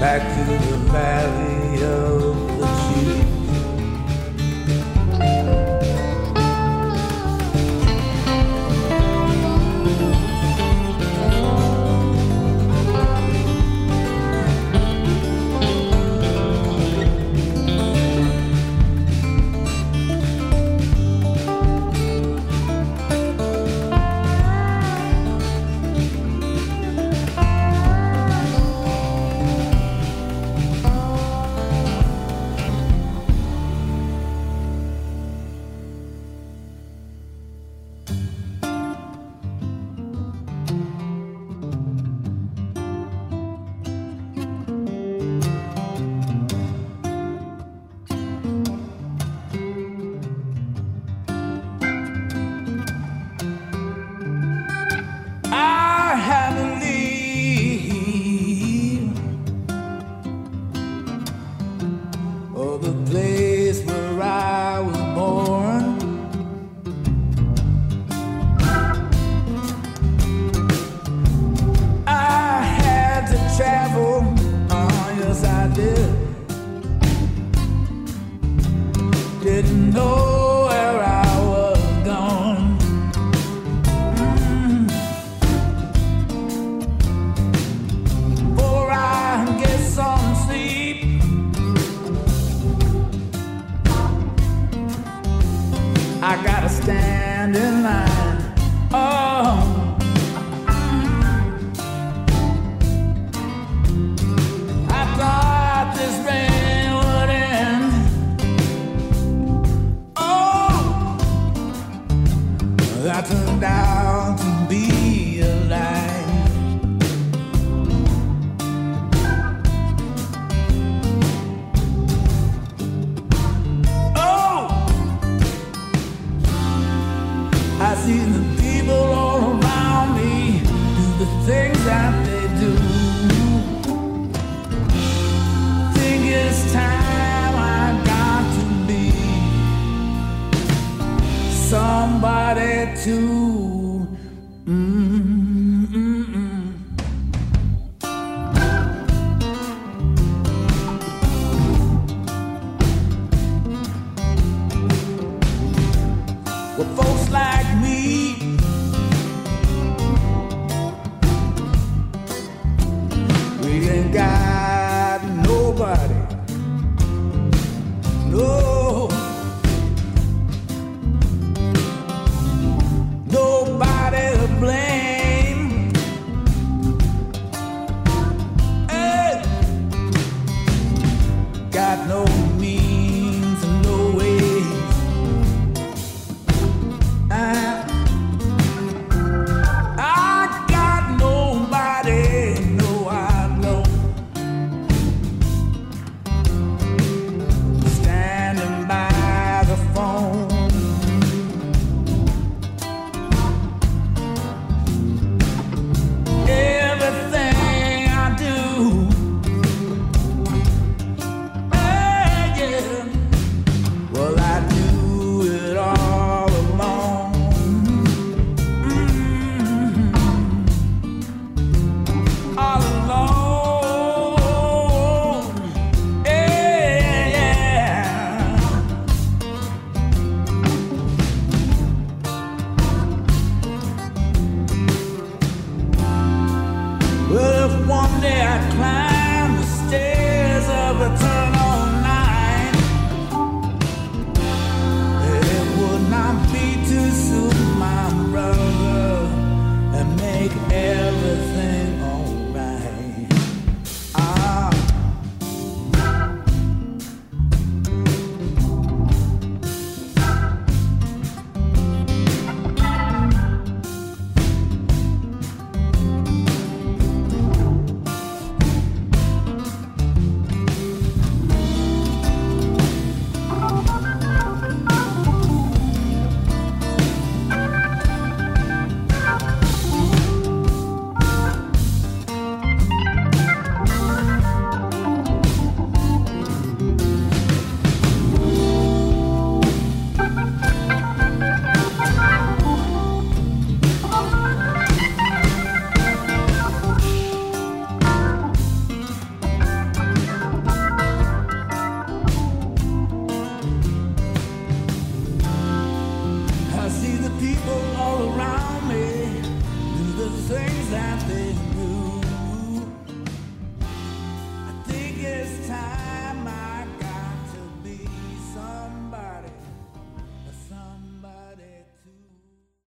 back 0.00 0.22
to 0.36 0.44
the 0.70 0.78
valley 0.92 1.82
of 1.82 2.33